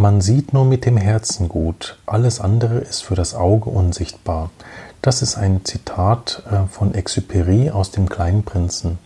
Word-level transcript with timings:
Man 0.00 0.20
sieht 0.20 0.52
nur 0.52 0.64
mit 0.64 0.86
dem 0.86 0.96
Herzen 0.96 1.48
gut, 1.48 1.98
alles 2.06 2.40
andere 2.40 2.78
ist 2.78 3.02
für 3.02 3.16
das 3.16 3.34
Auge 3.34 3.68
unsichtbar. 3.68 4.50
Das 5.02 5.22
ist 5.22 5.36
ein 5.36 5.64
Zitat 5.64 6.44
äh, 6.48 6.68
von 6.68 6.92
Exupéry 6.92 7.72
aus 7.72 7.90
dem 7.90 8.08
kleinen 8.08 8.44
Prinzen. 8.44 9.00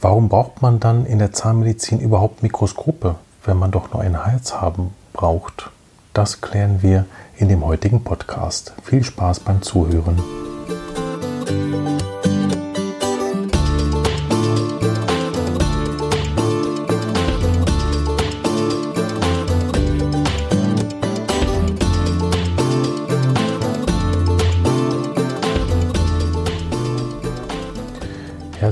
Warum 0.00 0.28
braucht 0.28 0.60
man 0.60 0.80
dann 0.80 1.06
in 1.06 1.20
der 1.20 1.30
Zahnmedizin 1.30 2.00
überhaupt 2.00 2.42
Mikroskope, 2.42 3.14
wenn 3.44 3.58
man 3.58 3.70
doch 3.70 3.92
nur 3.92 4.02
ein 4.02 4.24
Herz 4.24 4.54
haben 4.54 4.92
braucht? 5.12 5.70
Das 6.14 6.40
klären 6.40 6.82
wir 6.82 7.04
in 7.36 7.48
dem 7.48 7.64
heutigen 7.64 8.02
Podcast. 8.02 8.74
Viel 8.82 9.04
Spaß 9.04 9.38
beim 9.38 9.62
Zuhören. 9.62 10.20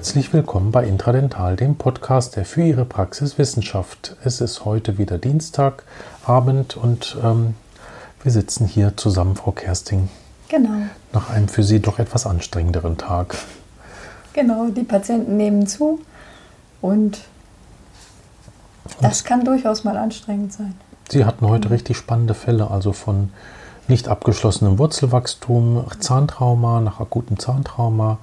Herzlich 0.09 0.33
willkommen 0.33 0.71
bei 0.71 0.87
Intradental, 0.87 1.55
dem 1.55 1.77
Podcast, 1.77 2.37
der 2.37 2.47
für 2.47 2.63
Ihre 2.63 2.87
Praxis 2.87 3.37
Wissenschaft. 3.37 4.17
Es 4.25 4.41
ist 4.41 4.65
heute 4.65 4.97
wieder 4.97 5.19
Dienstagabend 5.19 6.79
und 6.79 7.19
ähm, 7.23 7.57
wir 8.23 8.33
sitzen 8.33 8.67
hier 8.67 8.97
zusammen, 8.97 9.37
Frau 9.37 9.53
Kersting. 9.53 10.09
Genau. 10.49 10.87
Nach 11.13 11.29
einem 11.29 11.49
für 11.49 11.63
Sie 11.63 11.81
doch 11.81 11.99
etwas 11.99 12.25
anstrengenderen 12.25 12.97
Tag. 12.97 13.37
Genau, 14.33 14.69
die 14.69 14.83
Patienten 14.83 15.37
nehmen 15.37 15.67
zu 15.67 16.01
und 16.81 17.21
das 19.03 19.25
kann 19.25 19.45
durchaus 19.45 19.85
mal 19.85 19.99
anstrengend 19.99 20.55
sein. 20.55 20.73
Sie 21.11 21.27
hatten 21.27 21.47
heute 21.47 21.69
richtig 21.69 21.99
spannende 21.99 22.33
Fälle, 22.33 22.71
also 22.71 22.95
von 22.95 23.29
nicht 23.89 24.09
abgeschlossenem 24.09 24.79
Wurzelwachstum, 24.79 25.85
Zahntrauma 26.01 26.81
nach 26.81 26.99
akutem 26.99 27.39
Zahntrauma 27.39 28.17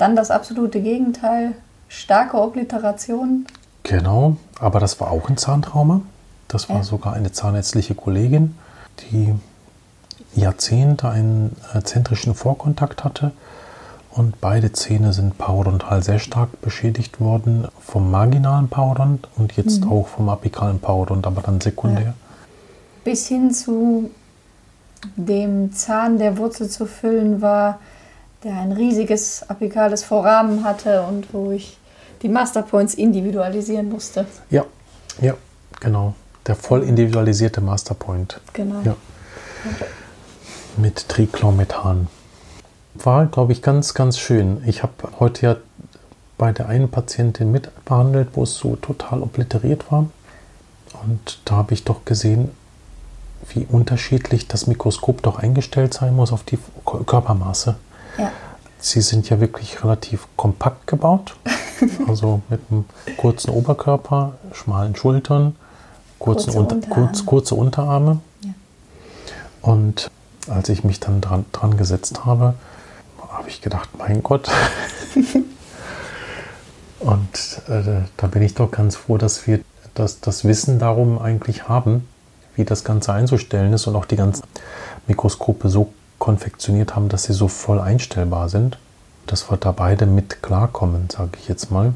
dann 0.00 0.16
das 0.16 0.30
absolute 0.30 0.80
Gegenteil, 0.80 1.52
starke 1.88 2.38
Obliteration. 2.38 3.46
Genau, 3.82 4.36
aber 4.58 4.80
das 4.80 5.00
war 5.00 5.10
auch 5.10 5.28
ein 5.28 5.36
Zahntrauma. 5.36 6.02
Das 6.48 6.68
war 6.68 6.78
ja. 6.78 6.82
sogar 6.82 7.12
eine 7.12 7.32
zahnärztliche 7.32 7.94
Kollegin, 7.94 8.56
die 9.00 9.34
Jahrzehnte 10.34 11.08
einen 11.08 11.56
äh, 11.74 11.82
zentrischen 11.82 12.34
Vorkontakt 12.34 13.04
hatte. 13.04 13.32
Und 14.10 14.40
beide 14.40 14.72
Zähne 14.72 15.12
sind 15.12 15.38
parodontal 15.38 16.02
sehr 16.02 16.18
stark 16.18 16.60
beschädigt 16.62 17.20
worden, 17.20 17.68
vom 17.80 18.10
marginalen 18.10 18.68
Parodont 18.68 19.28
und 19.36 19.52
jetzt 19.52 19.84
mhm. 19.84 19.92
auch 19.92 20.08
vom 20.08 20.28
apikalen 20.28 20.80
Parodont, 20.80 21.26
aber 21.26 21.42
dann 21.42 21.60
sekundär. 21.60 22.02
Ja. 22.02 22.14
Bis 23.04 23.28
hin 23.28 23.52
zu 23.52 24.10
dem 25.16 25.72
Zahn 25.72 26.18
der 26.18 26.38
Wurzel 26.38 26.68
zu 26.68 26.86
füllen 26.86 27.40
war 27.40 27.78
der 28.44 28.54
ein 28.56 28.72
riesiges 28.72 29.48
apikales 29.48 30.02
Vorrahmen 30.02 30.64
hatte 30.64 31.02
und 31.02 31.32
wo 31.32 31.50
ich 31.50 31.78
die 32.22 32.28
Masterpoints 32.28 32.94
individualisieren 32.94 33.88
musste. 33.88 34.26
Ja, 34.50 34.64
ja, 35.20 35.34
genau. 35.80 36.14
Der 36.46 36.54
voll 36.54 36.82
individualisierte 36.82 37.60
Masterpoint. 37.60 38.40
Genau. 38.52 38.80
Ja. 38.84 38.96
Mit 40.76 41.08
Triclomethan. 41.08 42.08
War, 42.94 43.26
glaube 43.26 43.52
ich, 43.52 43.62
ganz, 43.62 43.94
ganz 43.94 44.18
schön. 44.18 44.62
Ich 44.66 44.82
habe 44.82 44.94
heute 45.18 45.46
ja 45.46 45.56
bei 46.38 46.52
der 46.52 46.68
einen 46.68 46.90
Patientin 46.90 47.52
mit 47.52 47.70
behandelt, 47.84 48.30
wo 48.32 48.44
es 48.44 48.54
so 48.54 48.76
total 48.76 49.22
obliteriert 49.22 49.92
war. 49.92 50.06
Und 51.02 51.40
da 51.44 51.56
habe 51.56 51.74
ich 51.74 51.84
doch 51.84 52.04
gesehen, 52.04 52.50
wie 53.48 53.66
unterschiedlich 53.70 54.48
das 54.48 54.66
Mikroskop 54.66 55.22
doch 55.22 55.38
eingestellt 55.38 55.94
sein 55.94 56.16
muss 56.16 56.32
auf 56.32 56.42
die 56.42 56.58
Körpermaße. 56.84 57.76
Ja. 58.18 58.32
Sie 58.78 59.02
sind 59.02 59.28
ja 59.28 59.40
wirklich 59.40 59.84
relativ 59.84 60.26
kompakt 60.36 60.86
gebaut, 60.86 61.36
also 62.08 62.40
mit 62.48 62.60
einem 62.70 62.86
kurzen 63.16 63.50
Oberkörper, 63.50 64.34
schmalen 64.52 64.96
Schultern, 64.96 65.56
kurzen 66.18 66.46
kurze, 66.46 66.58
Unter 66.58 66.76
Unterarme. 66.76 67.06
Kurz, 67.06 67.26
kurze 67.26 67.54
Unterarme. 67.54 68.20
Ja. 68.42 68.50
Und 69.62 70.10
als 70.48 70.68
ich 70.70 70.84
mich 70.84 71.00
dann 71.00 71.20
dran, 71.20 71.44
dran 71.52 71.76
gesetzt 71.76 72.24
habe, 72.24 72.54
habe 73.30 73.48
ich 73.48 73.60
gedacht, 73.60 73.90
mein 73.98 74.22
Gott. 74.22 74.50
Und 77.00 77.62
äh, 77.68 78.02
da 78.16 78.26
bin 78.26 78.42
ich 78.42 78.54
doch 78.54 78.70
ganz 78.70 78.96
froh, 78.96 79.16
dass 79.16 79.46
wir 79.46 79.60
das, 79.94 80.20
das 80.20 80.44
Wissen 80.44 80.78
darum 80.78 81.18
eigentlich 81.18 81.68
haben, 81.68 82.06
wie 82.56 82.64
das 82.64 82.84
Ganze 82.84 83.12
einzustellen 83.12 83.72
ist 83.72 83.86
und 83.86 83.96
auch 83.96 84.04
die 84.04 84.16
ganzen 84.16 84.44
Mikroskope 85.06 85.68
so 85.68 85.92
konfektioniert 86.20 86.94
haben, 86.94 87.08
dass 87.08 87.24
sie 87.24 87.32
so 87.32 87.48
voll 87.48 87.80
einstellbar 87.80 88.48
sind, 88.48 88.78
dass 89.26 89.50
wir 89.50 89.56
da 89.56 89.72
beide 89.72 90.06
mit 90.06 90.42
klarkommen, 90.42 91.08
sage 91.10 91.32
ich 91.40 91.48
jetzt 91.48 91.72
mal. 91.72 91.94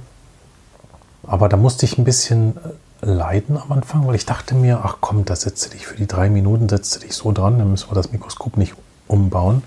Aber 1.23 1.49
da 1.49 1.57
musste 1.57 1.87
ich 1.87 1.97
ein 1.99 2.05
bisschen 2.05 2.57
äh, 3.03 3.07
leiden 3.07 3.57
am 3.57 3.71
Anfang, 3.71 4.07
weil 4.07 4.17
ich 4.17 4.27
dachte 4.27 4.57
mir, 4.57 4.81
ach 4.83 4.97
komm, 5.01 5.25
da 5.25 5.37
setze 5.37 5.71
dich 5.71 5.87
für 5.87 5.97
die 5.97 6.09
drei 6.09 6.29
Minuten, 6.29 6.69
setze 6.69 6.99
dich 6.99 7.15
so 7.15 7.31
dran, 7.31 7.59
dann 7.59 7.71
müssen 7.71 7.89
wir 7.91 7.95
das 7.95 8.11
Mikroskop 8.11 8.57
nicht 8.57 8.75
umbauen. 9.07 9.63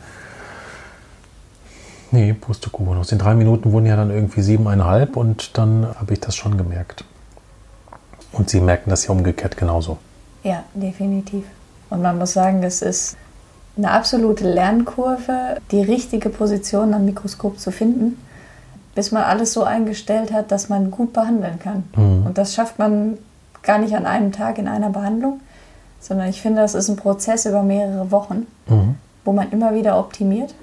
Nee, 2.11 2.33
Pustekuchen. 2.33 2.97
Aus 2.97 3.07
den 3.07 3.19
drei 3.19 3.35
Minuten 3.35 3.71
wurden 3.71 3.85
ja 3.85 3.95
dann 3.95 4.11
irgendwie 4.11 4.41
siebeneinhalb 4.41 5.17
und 5.17 5.57
dann 5.57 5.87
habe 5.99 6.13
ich 6.13 6.19
das 6.19 6.35
schon 6.35 6.57
gemerkt. 6.57 7.03
Und 8.31 8.49
Sie 8.49 8.61
merken 8.61 8.89
das 8.89 9.05
ja 9.05 9.11
umgekehrt 9.11 9.57
genauso. 9.57 9.97
Ja, 10.43 10.63
definitiv. 10.73 11.45
Und 11.89 12.01
man 12.01 12.17
muss 12.17 12.33
sagen, 12.33 12.63
es 12.63 12.81
ist 12.81 13.17
eine 13.77 13.91
absolute 13.91 14.49
Lernkurve, 14.49 15.57
die 15.71 15.81
richtige 15.81 16.29
Position 16.29 16.93
am 16.93 17.05
Mikroskop 17.05 17.59
zu 17.59 17.71
finden, 17.71 18.17
bis 18.95 19.11
man 19.11 19.23
alles 19.23 19.53
so 19.53 19.63
eingestellt 19.63 20.33
hat, 20.33 20.51
dass 20.51 20.69
man 20.69 20.89
gut 20.89 21.13
behandeln 21.13 21.59
kann. 21.59 21.83
Mhm. 21.95 22.25
Und 22.25 22.37
das 22.37 22.55
schafft 22.55 22.79
man 22.79 23.17
gar 23.61 23.77
nicht 23.77 23.95
an 23.95 24.05
einem 24.05 24.31
Tag 24.31 24.57
in 24.57 24.67
einer 24.67 24.89
Behandlung, 24.89 25.41
sondern 25.99 26.29
ich 26.29 26.41
finde, 26.41 26.61
das 26.61 26.73
ist 26.73 26.89
ein 26.89 26.95
Prozess 26.95 27.45
über 27.45 27.63
mehrere 27.63 28.11
Wochen, 28.11 28.47
mhm. 28.67 28.95
wo 29.25 29.33
man 29.33 29.51
immer 29.51 29.75
wieder 29.75 29.99
optimiert 29.99 30.55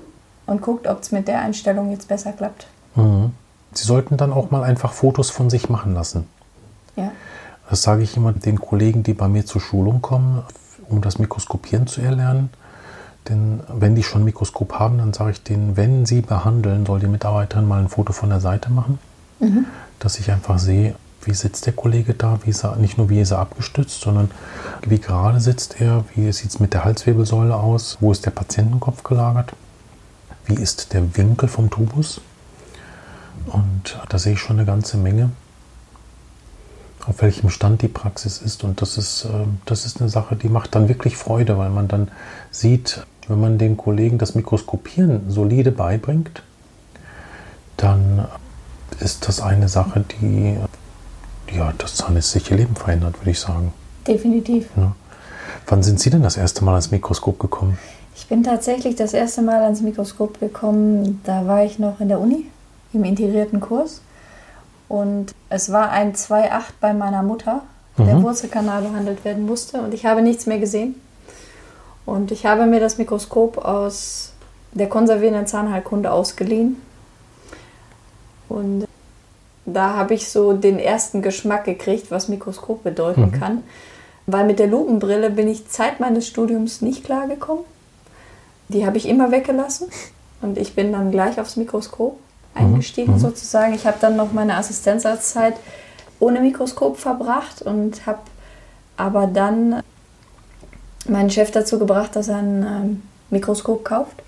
und 0.47 0.63
guckt, 0.63 0.87
ob 0.87 1.03
es 1.03 1.13
mit 1.13 1.29
der 1.29 1.41
Einstellung 1.41 1.91
jetzt 1.91 2.09
besser 2.09 2.33
klappt. 2.33 2.67
Mhm. 2.97 3.33
Sie 3.73 3.85
sollten 3.85 4.17
dann 4.17 4.33
auch 4.33 4.51
mal 4.51 4.63
einfach 4.63 4.93
Fotos 4.93 5.31
von 5.31 5.51
sich 5.51 5.69
machen 5.69 5.95
lassen. 5.95 6.27
Ja. 6.97 7.11
Das 7.69 7.83
sage 7.83 8.03
ich 8.03 8.17
immer 8.17 8.33
den 8.33 8.61
Kollegen, 8.61 9.03
die 9.03 9.15
bei 9.15 9.27
mir 9.29 9.47
zur 9.47 9.61
Schulung 9.61 10.01
kommen, 10.01 10.43
um 10.89 11.01
das 11.01 11.19
Mikroskopieren 11.19 11.87
zu 11.87 12.01
erlernen. 12.01 12.51
Denn 13.29 13.61
wenn 13.69 13.95
die 13.95 14.03
schon 14.03 14.23
ein 14.23 14.25
Mikroskop 14.25 14.75
haben, 14.75 14.99
dann 14.99 15.13
sage 15.13 15.33
ich 15.33 15.43
denen, 15.43 15.77
wenn 15.77 16.05
sie 16.05 16.21
behandeln, 16.21 16.85
soll 16.85 17.01
die 17.01 17.07
Mitarbeiterin 17.07 17.67
mal 17.67 17.81
ein 17.81 17.89
Foto 17.89 18.13
von 18.13 18.29
der 18.29 18.41
Seite 18.41 18.71
machen, 18.71 18.99
mhm. 19.41 19.67
dass 19.99 20.19
ich 20.19 20.31
einfach 20.31 20.59
sehe, 20.59 20.95
wie 21.23 21.35
sitzt 21.35 21.65
der 21.67 21.73
Kollege 21.73 22.15
da, 22.15 22.39
wie 22.45 22.51
ist 22.51 22.65
er, 22.65 22.77
nicht 22.77 22.99
nur 22.99 23.09
wie 23.09 23.21
ist 23.21 23.31
er 23.31 23.39
abgestützt, 23.39 24.03
sondern 24.03 24.31
wie 24.87 24.99
gerade 24.99 25.41
sitzt 25.41 25.81
er, 25.81 26.05
wie 26.15 26.31
sieht 26.33 26.51
es 26.51 26.61
mit 26.61 26.75
der 26.75 26.85
Halswirbelsäule 26.85 27.57
aus, 27.57 27.99
wo 28.01 28.13
ist 28.13 28.27
der 28.27 28.31
Patientenkopf 28.31 29.03
gelagert, 29.03 29.55
wie 30.47 30.55
ist 30.55 30.93
der 30.93 31.17
Winkel 31.17 31.49
vom 31.49 31.71
Tubus. 31.71 32.21
Und 33.47 33.99
da 34.09 34.19
sehe 34.19 34.35
ich 34.35 34.41
schon 34.41 34.59
eine 34.59 34.67
ganze 34.67 34.97
Menge, 34.97 35.31
auf 37.07 37.21
welchem 37.23 37.51
Stand 37.51 37.83
die 37.83 37.89
Praxis 37.89 38.39
ist. 38.39 38.65
Und 38.65 38.81
das 38.81 38.97
ist, 38.97 39.25
ähm, 39.25 39.59
das 39.65 39.87
ist 39.87 40.01
eine 40.01 40.09
Sache, 40.09 40.37
die 40.37 40.49
macht 40.49 40.75
dann 40.75 40.89
wirklich 40.89 41.17
Freude, 41.17 41.59
weil 41.59 41.71
man 41.71 41.89
dann 41.89 42.11
sieht, 42.51 43.07
wenn 43.29 43.41
man 43.41 43.59
den 43.59 43.77
Kollegen 43.77 44.19
das 44.19 44.35
Mikroskopieren 44.35 45.31
solide 45.31 45.71
beibringt, 45.71 46.43
dann 47.77 48.27
ist 49.01 49.29
das 49.29 49.41
eine 49.41 49.69
Sache, 49.69 50.05
die 50.21 50.57
ja, 51.55 51.73
das 51.79 51.97
zahnärztliche 51.97 52.55
Leben 52.55 52.77
verändert, 52.77 53.21
würde 53.21 53.31
ich 53.31 53.41
sagen. 53.41 53.73
Definitiv. 54.07 54.69
Ja. 54.77 54.95
Wann 55.67 55.83
sind 55.83 56.01
Sie 56.01 56.11
denn 56.11 56.23
das 56.23 56.37
erste 56.37 56.65
Mal 56.65 56.73
ans 56.73 56.91
Mikroskop 56.91 57.39
gekommen? 57.39 57.79
Ich 58.17 58.29
bin 58.29 58.43
tatsächlich 58.43 58.97
das 58.97 59.13
erste 59.13 59.43
Mal 59.43 59.63
ans 59.63 59.81
Mikroskop 59.81 60.41
gekommen, 60.41 61.21
da 61.25 61.47
war 61.47 61.65
ich 61.65 61.79
noch 61.79 62.01
in 62.01 62.09
der 62.09 62.21
Uni 62.21 62.47
im 62.93 63.05
integrierten 63.05 63.61
Kurs. 63.61 64.01
Und 64.89 65.35
es 65.49 65.73
war 65.73 65.91
ein 65.91 66.15
2,8 66.15 66.63
bei 66.81 66.93
meiner 66.93 67.23
Mutter, 67.23 67.63
der 67.99 68.17
mhm. 68.17 68.23
Wurzelkanal 68.23 68.83
behandelt 68.83 69.25
werden 69.25 69.47
musste. 69.47 69.81
Und 69.81 69.95
ich 69.95 70.07
habe 70.07 70.23
nichts 70.23 70.47
mehr 70.47 70.59
gesehen. 70.59 70.95
Und 72.07 72.31
ich 72.31 72.47
habe 72.47 72.67
mir 72.67 72.81
das 72.81 72.99
Mikroskop 72.99 73.59
aus 73.59 74.33
der 74.73 74.89
konservierenden 74.89 75.47
Zahnheilkunde 75.47 76.11
ausgeliehen. 76.13 76.81
Und 78.49 78.87
da 79.67 79.95
habe 79.95 80.15
ich 80.15 80.29
so 80.29 80.53
den 80.53 80.79
ersten 80.79 81.23
Geschmack 81.23 81.65
gekriegt, 81.65 82.11
was 82.11 82.29
Mikroskop 82.29 82.83
bedeuten 82.83 83.27
mhm. 83.27 83.33
kann. 83.33 83.63
Weil 84.27 84.45
mit 84.45 84.59
der 84.59 84.67
Lupenbrille 84.67 85.31
bin 85.31 85.49
ich 85.49 85.69
Zeit 85.69 86.01
meines 86.01 86.27
Studiums 86.27 86.83
nicht 86.83 87.05
klargekommen. 87.05 87.65
Die 88.69 88.87
habe 88.87 88.97
ich 88.97 89.09
immer 89.09 89.31
weggelassen. 89.31 89.89
Und 90.43 90.59
ich 90.59 90.75
bin 90.75 90.93
dann 90.93 91.11
gleich 91.11 91.41
aufs 91.41 91.57
Mikroskop 91.57 92.19
eingestiegen 92.55 93.15
mhm. 93.15 93.19
sozusagen. 93.19 93.75
Ich 93.75 93.87
habe 93.87 93.97
dann 94.01 94.17
noch 94.17 94.33
meine 94.33 94.57
Assistenzarztzeit 94.57 95.55
ohne 96.21 96.41
Mikroskop 96.41 96.99
verbracht 96.99 97.63
und 97.63 98.07
habe 98.07 98.21
aber 98.97 99.27
dann 99.27 99.83
meinen 101.07 101.31
Chef 101.31 101.51
dazu 101.51 101.79
gebracht, 101.79 102.17
dass 102.17 102.29
er 102.29 102.39
ein 102.39 102.63
ähm, 102.63 103.03
Mikroskop 103.31 103.85
kauft. 103.85 104.23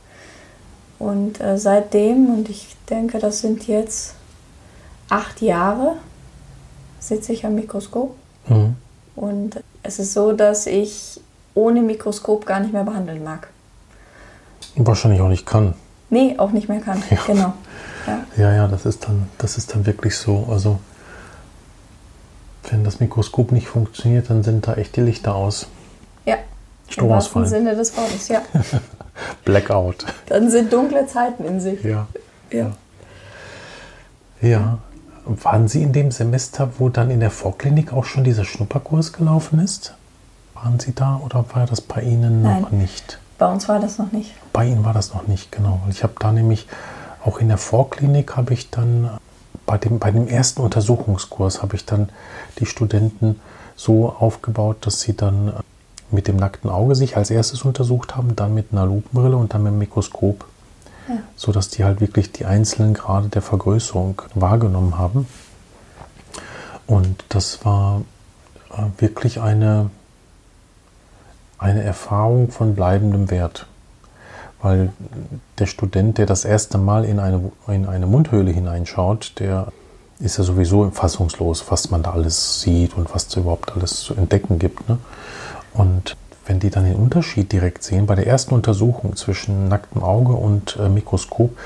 Und 0.98 1.40
äh, 1.40 1.58
seitdem, 1.58 2.30
und 2.30 2.48
ich 2.48 2.76
denke, 2.88 3.18
das 3.18 3.40
sind 3.40 3.66
jetzt 3.66 4.14
acht 5.08 5.42
Jahre, 5.42 5.96
sitze 6.98 7.32
ich 7.32 7.44
am 7.44 7.54
Mikroskop. 7.54 8.14
Mhm. 8.48 8.76
Und 9.14 9.62
es 9.82 9.98
ist 9.98 10.14
so, 10.14 10.32
dass 10.32 10.66
ich 10.66 11.20
ohne 11.54 11.80
Mikroskop 11.82 12.46
gar 12.46 12.60
nicht 12.60 12.72
mehr 12.72 12.84
behandeln 12.84 13.24
mag. 13.24 13.48
Wahrscheinlich 14.76 15.20
auch 15.20 15.28
nicht 15.28 15.46
kann. 15.46 15.74
Nee, 16.10 16.34
auch 16.38 16.52
nicht 16.52 16.68
mehr 16.68 16.80
kann. 16.80 17.02
Ja. 17.10 17.18
Genau. 17.26 17.52
Ja. 18.06 18.24
ja, 18.36 18.54
ja, 18.54 18.68
das 18.68 18.86
ist 18.86 19.04
dann, 19.04 19.28
das 19.38 19.58
ist 19.58 19.74
dann 19.74 19.84
wirklich 19.84 20.16
so. 20.16 20.46
Also 20.50 20.78
wenn 22.70 22.84
das 22.84 23.00
Mikroskop 23.00 23.52
nicht 23.52 23.66
funktioniert, 23.68 24.30
dann 24.30 24.42
sind 24.42 24.66
da 24.66 24.74
echt 24.74 24.96
die 24.96 25.00
Lichter 25.00 25.34
aus. 25.34 25.66
Ja. 26.24 26.36
Stromausfall. 26.88 27.44
Im 27.44 27.48
Sinne 27.48 27.76
des 27.76 27.96
Wortes, 27.96 28.28
ja. 28.28 28.42
Blackout. 29.44 30.06
Dann 30.28 30.50
sind 30.50 30.72
dunkle 30.72 31.06
Zeiten 31.06 31.44
in 31.44 31.60
sich. 31.60 31.82
Ja. 31.82 32.06
Ja. 32.50 32.72
Ja. 34.40 34.78
Waren 35.24 35.66
Sie 35.66 35.82
in 35.82 35.92
dem 35.92 36.12
Semester, 36.12 36.70
wo 36.78 36.88
dann 36.88 37.10
in 37.10 37.20
der 37.20 37.30
Vorklinik 37.30 37.92
auch 37.92 38.04
schon 38.04 38.22
dieser 38.22 38.44
Schnupperkurs 38.44 39.12
gelaufen 39.12 39.58
ist? 39.58 39.94
Waren 40.54 40.78
Sie 40.78 40.94
da 40.94 41.20
oder 41.24 41.44
war 41.52 41.66
das 41.66 41.80
bei 41.80 42.02
Ihnen 42.02 42.42
noch 42.42 42.70
Nein, 42.70 42.78
nicht? 42.78 43.18
Bei 43.38 43.50
uns 43.52 43.68
war 43.68 43.80
das 43.80 43.98
noch 43.98 44.12
nicht. 44.12 44.34
Bei 44.52 44.64
Ihnen 44.66 44.84
war 44.84 44.94
das 44.94 45.12
noch 45.12 45.26
nicht, 45.26 45.50
genau. 45.50 45.80
Ich 45.90 46.04
habe 46.04 46.14
da 46.18 46.30
nämlich 46.30 46.68
auch 47.24 47.38
in 47.38 47.48
der 47.48 47.58
Vorklinik 47.58 48.36
habe 48.36 48.54
ich 48.54 48.70
dann 48.70 49.10
bei 49.66 49.78
dem, 49.78 49.98
bei 49.98 50.12
dem 50.12 50.28
ersten 50.28 50.62
Untersuchungskurs 50.62 51.60
habe 51.60 51.74
ich 51.74 51.84
dann 51.84 52.08
die 52.60 52.66
Studenten 52.66 53.40
so 53.74 54.08
aufgebaut, 54.08 54.78
dass 54.86 55.00
sie 55.00 55.16
dann 55.16 55.52
mit 56.10 56.28
dem 56.28 56.36
nackten 56.36 56.70
Auge 56.70 56.94
sich 56.94 57.16
als 57.16 57.30
erstes 57.30 57.62
untersucht 57.62 58.16
haben, 58.16 58.36
dann 58.36 58.54
mit 58.54 58.72
einer 58.72 58.86
Lupenbrille 58.86 59.36
und 59.36 59.54
dann 59.54 59.62
mit 59.62 59.72
dem 59.72 59.78
Mikroskop, 59.78 60.44
ja. 61.08 61.16
sodass 61.34 61.68
die 61.68 61.84
halt 61.84 62.00
wirklich 62.00 62.32
die 62.32 62.44
einzelnen 62.44 62.94
Grade 62.94 63.28
der 63.28 63.42
Vergrößerung 63.42 64.22
wahrgenommen 64.34 64.98
haben. 64.98 65.26
Und 66.86 67.24
das 67.28 67.64
war 67.64 68.02
äh, 68.70 69.00
wirklich 69.00 69.40
eine, 69.40 69.90
eine 71.58 71.82
Erfahrung 71.82 72.50
von 72.50 72.74
bleibendem 72.74 73.30
Wert. 73.30 73.66
Weil 74.62 74.92
der 75.58 75.66
Student, 75.66 76.18
der 76.18 76.26
das 76.26 76.44
erste 76.44 76.78
Mal 76.78 77.04
in 77.04 77.18
eine, 77.18 77.52
in 77.66 77.86
eine 77.86 78.06
Mundhöhle 78.06 78.50
hineinschaut, 78.50 79.32
der 79.38 79.72
ist 80.18 80.38
ja 80.38 80.44
sowieso 80.44 80.90
fassungslos, 80.90 81.64
was 81.68 81.90
man 81.90 82.02
da 82.02 82.12
alles 82.12 82.62
sieht 82.62 82.96
und 82.96 83.14
was 83.14 83.26
es 83.26 83.36
überhaupt 83.36 83.72
alles 83.76 84.00
zu 84.00 84.14
entdecken 84.14 84.58
gibt. 84.58 84.88
Ne? 84.88 84.98
Und 85.76 86.16
wenn 86.46 86.60
die 86.60 86.70
dann 86.70 86.84
den 86.84 86.94
Unterschied 86.96 87.52
direkt 87.52 87.82
sehen, 87.82 88.06
bei 88.06 88.14
der 88.14 88.26
ersten 88.26 88.54
Untersuchung 88.54 89.16
zwischen 89.16 89.68
nacktem 89.68 90.02
Auge 90.02 90.32
und 90.32 90.76
äh, 90.76 90.88
Mikroskop, 90.88 91.56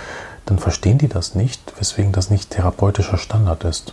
dann 0.47 0.59
verstehen 0.59 0.99
die 0.99 1.09
das 1.09 1.35
nicht, 1.35 1.75
weswegen 1.79 2.13
das 2.13 2.31
nicht 2.31 2.51
therapeutischer 2.51 3.19
Standard 3.19 3.65
ist. 3.65 3.93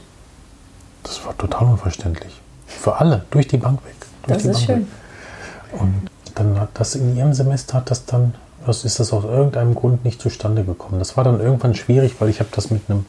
Das 1.04 1.26
war 1.26 1.38
total 1.38 1.68
unverständlich. 1.68 2.42
Für 2.66 2.98
alle, 3.00 3.26
durch 3.32 3.48
die 3.48 3.58
Bank 3.58 3.84
weg. 3.86 3.96
das 4.28 4.46
ist 4.46 4.54
Bank 4.54 4.66
schön. 4.66 4.80
Weg. 4.80 5.82
Und 5.82 6.10
dann 6.36 6.60
hat 6.60 6.70
das 6.76 6.96
in 6.96 7.16
ihrem 7.16 7.34
Semester 7.34 7.76
hat 7.76 7.92
das 7.92 8.06
dann, 8.06 8.34
was 8.66 8.86
ist 8.86 9.00
das 9.00 9.12
aus 9.12 9.26
irgendeinem 9.26 9.76
Grund 9.76 10.06
nicht 10.06 10.22
zustande 10.22 10.64
gekommen. 10.64 11.00
Das 11.00 11.18
war 11.18 11.24
dann 11.24 11.40
irgendwann 11.40 11.76
schwierig, 11.76 12.16
weil 12.20 12.30
ich 12.30 12.40
habe 12.40 12.50
das 12.54 12.72
mit 12.72 12.90
einem, 12.90 13.06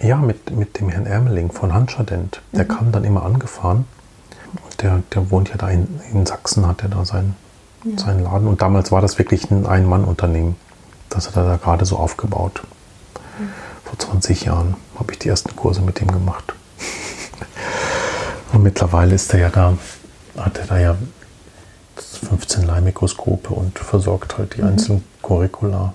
ja, 0.00 0.16
mit, 0.16 0.50
mit 0.56 0.78
dem 0.78 0.88
Herrn 0.88 1.06
Ermeling 1.06 1.50
von 1.50 1.74
Hanschadent, 1.74 2.40
der 2.52 2.64
mhm. 2.64 2.68
kam 2.68 2.92
dann 2.92 3.04
immer 3.04 3.24
angefahren 3.24 3.84
der, 4.82 5.02
der 5.14 5.30
wohnt 5.30 5.48
ja 5.50 5.56
da 5.56 5.70
in, 5.70 6.00
in 6.12 6.26
Sachsen, 6.26 6.66
hat 6.66 6.82
er 6.82 6.88
da 6.88 7.04
seinen, 7.04 7.36
ja. 7.84 7.98
seinen 7.98 8.24
Laden. 8.24 8.48
Und 8.48 8.62
damals 8.62 8.92
war 8.92 9.00
das 9.00 9.18
wirklich 9.18 9.50
ein 9.50 9.66
Ein-Mann-Unternehmen. 9.66 10.56
Das 11.08 11.28
hat 11.28 11.36
er 11.36 11.44
da 11.44 11.56
gerade 11.56 11.84
so 11.84 11.96
aufgebaut. 11.96 12.62
Mhm. 13.38 13.48
Vor 13.84 13.98
20 13.98 14.44
Jahren 14.44 14.76
habe 14.98 15.12
ich 15.12 15.18
die 15.18 15.28
ersten 15.28 15.54
Kurse 15.56 15.82
mit 15.82 16.00
ihm 16.00 16.10
gemacht. 16.10 16.54
Und 18.52 18.62
mittlerweile 18.62 19.14
ist 19.14 19.32
er 19.32 19.40
ja 19.40 19.48
da, 19.48 19.76
hat 20.36 20.58
er 20.58 20.66
da 20.66 20.78
ja 20.78 20.96
15 21.96 22.66
Leihmikroskope 22.66 23.52
und 23.54 23.78
versorgt 23.78 24.38
halt 24.38 24.56
die 24.56 24.62
mhm. 24.62 24.68
einzelnen 24.68 25.04
Curricula. 25.22 25.94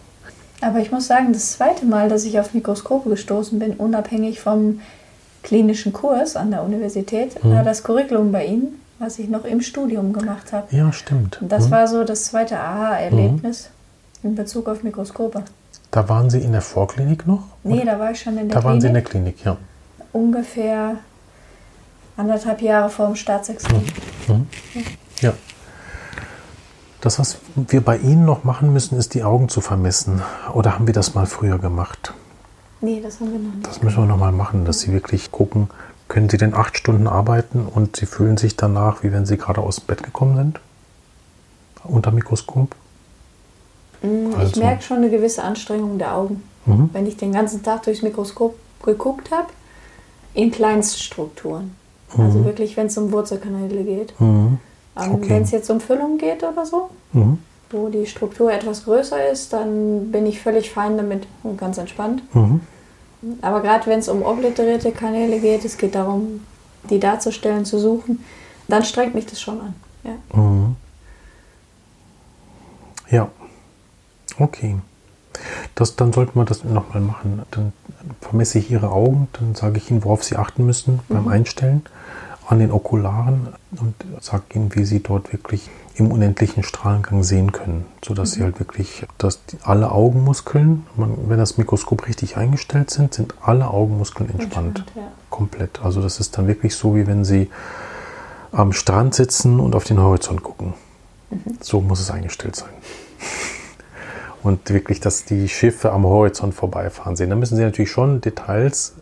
Aber 0.61 0.79
ich 0.79 0.91
muss 0.91 1.07
sagen, 1.07 1.33
das 1.33 1.51
zweite 1.53 1.85
Mal, 1.85 2.09
dass 2.09 2.23
ich 2.23 2.39
auf 2.39 2.53
Mikroskope 2.53 3.09
gestoßen 3.09 3.59
bin, 3.59 3.73
unabhängig 3.73 4.39
vom 4.39 4.81
klinischen 5.47 5.93
Kurs 5.93 6.35
an 6.35 6.51
der 6.51 6.61
Universität, 6.61 7.41
mhm. 7.41 7.51
war 7.51 7.63
das 7.63 7.81
Curriculum 7.81 8.33
bei 8.33 8.45
Ihnen, 8.45 8.81
was 8.99 9.17
ich 9.17 9.29
noch 9.29 9.45
im 9.45 9.61
Studium 9.61 10.11
gemacht 10.11 10.51
habe. 10.51 10.75
Ja, 10.75 10.91
stimmt. 10.91 11.39
Das 11.41 11.67
mhm. 11.67 11.71
war 11.71 11.87
so 11.87 12.03
das 12.03 12.25
zweite 12.25 12.59
Aha-Erlebnis 12.59 13.69
mhm. 14.21 14.29
in 14.31 14.35
Bezug 14.35 14.67
auf 14.67 14.83
Mikroskope. 14.83 15.43
Da 15.89 16.09
waren 16.09 16.29
Sie 16.29 16.39
in 16.39 16.51
der 16.51 16.61
Vorklinik 16.61 17.25
noch? 17.25 17.43
Nee, 17.63 17.85
da 17.85 17.97
war 17.97 18.11
ich 18.11 18.19
schon 18.19 18.37
in 18.37 18.49
der 18.49 18.55
da 18.55 18.59
Klinik. 18.59 18.63
Da 18.63 18.69
waren 18.69 18.81
Sie 18.81 18.87
in 18.87 18.93
der 18.93 19.03
Klinik, 19.03 19.45
ja. 19.45 19.57
Ungefähr 20.11 20.97
anderthalb 22.17 22.61
Jahre 22.61 22.89
vor 22.89 23.07
dem 23.07 23.15
Staatsexamen. 23.15 23.85
Mhm. 24.27 24.33
mhm. 24.33 24.47
Ja. 25.21 25.33
Das, 26.99 27.19
was 27.19 27.37
wir 27.55 27.79
bei 27.79 27.97
Ihnen 27.97 28.25
noch 28.25 28.43
machen 28.43 28.73
müssen, 28.73 28.97
ist 28.97 29.13
die 29.13 29.23
Augen 29.23 29.47
zu 29.47 29.61
vermessen. 29.61 30.21
Oder 30.53 30.73
haben 30.73 30.87
wir 30.87 30.93
das 30.93 31.15
mal 31.15 31.25
früher 31.25 31.57
gemacht? 31.57 32.13
Nee, 32.81 33.01
das 33.01 33.19
haben 33.19 33.31
wir 33.31 33.39
noch 33.39 33.55
nicht. 33.55 33.67
Das 33.67 33.81
müssen 33.81 33.97
wir 33.97 34.05
nochmal 34.05 34.31
machen, 34.31 34.65
dass 34.65 34.81
Sie 34.81 34.93
wirklich 34.93 35.31
gucken, 35.31 35.69
können 36.07 36.29
Sie 36.29 36.37
denn 36.37 36.53
acht 36.53 36.77
Stunden 36.77 37.07
arbeiten 37.07 37.65
und 37.65 37.95
Sie 37.95 38.05
fühlen 38.05 38.37
sich 38.37 38.55
danach, 38.55 39.03
wie 39.03 39.11
wenn 39.11 39.25
Sie 39.25 39.37
gerade 39.37 39.61
aus 39.61 39.77
dem 39.77 39.87
Bett 39.87 40.03
gekommen 40.03 40.35
sind? 40.35 40.59
Unter 41.83 42.11
Mikroskop? 42.11 42.75
Ich 44.01 44.37
also. 44.37 44.59
merke 44.59 44.83
schon 44.83 44.97
eine 44.97 45.09
gewisse 45.09 45.43
Anstrengung 45.43 45.97
der 45.97 46.15
Augen. 46.15 46.43
Mhm. 46.65 46.89
Wenn 46.93 47.07
ich 47.07 47.17
den 47.17 47.33
ganzen 47.33 47.63
Tag 47.63 47.83
durchs 47.83 48.03
Mikroskop 48.03 48.55
geguckt 48.83 49.31
habe, 49.31 49.47
in 50.33 50.51
Kleinststrukturen. 50.51 51.75
Also 52.09 52.21
mhm. 52.21 52.27
Also 52.27 52.45
wirklich, 52.45 52.77
wenn 52.77 52.87
es 52.87 52.97
um 52.97 53.11
Wurzelkanäle 53.11 53.83
geht. 53.83 54.19
Mhm. 54.19 54.59
Ähm, 54.99 55.15
okay. 55.15 55.29
Wenn 55.29 55.43
es 55.43 55.51
jetzt 55.51 55.69
um 55.69 55.81
Füllung 55.81 56.17
geht 56.17 56.43
oder 56.43 56.65
so, 56.65 56.89
mhm 57.11 57.39
wo 57.69 57.89
die 57.89 58.05
Struktur 58.05 58.51
etwas 58.51 58.85
größer 58.85 59.29
ist, 59.29 59.53
dann 59.53 60.11
bin 60.11 60.25
ich 60.25 60.39
völlig 60.39 60.71
fein 60.71 60.97
damit 60.97 61.27
und 61.43 61.57
ganz 61.57 61.77
entspannt. 61.77 62.23
Mhm. 62.33 62.61
Aber 63.41 63.61
gerade 63.61 63.87
wenn 63.87 63.99
es 63.99 64.09
um 64.09 64.21
obliterierte 64.21 64.91
Kanäle 64.91 65.39
geht, 65.39 65.65
es 65.65 65.77
geht 65.77 65.95
darum, 65.95 66.45
die 66.89 66.99
darzustellen, 66.99 67.65
zu 67.65 67.79
suchen, 67.79 68.23
dann 68.67 68.83
strengt 68.83 69.15
mich 69.15 69.25
das 69.25 69.41
schon 69.41 69.59
an. 69.59 69.75
Ja. 70.03 70.39
Mhm. 70.39 70.75
Ja. 73.09 73.29
Okay. 74.39 74.77
Das, 75.75 75.95
dann 75.95 76.13
sollten 76.13 76.39
wir 76.39 76.45
das 76.45 76.63
nochmal 76.63 77.01
machen. 77.01 77.41
Dann 77.51 77.73
vermesse 78.21 78.59
ich 78.59 78.71
Ihre 78.71 78.91
Augen, 78.91 79.27
dann 79.33 79.55
sage 79.55 79.77
ich 79.77 79.89
Ihnen, 79.91 80.03
worauf 80.03 80.23
Sie 80.23 80.35
achten 80.35 80.65
müssen 80.65 80.99
mhm. 81.07 81.13
beim 81.13 81.27
Einstellen 81.27 81.83
an 82.47 82.59
den 82.59 82.71
Okularen 82.71 83.49
und 83.79 83.93
sage 84.21 84.43
Ihnen, 84.55 84.73
wie 84.73 84.85
Sie 84.85 85.01
dort 85.03 85.33
wirklich 85.33 85.69
im 85.95 86.11
unendlichen 86.11 86.63
Strahlengang 86.63 87.23
sehen 87.23 87.51
können, 87.51 87.85
sodass 88.05 88.31
mhm. 88.31 88.35
sie 88.35 88.43
halt 88.43 88.59
wirklich, 88.59 89.05
dass 89.17 89.39
alle 89.63 89.91
Augenmuskeln, 89.91 90.85
man, 90.95 91.29
wenn 91.29 91.39
das 91.39 91.57
Mikroskop 91.57 92.07
richtig 92.07 92.37
eingestellt 92.37 92.89
sind, 92.89 93.13
sind 93.13 93.33
alle 93.41 93.69
Augenmuskeln 93.69 94.29
entspannt. 94.29 94.79
entspannt 94.79 94.91
ja. 94.95 95.11
Komplett. 95.29 95.81
Also 95.83 96.01
das 96.01 96.19
ist 96.19 96.37
dann 96.37 96.47
wirklich 96.47 96.75
so, 96.75 96.95
wie 96.95 97.07
wenn 97.07 97.25
sie 97.25 97.49
am 98.51 98.73
Strand 98.73 99.15
sitzen 99.15 99.59
und 99.59 99.75
auf 99.75 99.83
den 99.83 99.99
Horizont 99.99 100.43
gucken. 100.43 100.73
Mhm. 101.31 101.57
So 101.61 101.81
muss 101.81 101.99
es 101.99 102.11
eingestellt 102.11 102.55
sein. 102.55 102.69
Und 104.43 104.69
wirklich, 104.69 104.99
dass 104.99 105.25
die 105.25 105.49
Schiffe 105.49 105.91
am 105.91 106.05
Horizont 106.05 106.53
vorbeifahren 106.53 107.15
sehen. 107.15 107.29
Da 107.29 107.35
müssen 107.35 107.57
sie 107.57 107.63
natürlich 107.63 107.91
schon 107.91 108.21
Details 108.21 108.93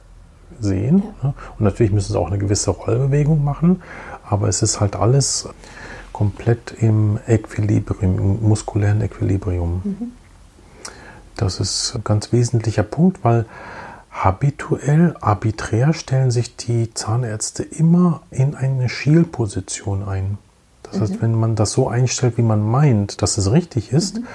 sehen. 0.59 1.03
Ja. 1.23 1.33
Und 1.57 1.65
natürlich 1.65 1.91
müssen 1.91 2.13
sie 2.13 2.19
auch 2.19 2.27
eine 2.27 2.37
gewisse 2.37 2.71
Rollbewegung 2.71 3.43
machen. 3.43 3.81
Aber 4.27 4.47
es 4.47 4.61
ist 4.61 4.79
halt 4.79 4.95
alles 4.95 5.49
komplett 6.11 6.73
im 6.79 7.19
Equilibrium, 7.27 8.17
im 8.17 8.47
muskulären 8.47 9.01
Equilibrium. 9.01 9.81
Mhm. 9.83 10.11
Das 11.35 11.59
ist 11.59 11.93
ein 11.95 12.03
ganz 12.03 12.31
wesentlicher 12.31 12.83
Punkt, 12.83 13.23
weil 13.23 13.45
habituell, 14.09 15.15
arbiträr 15.19 15.93
stellen 15.93 16.31
sich 16.31 16.55
die 16.55 16.93
Zahnärzte 16.93 17.63
immer 17.63 18.21
in 18.31 18.55
eine 18.55 18.87
Schielposition 18.87 20.07
ein. 20.07 20.37
Das 20.83 20.95
mhm. 20.95 21.01
heißt, 21.01 21.21
wenn 21.21 21.35
man 21.35 21.55
das 21.55 21.73
so 21.73 21.89
einstellt, 21.89 22.37
wie 22.37 22.43
man 22.43 22.65
meint, 22.65 23.21
dass 23.21 23.37
es 23.37 23.51
richtig 23.51 23.91
ist, 23.91 24.19
mhm. 24.19 24.27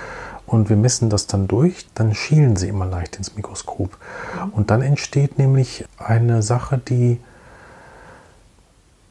Und 0.51 0.69
wir 0.69 0.77
messen 0.77 1.11
das 1.11 1.29
dann 1.29 1.47
durch, 1.47 1.87
dann 1.95 2.13
schielen 2.13 2.57
sie 2.57 2.67
immer 2.67 2.85
leicht 2.85 3.17
ins 3.17 3.37
Mikroskop. 3.37 3.97
Und 4.51 4.71
dann 4.71 4.83
entsteht 4.83 5.39
nämlich 5.39 5.85
eine 5.97 6.43
Sache, 6.43 6.77
die 6.77 7.21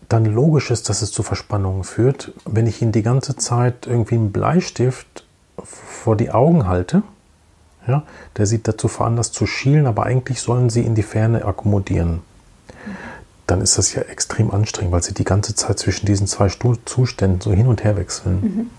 dann 0.09 0.25
logisch 0.25 0.69
ist, 0.69 0.89
dass 0.89 1.01
es 1.01 1.13
zu 1.13 1.23
Verspannungen 1.23 1.85
führt, 1.85 2.33
wenn 2.45 2.67
ich 2.67 2.81
Ihnen 2.81 2.91
die 2.91 3.03
ganze 3.03 3.37
Zeit 3.37 3.87
irgendwie 3.87 4.15
einen 4.15 4.33
Bleistift 4.33 5.23
vor 5.63 6.17
die 6.17 6.31
Augen 6.31 6.67
halte. 6.67 7.03
Ja, 7.87 8.03
der 8.35 8.45
sieht 8.45 8.67
dazu 8.67 8.89
veranlasst 8.89 9.33
zu 9.33 9.45
schielen, 9.45 9.87
aber 9.87 10.03
eigentlich 10.03 10.41
sollen 10.41 10.69
sie 10.69 10.81
in 10.81 10.93
die 10.93 11.03
Ferne 11.03 11.45
akkommodieren. 11.45 12.21
dann 13.47 13.61
ist 13.61 13.77
das 13.77 13.93
ja 13.95 14.03
extrem 14.03 14.51
anstrengend, 14.51 14.91
weil 14.91 15.01
sie 15.01 15.13
die 15.13 15.23
ganze 15.23 15.55
Zeit 15.55 15.79
zwischen 15.79 16.05
diesen 16.05 16.27
zwei 16.27 16.49
Zuständen 16.49 17.41
so 17.41 17.51
hin 17.51 17.65
und 17.65 17.83
her 17.83 17.97
wechseln. 17.97 18.41
Mhm. 18.41 18.69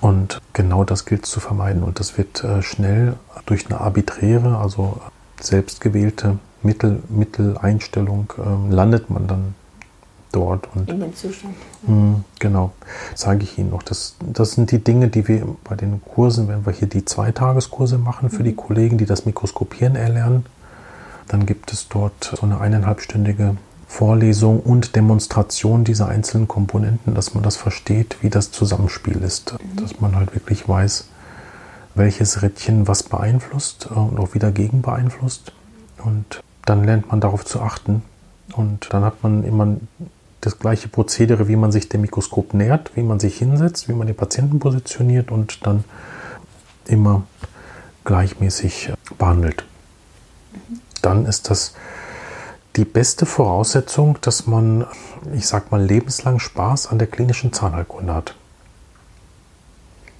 Und 0.00 0.40
genau 0.52 0.84
das 0.84 1.04
gilt 1.04 1.26
zu 1.26 1.40
vermeiden. 1.40 1.82
Und 1.82 2.00
das 2.00 2.16
wird 2.16 2.42
äh, 2.42 2.62
schnell 2.62 3.14
durch 3.46 3.66
eine 3.66 3.80
arbiträre, 3.80 4.58
also 4.58 5.00
selbstgewählte 5.40 6.38
Mittel, 6.62 7.02
Mitteleinstellung, 7.08 8.32
äh, 8.38 8.74
landet 8.74 9.10
man 9.10 9.26
dann 9.26 9.54
dort. 10.32 10.68
Und, 10.74 10.88
In 10.88 11.00
dem 11.00 11.14
Zustand. 11.14 11.54
Mh, 11.86 12.20
genau, 12.38 12.72
sage 13.14 13.42
ich 13.42 13.58
Ihnen 13.58 13.70
noch. 13.70 13.82
Das, 13.82 14.16
das 14.20 14.52
sind 14.52 14.70
die 14.70 14.82
Dinge, 14.82 15.08
die 15.08 15.28
wir 15.28 15.46
bei 15.64 15.76
den 15.76 16.02
Kursen, 16.02 16.48
wenn 16.48 16.64
wir 16.64 16.72
hier 16.72 16.88
die 16.88 17.04
Zweitageskurse 17.04 17.98
machen 17.98 18.30
für 18.30 18.40
mhm. 18.40 18.44
die 18.44 18.54
Kollegen, 18.54 18.98
die 18.98 19.06
das 19.06 19.26
Mikroskopieren 19.26 19.96
erlernen, 19.96 20.46
dann 21.28 21.46
gibt 21.46 21.72
es 21.72 21.88
dort 21.88 22.36
so 22.38 22.42
eine 22.42 22.60
eineinhalbstündige 22.60 23.56
Vorlesung 23.90 24.60
und 24.60 24.94
Demonstration 24.94 25.82
dieser 25.82 26.06
einzelnen 26.06 26.46
Komponenten, 26.46 27.12
dass 27.12 27.34
man 27.34 27.42
das 27.42 27.56
versteht, 27.56 28.18
wie 28.20 28.30
das 28.30 28.52
Zusammenspiel 28.52 29.16
ist. 29.16 29.54
Mhm. 29.54 29.82
Dass 29.82 30.00
man 30.00 30.14
halt 30.14 30.32
wirklich 30.32 30.68
weiß, 30.68 31.08
welches 31.96 32.40
Rädchen 32.40 32.86
was 32.86 33.02
beeinflusst 33.02 33.88
und 33.88 34.20
auch 34.20 34.32
wieder 34.32 34.52
gegen 34.52 34.80
beeinflusst. 34.80 35.52
Und 35.98 36.40
dann 36.64 36.84
lernt 36.84 37.08
man 37.10 37.20
darauf 37.20 37.44
zu 37.44 37.60
achten. 37.60 38.02
Und 38.54 38.86
dann 38.92 39.04
hat 39.04 39.24
man 39.24 39.42
immer 39.42 39.76
das 40.40 40.60
gleiche 40.60 40.86
Prozedere, 40.86 41.48
wie 41.48 41.56
man 41.56 41.72
sich 41.72 41.88
dem 41.88 42.02
Mikroskop 42.02 42.54
nähert, 42.54 42.92
wie 42.94 43.02
man 43.02 43.18
sich 43.18 43.38
hinsetzt, 43.38 43.88
wie 43.88 43.92
man 43.92 44.06
den 44.06 44.16
Patienten 44.16 44.60
positioniert 44.60 45.32
und 45.32 45.66
dann 45.66 45.82
immer 46.86 47.24
gleichmäßig 48.04 48.92
behandelt. 49.18 49.64
Mhm 50.52 50.80
dann 51.02 51.26
ist 51.26 51.50
das 51.50 51.74
die 52.76 52.84
beste 52.84 53.26
Voraussetzung, 53.26 54.18
dass 54.20 54.46
man, 54.46 54.86
ich 55.34 55.46
sag 55.46 55.70
mal, 55.70 55.82
lebenslang 55.82 56.38
Spaß 56.38 56.88
an 56.88 56.98
der 56.98 57.08
klinischen 57.08 57.52
Zahnheilkunde 57.52 58.14
hat. 58.14 58.34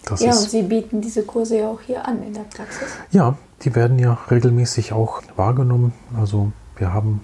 Das 0.04 0.20
ja, 0.20 0.30
und 0.30 0.50
Sie 0.50 0.62
bieten 0.62 1.00
diese 1.00 1.22
Kurse 1.22 1.58
ja 1.58 1.68
auch 1.68 1.80
hier 1.80 2.06
an 2.06 2.22
in 2.22 2.34
der 2.34 2.40
Praxis. 2.42 2.88
Ja, 3.10 3.36
die 3.62 3.74
werden 3.74 3.98
ja 3.98 4.18
regelmäßig 4.30 4.92
auch 4.92 5.22
wahrgenommen. 5.36 5.92
Also 6.18 6.52
wir 6.76 6.92
haben 6.92 7.20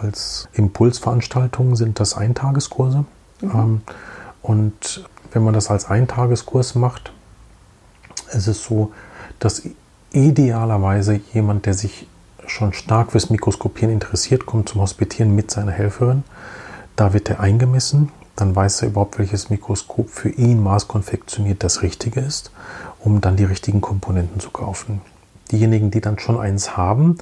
als 0.00 0.48
Impulsveranstaltungen 0.52 1.74
sind 1.74 1.98
das 2.00 2.16
Eintageskurse. 2.16 3.04
Mhm. 3.40 3.50
Ähm, 3.50 3.80
und 4.42 5.08
wenn 5.32 5.42
man 5.42 5.54
das 5.54 5.70
als 5.70 5.86
Eintageskurs 5.86 6.74
macht, 6.74 7.12
ist 8.32 8.46
es 8.46 8.62
so, 8.62 8.92
dass 9.38 9.62
idealerweise 10.12 11.20
jemand, 11.32 11.66
der 11.66 11.74
sich 11.74 12.06
schon 12.50 12.72
stark 12.72 13.12
fürs 13.12 13.30
Mikroskopieren 13.30 13.92
interessiert, 13.92 14.46
kommt 14.46 14.68
zum 14.68 14.80
Hospitieren 14.80 15.34
mit 15.34 15.50
seiner 15.50 15.72
Helferin. 15.72 16.24
Da 16.96 17.12
wird 17.12 17.30
er 17.30 17.40
eingemessen. 17.40 18.10
Dann 18.36 18.54
weiß 18.54 18.82
er 18.82 18.88
überhaupt, 18.88 19.18
welches 19.18 19.48
Mikroskop 19.48 20.10
für 20.10 20.28
ihn 20.28 20.62
maßkonfektioniert 20.62 21.64
das 21.64 21.82
Richtige 21.82 22.20
ist, 22.20 22.50
um 23.00 23.20
dann 23.20 23.36
die 23.36 23.44
richtigen 23.44 23.80
Komponenten 23.80 24.40
zu 24.40 24.50
kaufen. 24.50 25.00
Diejenigen, 25.50 25.90
die 25.90 26.00
dann 26.00 26.18
schon 26.18 26.38
eins 26.38 26.76
haben, 26.76 27.16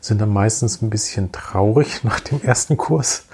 sind 0.00 0.20
dann 0.20 0.32
meistens 0.32 0.80
ein 0.80 0.90
bisschen 0.90 1.32
traurig 1.32 2.00
nach 2.04 2.20
dem 2.20 2.40
ersten 2.42 2.76
Kurs, 2.76 3.24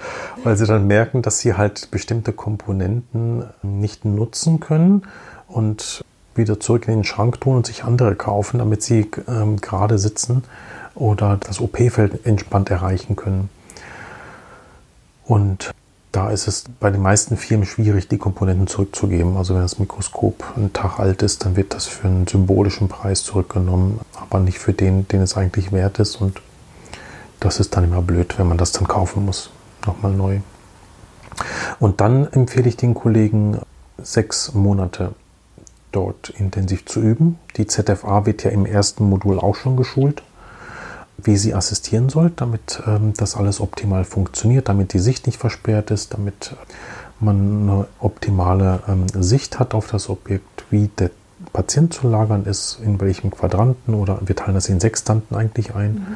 weil 0.43 0.57
sie 0.57 0.65
dann 0.65 0.87
merken, 0.87 1.21
dass 1.21 1.39
sie 1.39 1.53
halt 1.53 1.89
bestimmte 1.91 2.33
Komponenten 2.33 3.43
nicht 3.61 4.03
nutzen 4.03 4.59
können 4.59 5.03
und 5.47 6.03
wieder 6.35 6.59
zurück 6.59 6.87
in 6.87 6.95
den 6.95 7.03
Schrank 7.03 7.41
tun 7.41 7.57
und 7.57 7.65
sich 7.65 7.83
andere 7.83 8.15
kaufen, 8.15 8.59
damit 8.59 8.83
sie 8.83 9.09
ähm, 9.27 9.57
gerade 9.57 9.97
sitzen 9.97 10.43
oder 10.99 11.37
das 11.37 11.61
OP-Feld 11.61 12.25
entspannt 12.25 12.69
erreichen 12.69 13.15
können. 13.15 13.49
Und 15.25 15.71
da 16.11 16.29
ist 16.31 16.47
es 16.47 16.63
bei 16.79 16.89
den 16.89 17.01
meisten 17.01 17.37
Firmen 17.37 17.65
schwierig, 17.65 18.07
die 18.07 18.17
Komponenten 18.17 18.67
zurückzugeben. 18.67 19.37
Also 19.37 19.53
wenn 19.53 19.61
das 19.61 19.77
Mikroskop 19.77 20.43
einen 20.55 20.73
Tag 20.73 20.99
alt 20.99 21.21
ist, 21.21 21.45
dann 21.45 21.55
wird 21.55 21.73
das 21.73 21.85
für 21.85 22.07
einen 22.07 22.27
symbolischen 22.27 22.87
Preis 22.87 23.23
zurückgenommen, 23.23 23.99
aber 24.13 24.39
nicht 24.39 24.57
für 24.57 24.73
den, 24.73 25.07
den 25.07 25.21
es 25.21 25.37
eigentlich 25.37 25.71
wert 25.71 25.99
ist. 25.99 26.15
Und 26.15 26.41
das 27.39 27.59
ist 27.59 27.75
dann 27.75 27.83
immer 27.83 28.01
blöd, 28.01 28.39
wenn 28.39 28.47
man 28.47 28.57
das 28.57 28.71
dann 28.71 28.87
kaufen 28.87 29.25
muss. 29.25 29.51
Nochmal 29.85 30.13
neu. 30.13 30.39
Und 31.79 32.01
dann 32.01 32.25
empfehle 32.31 32.69
ich 32.69 32.77
den 32.77 32.93
Kollegen, 32.93 33.59
sechs 34.01 34.53
Monate 34.53 35.13
dort 35.91 36.29
intensiv 36.29 36.85
zu 36.85 36.99
üben. 36.99 37.37
Die 37.57 37.67
ZFA 37.67 38.25
wird 38.25 38.43
ja 38.43 38.51
im 38.51 38.65
ersten 38.65 39.07
Modul 39.07 39.39
auch 39.39 39.55
schon 39.55 39.77
geschult 39.77 40.23
wie 41.17 41.37
sie 41.37 41.53
assistieren 41.53 42.09
soll, 42.09 42.31
damit 42.35 42.81
ähm, 42.85 43.13
das 43.17 43.35
alles 43.35 43.59
optimal 43.59 44.05
funktioniert, 44.05 44.69
damit 44.69 44.93
die 44.93 44.99
Sicht 44.99 45.25
nicht 45.25 45.39
versperrt 45.39 45.91
ist, 45.91 46.13
damit 46.13 46.55
man 47.19 47.63
eine 47.63 47.87
optimale 47.99 48.81
ähm, 48.87 49.07
Sicht 49.13 49.59
hat 49.59 49.73
auf 49.73 49.87
das 49.89 50.09
Objekt, 50.09 50.65
wie 50.69 50.89
der 50.99 51.09
Patient 51.53 51.93
zu 51.93 52.07
lagern 52.07 52.45
ist, 52.45 52.79
in 52.83 52.99
welchem 52.99 53.31
Quadranten 53.31 53.93
oder 53.93 54.19
wir 54.25 54.35
teilen 54.35 54.55
das 54.55 54.69
in 54.69 54.79
Sextanten 54.79 55.35
eigentlich 55.35 55.75
ein, 55.75 55.93
mhm. 55.93 56.15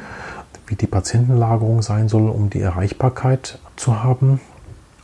wie 0.66 0.76
die 0.76 0.86
Patientenlagerung 0.86 1.82
sein 1.82 2.08
soll, 2.08 2.28
um 2.28 2.50
die 2.50 2.60
Erreichbarkeit 2.60 3.58
zu 3.76 4.02
haben. 4.02 4.40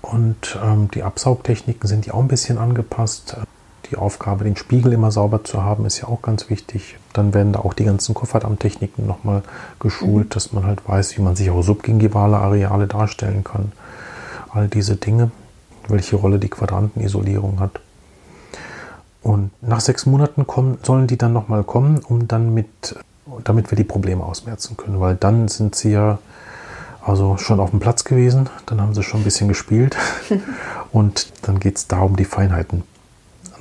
Und 0.01 0.59
ähm, 0.63 0.91
die 0.93 1.03
Absaugtechniken 1.03 1.89
sind 1.89 2.07
ja 2.07 2.15
auch 2.15 2.21
ein 2.21 2.29
bisschen 2.29 2.59
angepasst 2.59 3.37
die 3.91 3.97
Aufgabe, 3.97 4.45
den 4.45 4.57
Spiegel 4.57 4.93
immer 4.93 5.11
sauber 5.11 5.45
zu 5.45 5.63
haben, 5.63 5.87
ist 5.87 6.01
ja 6.01 6.09
auch 6.09 6.23
ganz 6.23 6.51
wichtig. 6.51 6.97
Dann 7.13 7.35
werden 7.35 7.53
da 7.53 7.61
auch 7.61 7.75
die 7.75 7.85
ganzen 7.85 8.15
Kofferdammtechniken 8.15 9.07
nochmal 9.07 9.43
geschult, 9.81 10.27
mhm. 10.27 10.31
dass 10.31 10.53
man 10.53 10.67
halt 10.67 10.87
weiß, 10.89 11.17
wie 11.17 11.23
man 11.23 11.37
sich 11.37 11.51
auch 11.51 11.63
subgingivale 11.63 12.37
Areale 12.37 12.87
darstellen 12.87 13.45
kann. 13.45 13.73
All 14.51 14.69
diese 14.69 14.97
Dinge, 14.97 15.31
welche 15.89 16.17
Rolle 16.17 16.39
die 16.39 16.49
Quadrantenisolierung 16.49 17.61
hat. 17.61 17.81
Und 19.23 19.51
nach 19.61 19.81
sechs 19.81 20.07
Monaten 20.07 20.47
kommen, 20.47 20.79
sollen 20.83 21.07
die 21.07 21.19
dann 21.19 21.33
nochmal 21.33 21.65
kommen, 21.65 21.99
um 21.99 22.29
dann 22.29 22.55
mit, 22.55 22.97
damit 23.45 23.71
wir 23.71 23.77
die 23.77 23.85
Probleme 23.85 24.25
ausmerzen 24.25 24.77
können. 24.77 25.01
Weil 25.01 25.17
dann 25.17 25.49
sind 25.49 25.75
sie 25.75 25.93
ja 25.93 26.19
also 27.03 27.39
schon 27.39 27.59
auf 27.59 27.71
dem 27.71 27.81
Platz 27.81 28.05
gewesen, 28.05 28.51
dann 28.67 28.81
haben 28.81 28.95
sie 28.95 29.03
schon 29.03 29.21
ein 29.21 29.25
bisschen 29.25 29.49
gespielt 29.49 29.97
und 30.93 31.33
dann 31.43 31.59
geht 31.59 31.77
es 31.77 31.87
darum, 31.87 32.17
die 32.17 32.27
Feinheiten 32.27 32.83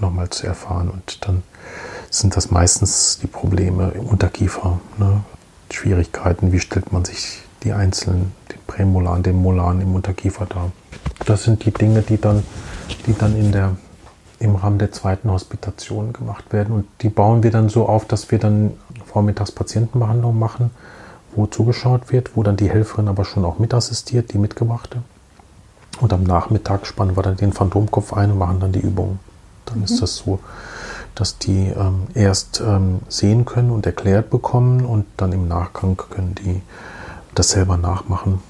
nochmal 0.02 0.30
zu 0.30 0.48
erfahren. 0.48 0.90
Und 0.90 1.28
dann 1.28 1.44
sind 2.10 2.36
das 2.36 2.52
meistens 2.52 3.20
die 3.22 3.28
Probleme 3.28 3.92
im 3.92 4.06
Unterkiefer, 4.06 4.80
ne? 4.98 5.24
Schwierigkeiten, 5.72 6.52
wie 6.52 6.60
stellt 6.60 6.94
man 6.94 7.04
sich 7.04 7.42
die 7.64 7.74
einzelnen, 7.74 8.32
den 8.52 8.60
Prämolaren, 8.68 9.24
den 9.24 9.36
Molaren 9.36 9.82
im 9.82 9.96
Unterkiefer 9.96 10.46
dar. 10.46 10.72
Das 11.26 11.44
sind 11.44 11.66
die 11.66 11.72
Dinge, 11.72 12.02
die 12.02 12.20
dann, 12.20 12.44
die 13.06 13.14
dann 13.14 13.36
in 13.36 13.52
der, 13.52 13.76
im 14.40 14.56
Rahmen 14.56 14.80
der 14.80 14.92
zweiten 14.92 15.30
Hospitation 15.30 16.14
gemacht 16.14 16.54
werden. 16.54 16.74
Und 16.74 16.86
die 17.02 17.10
bauen 17.10 17.44
wir 17.44 17.52
dann 17.52 17.70
so 17.70 17.88
auf, 17.88 18.06
dass 18.06 18.32
wir 18.32 18.40
dann 18.40 18.74
vormittags 19.06 19.52
Patientenbehandlung 19.52 20.38
machen, 20.38 20.72
wo 21.36 21.48
zugeschaut 21.48 22.12
wird, 22.12 22.38
wo 22.38 22.44
dann 22.44 22.56
die 22.56 22.70
Helferin 22.70 23.08
aber 23.08 23.26
schon 23.26 23.44
auch 23.44 23.60
mitassistiert, 23.60 24.32
die 24.34 24.38
mitgebrachte. 24.38 25.02
Und 26.00 26.14
am 26.14 26.24
Nachmittag 26.24 26.86
spannen 26.86 27.18
wir 27.18 27.24
dann 27.24 27.38
den 27.38 27.54
Phantomkopf 27.54 28.14
ein 28.14 28.32
und 28.32 28.38
machen 28.38 28.60
dann 28.60 28.72
die 28.72 28.80
Übungen. 28.80 29.20
Dann 29.68 29.80
mhm. 29.80 29.84
ist 29.86 30.02
das 30.02 30.18
so, 30.18 30.40
dass 31.16 31.38
die 31.38 31.68
ähm, 31.68 32.08
erst 32.14 32.62
ähm, 32.62 33.00
sehen 33.10 33.46
können 33.46 33.72
und 33.72 33.86
erklärt 33.86 34.30
bekommen 34.30 34.86
und 34.86 35.06
dann 35.18 35.32
im 35.32 35.48
Nachgang 35.48 35.98
können 35.98 36.36
die 36.36 36.62
das 37.34 37.52
selber 37.52 37.78
nachmachen. 37.78 38.42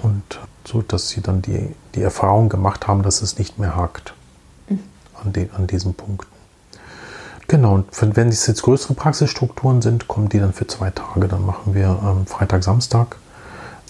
Und 0.00 0.22
so, 0.66 0.82
dass 0.82 1.08
sie 1.08 1.20
dann 1.20 1.42
die, 1.42 1.74
die 1.94 2.02
Erfahrung 2.02 2.48
gemacht 2.48 2.86
haben, 2.86 3.02
dass 3.02 3.22
es 3.22 3.38
nicht 3.38 3.58
mehr 3.58 3.76
hakt 3.76 4.14
mhm. 4.68 4.80
an, 5.22 5.32
den, 5.32 5.50
an 5.52 5.66
diesen 5.66 5.94
Punkten. 5.94 6.32
Genau, 7.46 7.74
und 7.74 8.16
wenn 8.16 8.28
es 8.28 8.46
jetzt 8.46 8.62
größere 8.62 8.94
Praxisstrukturen 8.94 9.82
sind, 9.82 10.08
kommen 10.08 10.30
die 10.30 10.38
dann 10.38 10.54
für 10.54 10.66
zwei 10.66 10.90
Tage. 10.90 11.28
Dann 11.28 11.44
machen 11.44 11.74
wir 11.74 11.98
ähm, 12.02 12.26
Freitag, 12.26 12.64
Samstag, 12.64 13.16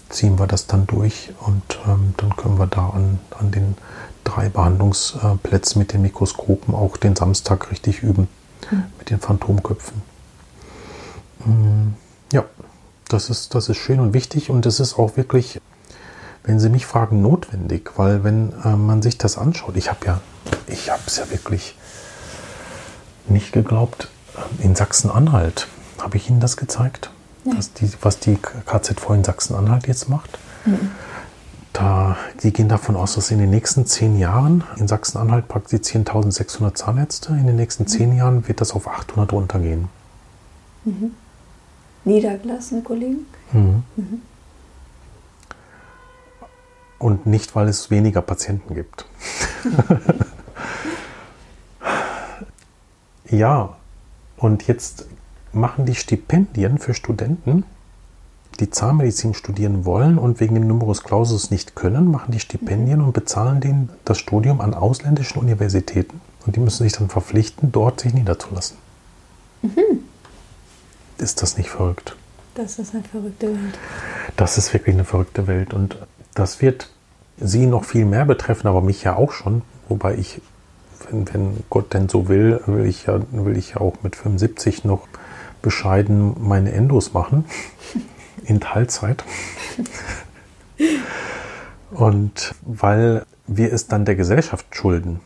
ziehen 0.09 0.39
wir 0.39 0.47
das 0.47 0.67
dann 0.67 0.87
durch 0.87 1.33
und 1.41 1.63
ähm, 1.87 2.15
dann 2.17 2.35
können 2.37 2.59
wir 2.59 2.67
da 2.67 2.89
an, 2.89 3.21
an 3.39 3.53
den 3.53 3.77
drei 4.25 4.49
Behandlungsplätzen 4.49 5.79
mit 5.79 5.93
den 5.93 6.03
Mikroskopen 6.03 6.75
auch 6.75 6.97
den 6.97 7.15
Samstag 7.15 7.71
richtig 7.71 8.03
üben 8.03 8.29
mhm. 8.71 8.85
mit 8.99 9.11
den 9.11 9.21
Phantomköpfen. 9.21 10.03
Mm, 11.45 11.95
ja, 12.33 12.45
das 13.09 13.31
ist, 13.31 13.55
das 13.55 13.69
ist 13.69 13.77
schön 13.77 14.01
und 14.01 14.15
wichtig 14.15 14.51
und 14.51 14.67
es 14.67 14.81
ist 14.81 14.99
auch 14.99 15.17
wirklich, 15.17 15.61
wenn 16.43 16.59
Sie 16.59 16.69
mich 16.69 16.87
fragen, 16.87 17.23
notwendig, 17.23 17.93
weil 17.97 18.25
wenn 18.25 18.53
äh, 18.65 18.77
man 18.77 19.03
sich 19.03 19.19
das 19.19 19.39
anschaut, 19.39 19.77
ich 19.77 19.91
habe 19.91 20.07
ja, 20.07 20.21
ich 20.67 20.91
habe 20.91 21.03
es 21.07 21.17
ja 21.17 21.31
wirklich 21.31 21.77
nicht 23.29 23.53
geglaubt, 23.53 24.09
in 24.59 24.75
Sachsen-Anhalt, 24.75 25.69
habe 26.01 26.17
ich 26.17 26.29
Ihnen 26.29 26.41
das 26.41 26.57
gezeigt, 26.57 27.11
ja. 27.45 27.55
die, 27.81 27.91
was 28.03 28.19
die 28.19 28.37
KZV 28.37 29.11
in 29.11 29.25
Sachsen-Anhalt 29.25 29.87
jetzt 29.87 30.09
macht? 30.09 30.39
Mhm. 30.65 30.91
Da, 31.75 32.17
die 32.41 32.53
gehen 32.53 32.69
davon 32.69 32.95
aus, 32.95 33.17
dass 33.17 33.33
in 33.33 33.39
den 33.39 33.51
nächsten 33.51 33.85
zehn 33.85 34.17
Jahren 34.17 34.63
in 34.77 34.87
Sachsen-Anhalt 34.87 35.49
praktizieren 35.49 36.03
1600 36.03 36.79
Zahnärzte. 36.79 37.33
In 37.33 37.49
den 37.49 37.57
nächsten 37.57 37.89
zehn 37.89 38.13
mhm. 38.13 38.17
Jahren 38.17 38.49
wird 38.49 38.61
das 38.61 38.71
auf 38.73 38.87
800 38.87 39.33
runtergehen. 39.33 39.89
Mhm. 40.85 41.11
Niedergelassene 42.05 42.83
Kollegen? 42.83 43.27
Mhm. 43.53 43.83
Mhm. 43.97 44.23
Und 47.01 47.27
nicht, 47.27 47.57
weil 47.57 47.67
es 47.67 47.91
weniger 47.91 48.23
Patienten 48.23 48.77
gibt. 48.77 49.07
ja, 53.29 53.75
und 54.37 54.69
jetzt 54.69 55.07
machen 55.53 55.87
die 55.87 55.97
Stipendien 55.97 56.79
für 56.79 56.95
Studenten, 56.95 57.65
die 58.61 58.71
Zahnmedizin 58.71 59.35
studieren 59.35 59.85
wollen 59.85 60.19
und 60.19 60.41
wegen 60.41 60.55
dem 60.55 60.67
Numerus 60.67 61.03
Clausus 61.03 61.51
nicht 61.51 61.75
können, 61.75 62.11
machen 62.11 62.33
die 62.33 62.41
Stipendien 62.41 63.01
und 63.01 63.13
bezahlen 63.13 63.61
denen 63.61 63.91
das 64.05 64.19
Studium 64.19 64.61
an 64.61 64.75
ausländischen 64.75 65.39
Universitäten. 65.39 66.21
Und 66.47 66.57
die 66.57 66.61
müssen 66.61 66.83
sich 66.83 66.93
dann 66.93 67.09
verpflichten, 67.09 67.73
dort 67.73 68.01
sich 68.01 68.15
niederzulassen. 68.15 68.77
Mhm. 69.63 70.01
Ist 71.19 71.43
das 71.43 71.57
nicht 71.57 71.71
verrückt? 71.71 72.17
Das 72.55 72.79
ist 72.79 72.95
eine 72.95 73.03
verrückte 73.03 73.49
Welt. 73.49 73.79
Das 74.37 74.59
ist 74.59 74.73
wirklich 74.73 74.95
eine 74.95 75.05
verrückte 75.05 75.47
Welt. 75.47 75.75
Und 75.75 75.97
das 76.35 76.61
wird 76.61 76.91
Sie 77.39 77.67
noch 77.67 77.85
viel 77.85 78.05
mehr 78.05 78.25
betreffen, 78.25 78.69
aber 78.69 78.81
mich 78.81 79.03
ja 79.03 79.17
auch 79.17 79.33
schon. 79.33 79.63
Wobei 79.89 80.15
ich, 80.15 80.41
wenn, 81.11 81.33
wenn 81.33 81.65
Gott 81.69 81.93
denn 81.93 82.09
so 82.09 82.29
will, 82.29 82.61
will 82.67 82.87
ich, 82.87 83.07
ja, 83.07 83.21
will 83.33 83.57
ich 83.57 83.71
ja 83.71 83.81
auch 83.81 83.95
mit 84.03 84.15
75 84.15 84.85
noch 84.85 85.09
bescheiden 85.63 86.37
meine 86.39 86.73
Endos 86.73 87.13
machen. 87.13 87.45
In 88.45 88.61
Teilzeit. 88.61 89.25
Und 91.91 92.55
weil 92.63 93.25
wir 93.47 93.73
es 93.73 93.87
dann 93.87 94.05
der 94.05 94.17
Gesellschaft 94.17 94.67
schulden. 94.75 95.21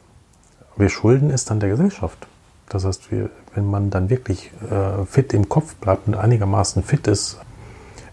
Wir 0.77 0.89
schulden 0.89 1.31
es 1.31 1.45
dann 1.45 1.61
der 1.61 1.69
Gesellschaft. 1.71 2.27
Das 2.69 2.85
heißt, 2.85 3.11
wir, 3.11 3.31
wenn 3.55 3.69
man 3.69 3.91
dann 3.91 4.11
wirklich 4.11 4.51
äh, 4.71 5.05
fit 5.07 5.33
im 5.33 5.49
Kopf 5.49 5.75
bleibt 5.77 6.07
und 6.07 6.15
einigermaßen 6.15 6.83
fit 6.83 7.07
ist 7.07 7.39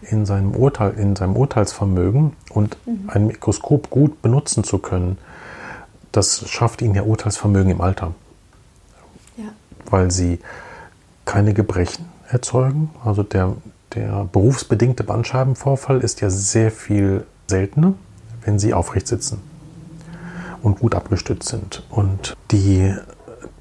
in 0.02 0.26
seinem 0.26 0.56
Urteil, 0.56 0.94
in 0.94 1.16
seinem 1.16 1.36
Urteilsvermögen 1.36 2.34
und 2.50 2.78
mhm. 2.86 3.10
ein 3.10 3.28
Mikroskop 3.28 3.90
gut 3.90 4.22
benutzen 4.22 4.64
zu 4.64 4.80
können, 4.80 5.18
das 6.12 6.50
schafft 6.50 6.82
ihnen 6.82 6.96
ja 6.96 7.04
Urteilsvermögen 7.04 7.72
im 7.72 7.82
Alter. 7.82 8.14
Ja. 9.36 9.50
Weil 9.90 10.12
sie 10.12 10.40
keine 11.26 11.54
Gebrechen 11.54 12.06
erzeugen. 12.30 12.92
Also 13.04 13.24
der, 13.24 13.54
der 13.96 14.28
berufsbedingte 14.32 15.04
Bandscheibenvorfall 15.04 16.02
ist 16.02 16.22
ja 16.22 16.30
sehr 16.30 16.72
viel 16.72 17.26
seltener, 17.48 17.94
wenn 18.44 18.60
sie 18.60 18.74
aufrecht 18.74 19.08
sitzen 19.08 19.42
und 20.62 20.80
gut 20.80 20.96
abgestützt 20.96 21.50
sind. 21.50 21.86
Und 21.90 22.36
die 22.52 22.96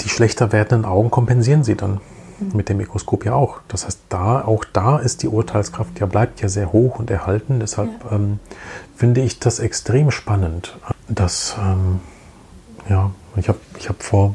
die 0.01 0.09
schlechter 0.09 0.53
werdenden 0.53 0.85
Augen 0.85 1.11
kompensieren 1.11 1.65
sie 1.65 1.77
dann 1.77 2.01
mhm. 2.39 2.51
mit 2.55 2.69
dem 2.69 2.77
Mikroskop 2.77 3.25
ja 3.25 3.35
auch. 3.35 3.61
Das 3.69 3.87
heißt, 3.87 4.01
da, 4.09 4.43
auch 4.45 4.65
da 4.65 4.99
ist 4.99 5.23
die 5.23 5.29
Urteilskraft 5.29 5.99
ja 6.01 6.07
bleibt 6.07 6.41
ja 6.41 6.49
sehr 6.49 6.73
hoch 6.73 6.99
und 6.99 7.11
erhalten. 7.11 7.61
Deshalb 7.61 7.91
ja. 8.05 8.17
ähm, 8.17 8.41
finde 8.97 9.23
ich 9.23 9.39
das 9.41 9.59
extrem 9.59 10.11
spannend. 10.11 10.77
Dass, 11.09 11.57
ähm, 11.59 12.01
ja, 12.89 13.11
ich 13.37 13.49
habe 13.49 13.59
ich 13.79 13.89
hab 13.89 14.03
vor, 14.03 14.35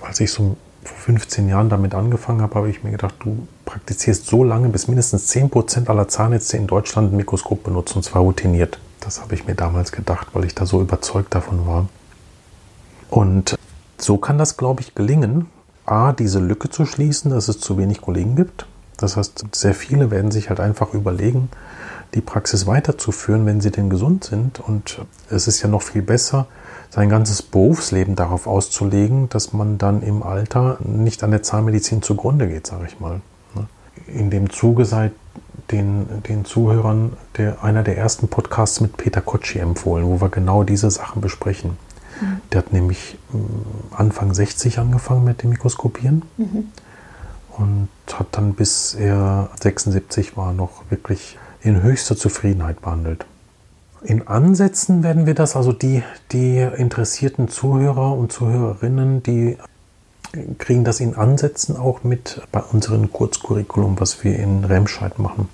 als 0.00 0.20
ich 0.20 0.30
so 0.30 0.56
vor 0.84 0.96
15 0.98 1.48
Jahren 1.48 1.68
damit 1.68 1.94
angefangen 1.94 2.42
habe, 2.42 2.54
habe 2.54 2.70
ich 2.70 2.84
mir 2.84 2.90
gedacht, 2.90 3.14
du 3.20 3.46
praktizierst 3.66 4.26
so 4.26 4.42
lange, 4.42 4.70
bis 4.70 4.88
mindestens 4.88 5.30
10% 5.30 5.88
aller 5.88 6.08
Zahnärzte 6.08 6.56
in 6.56 6.66
Deutschland 6.66 7.12
ein 7.12 7.16
Mikroskop 7.18 7.64
benutzen, 7.64 7.98
und 7.98 8.02
zwar 8.04 8.22
routiniert. 8.22 8.78
Das 9.00 9.20
habe 9.20 9.34
ich 9.34 9.46
mir 9.46 9.54
damals 9.54 9.92
gedacht, 9.92 10.28
weil 10.32 10.46
ich 10.46 10.54
da 10.54 10.64
so 10.64 10.80
überzeugt 10.80 11.34
davon 11.34 11.66
war. 11.66 11.88
Und 13.10 13.56
so 13.98 14.16
kann 14.16 14.38
das, 14.38 14.56
glaube 14.56 14.80
ich, 14.80 14.94
gelingen, 14.94 15.46
A, 15.84 16.12
diese 16.12 16.40
Lücke 16.40 16.70
zu 16.70 16.86
schließen, 16.86 17.30
dass 17.30 17.48
es 17.48 17.60
zu 17.60 17.76
wenig 17.78 18.00
Kollegen 18.00 18.34
gibt. 18.34 18.66
Das 18.96 19.16
heißt, 19.16 19.44
sehr 19.54 19.74
viele 19.74 20.10
werden 20.10 20.30
sich 20.30 20.48
halt 20.48 20.58
einfach 20.58 20.94
überlegen, 20.94 21.50
die 22.14 22.20
Praxis 22.20 22.66
weiterzuführen, 22.66 23.46
wenn 23.46 23.60
sie 23.60 23.70
denn 23.70 23.90
gesund 23.90 24.24
sind. 24.24 24.58
Und 24.58 25.00
es 25.30 25.46
ist 25.46 25.62
ja 25.62 25.68
noch 25.68 25.82
viel 25.82 26.02
besser, 26.02 26.46
sein 26.90 27.08
ganzes 27.08 27.42
Berufsleben 27.42 28.16
darauf 28.16 28.46
auszulegen, 28.46 29.28
dass 29.28 29.52
man 29.52 29.78
dann 29.78 30.02
im 30.02 30.22
Alter 30.22 30.78
nicht 30.80 31.22
an 31.22 31.30
der 31.30 31.42
Zahnmedizin 31.42 32.02
zugrunde 32.02 32.48
geht, 32.48 32.66
sage 32.66 32.86
ich 32.86 32.98
mal. 33.00 33.20
In 34.06 34.30
dem 34.30 34.50
Zuge 34.50 34.84
sei 34.84 35.10
den, 35.70 36.22
den 36.28 36.44
Zuhörern 36.44 37.12
der, 37.36 37.62
einer 37.62 37.82
der 37.82 37.98
ersten 37.98 38.28
Podcasts 38.28 38.80
mit 38.80 38.96
Peter 38.96 39.20
Kotschi 39.20 39.58
empfohlen, 39.58 40.06
wo 40.06 40.20
wir 40.20 40.28
genau 40.28 40.62
diese 40.62 40.90
Sachen 40.90 41.20
besprechen. 41.20 41.76
Mhm. 42.20 42.40
Der 42.52 42.58
hat 42.58 42.72
nämlich 42.72 43.18
mm, 43.32 43.94
Anfang 43.94 44.32
60 44.32 44.78
angefangen 44.78 45.24
mit 45.24 45.42
dem 45.42 45.50
Mikroskopieren 45.50 46.22
mhm. 46.36 46.68
und 47.56 47.88
hat 48.12 48.28
dann 48.32 48.54
bis 48.54 48.94
er 48.94 49.50
76 49.60 50.36
war 50.36 50.52
noch 50.52 50.82
wirklich 50.88 51.38
in 51.60 51.82
höchster 51.82 52.16
Zufriedenheit 52.16 52.80
behandelt. 52.80 53.26
In 54.02 54.28
Ansätzen 54.28 55.02
werden 55.02 55.26
wir 55.26 55.34
das, 55.34 55.56
also 55.56 55.72
die, 55.72 56.02
die 56.30 56.58
interessierten 56.58 57.48
Zuhörer 57.48 58.12
und 58.12 58.30
Zuhörerinnen, 58.30 59.22
die 59.22 59.56
kriegen 60.58 60.84
das 60.84 61.00
in 61.00 61.16
Ansätzen 61.16 61.76
auch 61.76 62.04
mit 62.04 62.42
bei 62.52 62.60
unserem 62.60 63.12
Kurzcurriculum, 63.12 63.98
was 64.00 64.24
wir 64.24 64.38
in 64.38 64.64
Remscheid 64.64 65.18
machen. 65.18 65.48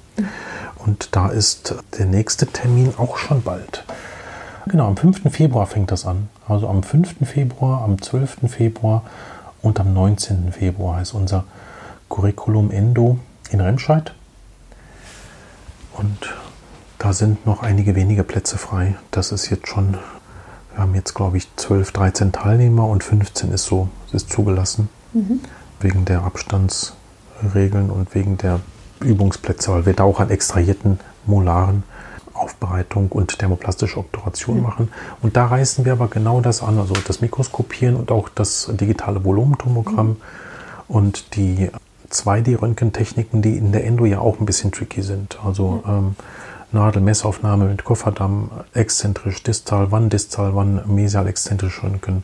Und 0.84 1.14
da 1.14 1.28
ist 1.28 1.76
der 1.98 2.06
nächste 2.06 2.46
Termin 2.46 2.92
auch 2.96 3.16
schon 3.16 3.42
bald. 3.42 3.84
Genau, 4.66 4.86
am 4.86 4.96
5. 4.96 5.32
Februar 5.32 5.66
fängt 5.66 5.90
das 5.90 6.06
an. 6.06 6.28
Also 6.46 6.68
am 6.68 6.82
5. 6.82 7.16
Februar, 7.24 7.82
am 7.82 8.00
12. 8.00 8.48
Februar 8.48 9.02
und 9.60 9.80
am 9.80 9.92
19. 9.92 10.52
Februar 10.52 11.00
ist 11.00 11.14
unser 11.14 11.44
Curriculum 12.08 12.70
Endo 12.70 13.18
in 13.50 13.60
Remscheid. 13.60 14.14
Und 15.94 16.34
da 16.98 17.12
sind 17.12 17.46
noch 17.46 17.62
einige 17.62 17.94
wenige 17.94 18.22
Plätze 18.22 18.58
frei. 18.58 18.94
Das 19.10 19.32
ist 19.32 19.50
jetzt 19.50 19.68
schon, 19.68 19.98
wir 20.74 20.82
haben 20.82 20.94
jetzt 20.94 21.14
glaube 21.14 21.36
ich 21.36 21.48
12, 21.56 21.92
13 21.92 22.32
Teilnehmer 22.32 22.86
und 22.86 23.04
15 23.04 23.52
ist 23.52 23.64
so, 23.64 23.88
ist 24.12 24.30
zugelassen. 24.30 24.88
Mhm. 25.12 25.40
Wegen 25.80 26.04
der 26.04 26.22
Abstandsregeln 26.22 27.90
und 27.90 28.14
wegen 28.14 28.38
der 28.38 28.60
Übungsplätze, 29.00 29.72
weil 29.72 29.86
wir 29.86 29.94
da 29.94 30.04
auch 30.04 30.20
an 30.20 30.30
extrahierten 30.30 31.00
Molaren 31.26 31.82
Aufbereitung 32.34 33.10
und 33.10 33.38
thermoplastische 33.38 33.98
Obturation 33.98 34.56
mhm. 34.56 34.62
machen. 34.62 34.88
Und 35.20 35.36
da 35.36 35.46
reißen 35.46 35.84
wir 35.84 35.92
aber 35.92 36.08
genau 36.08 36.40
das 36.40 36.62
an, 36.62 36.78
also 36.78 36.94
das 37.06 37.20
Mikroskopieren 37.20 37.96
und 37.96 38.10
auch 38.10 38.28
das 38.28 38.70
digitale 38.72 39.24
Volumentomogramm 39.24 40.08
mhm. 40.08 40.16
und 40.88 41.36
die 41.36 41.70
2D-Röntgentechniken, 42.10 43.42
die 43.42 43.56
in 43.56 43.72
der 43.72 43.84
Endo 43.84 44.04
ja 44.04 44.18
auch 44.18 44.38
ein 44.38 44.46
bisschen 44.46 44.72
tricky 44.72 45.02
sind. 45.02 45.38
Also 45.44 45.82
ähm, 45.86 46.16
Nadelmessaufnahme 46.72 47.66
mit 47.66 47.84
Kofferdamm, 47.84 48.50
exzentrisch 48.74 49.42
distal, 49.42 49.90
wann 49.90 50.08
distal, 50.08 50.54
wann 50.54 50.82
mesial 50.86 51.26
exzentrisch 51.26 51.82
Röntgen, 51.82 52.22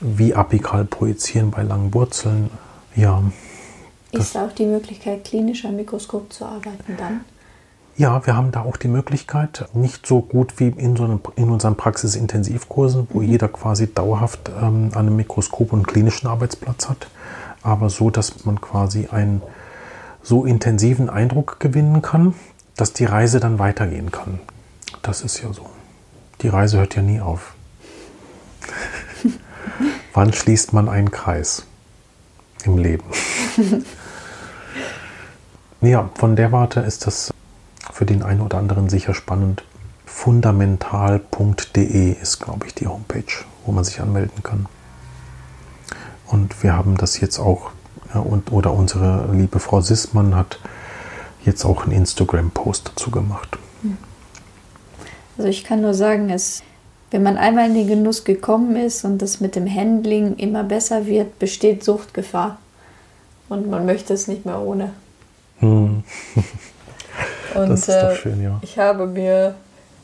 wie 0.00 0.34
apikal 0.34 0.84
projizieren 0.84 1.50
bei 1.50 1.62
langen 1.62 1.92
Wurzeln. 1.94 2.50
Ja. 2.96 3.22
Ist 4.10 4.36
auch 4.36 4.52
die 4.52 4.66
Möglichkeit, 4.66 5.24
klinisch 5.24 5.64
am 5.64 5.76
Mikroskop 5.76 6.32
zu 6.32 6.44
arbeiten 6.44 6.96
dann? 6.98 7.20
Ja, 7.96 8.24
wir 8.26 8.36
haben 8.36 8.52
da 8.52 8.62
auch 8.62 8.78
die 8.78 8.88
Möglichkeit, 8.88 9.68
nicht 9.74 10.06
so 10.06 10.22
gut 10.22 10.58
wie 10.58 10.68
in, 10.68 10.96
so 10.96 11.04
einem, 11.04 11.20
in 11.36 11.50
unseren 11.50 11.76
Praxisintensivkursen, 11.76 13.06
wo 13.10 13.20
mhm. 13.20 13.28
jeder 13.28 13.48
quasi 13.48 13.92
dauerhaft 13.92 14.48
ähm, 14.48 14.90
an 14.94 15.06
einem 15.06 15.16
Mikroskop 15.16 15.72
und 15.72 15.86
klinischen 15.86 16.26
Arbeitsplatz 16.26 16.88
hat, 16.88 17.08
aber 17.62 17.90
so, 17.90 18.08
dass 18.08 18.44
man 18.46 18.60
quasi 18.60 19.08
einen 19.10 19.42
so 20.22 20.44
intensiven 20.44 21.10
Eindruck 21.10 21.60
gewinnen 21.60 22.00
kann, 22.00 22.34
dass 22.76 22.92
die 22.92 23.04
Reise 23.04 23.40
dann 23.40 23.58
weitergehen 23.58 24.10
kann. 24.10 24.40
Das 25.02 25.22
ist 25.22 25.42
ja 25.42 25.52
so. 25.52 25.68
Die 26.40 26.48
Reise 26.48 26.78
hört 26.78 26.96
ja 26.96 27.02
nie 27.02 27.20
auf. 27.20 27.54
Wann 30.14 30.32
schließt 30.32 30.72
man 30.72 30.88
einen 30.88 31.10
Kreis 31.10 31.66
im 32.64 32.78
Leben? 32.78 33.04
ja, 35.80 36.10
von 36.14 36.36
der 36.36 36.52
Warte 36.52 36.80
ist 36.80 37.06
das 37.06 37.32
für 37.92 38.06
den 38.06 38.22
einen 38.22 38.40
oder 38.40 38.58
anderen 38.58 38.88
sicher 38.88 39.14
spannend. 39.14 39.64
Fundamental.de 40.06 42.12
ist, 42.12 42.40
glaube 42.40 42.66
ich, 42.66 42.74
die 42.74 42.86
Homepage, 42.86 43.44
wo 43.64 43.72
man 43.72 43.84
sich 43.84 44.00
anmelden 44.00 44.42
kann. 44.42 44.66
Und 46.26 46.62
wir 46.62 46.74
haben 46.74 46.96
das 46.96 47.20
jetzt 47.20 47.38
auch, 47.38 47.70
oder 48.50 48.72
unsere 48.72 49.30
liebe 49.32 49.58
Frau 49.58 49.80
Sissmann 49.80 50.34
hat 50.34 50.58
jetzt 51.44 51.64
auch 51.64 51.84
einen 51.84 51.92
Instagram-Post 51.92 52.90
dazu 52.90 53.10
gemacht. 53.10 53.58
Also 55.36 55.48
ich 55.48 55.64
kann 55.64 55.80
nur 55.80 55.94
sagen, 55.94 56.30
es, 56.30 56.62
wenn 57.10 57.22
man 57.22 57.36
einmal 57.36 57.68
in 57.68 57.74
den 57.74 57.88
Genuss 57.88 58.24
gekommen 58.24 58.76
ist 58.76 59.04
und 59.04 59.18
das 59.22 59.40
mit 59.40 59.56
dem 59.56 59.72
Handling 59.72 60.36
immer 60.36 60.62
besser 60.62 61.06
wird, 61.06 61.38
besteht 61.38 61.84
Suchtgefahr. 61.84 62.58
Und 63.48 63.68
man 63.68 63.86
möchte 63.86 64.14
es 64.14 64.28
nicht 64.28 64.46
mehr 64.46 64.60
ohne. 64.60 64.92
Hm. 65.58 66.04
Und 67.54 67.68
das 67.68 67.80
ist 67.80 67.88
doch 67.88 68.10
äh, 68.10 68.16
schön, 68.16 68.42
ja. 68.42 68.58
ich 68.62 68.78
habe 68.78 69.06
mir 69.06 69.54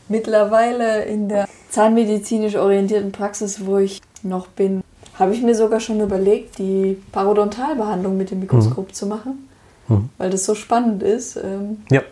mittlerweile 0.09 1.05
in 1.05 1.31
der 1.31 1.49
zahnmedizinisch 1.71 2.57
orientierten 2.57 3.11
Praxis, 3.11 3.65
wo 3.65 3.79
ich 3.79 4.03
noch 4.23 4.49
bin, 4.49 4.83
habe 5.19 5.33
ich 5.35 5.43
mir 5.43 5.55
sogar 5.55 5.81
schon 5.81 6.01
überlegt, 6.01 6.59
die 6.59 7.01
Parodontalbehandlung 7.13 8.19
mit 8.19 8.31
dem 8.31 8.41
Mikroskop 8.41 8.89
mhm. 8.89 8.93
zu 8.93 9.07
machen, 9.07 9.48
mhm. 9.89 10.11
weil 10.19 10.31
das 10.31 10.45
so 10.45 10.55
spannend 10.55 11.03
ist, 11.03 11.37
ähm, 11.37 11.83
ja. 11.91 12.03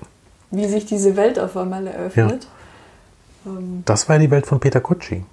wie 0.51 0.67
sich 0.67 0.87
diese 0.87 1.17
Welt 1.17 1.39
auf 1.39 1.57
einmal 1.57 1.87
eröffnet. 1.87 2.47
Ja. 3.45 3.53
Ähm, 3.53 3.83
das 3.85 4.09
war 4.09 4.17
ja 4.17 4.23
die 4.23 4.31
Welt 4.31 4.47
von 4.47 4.61
Peter 4.61 4.81
Kutschi. 4.81 5.25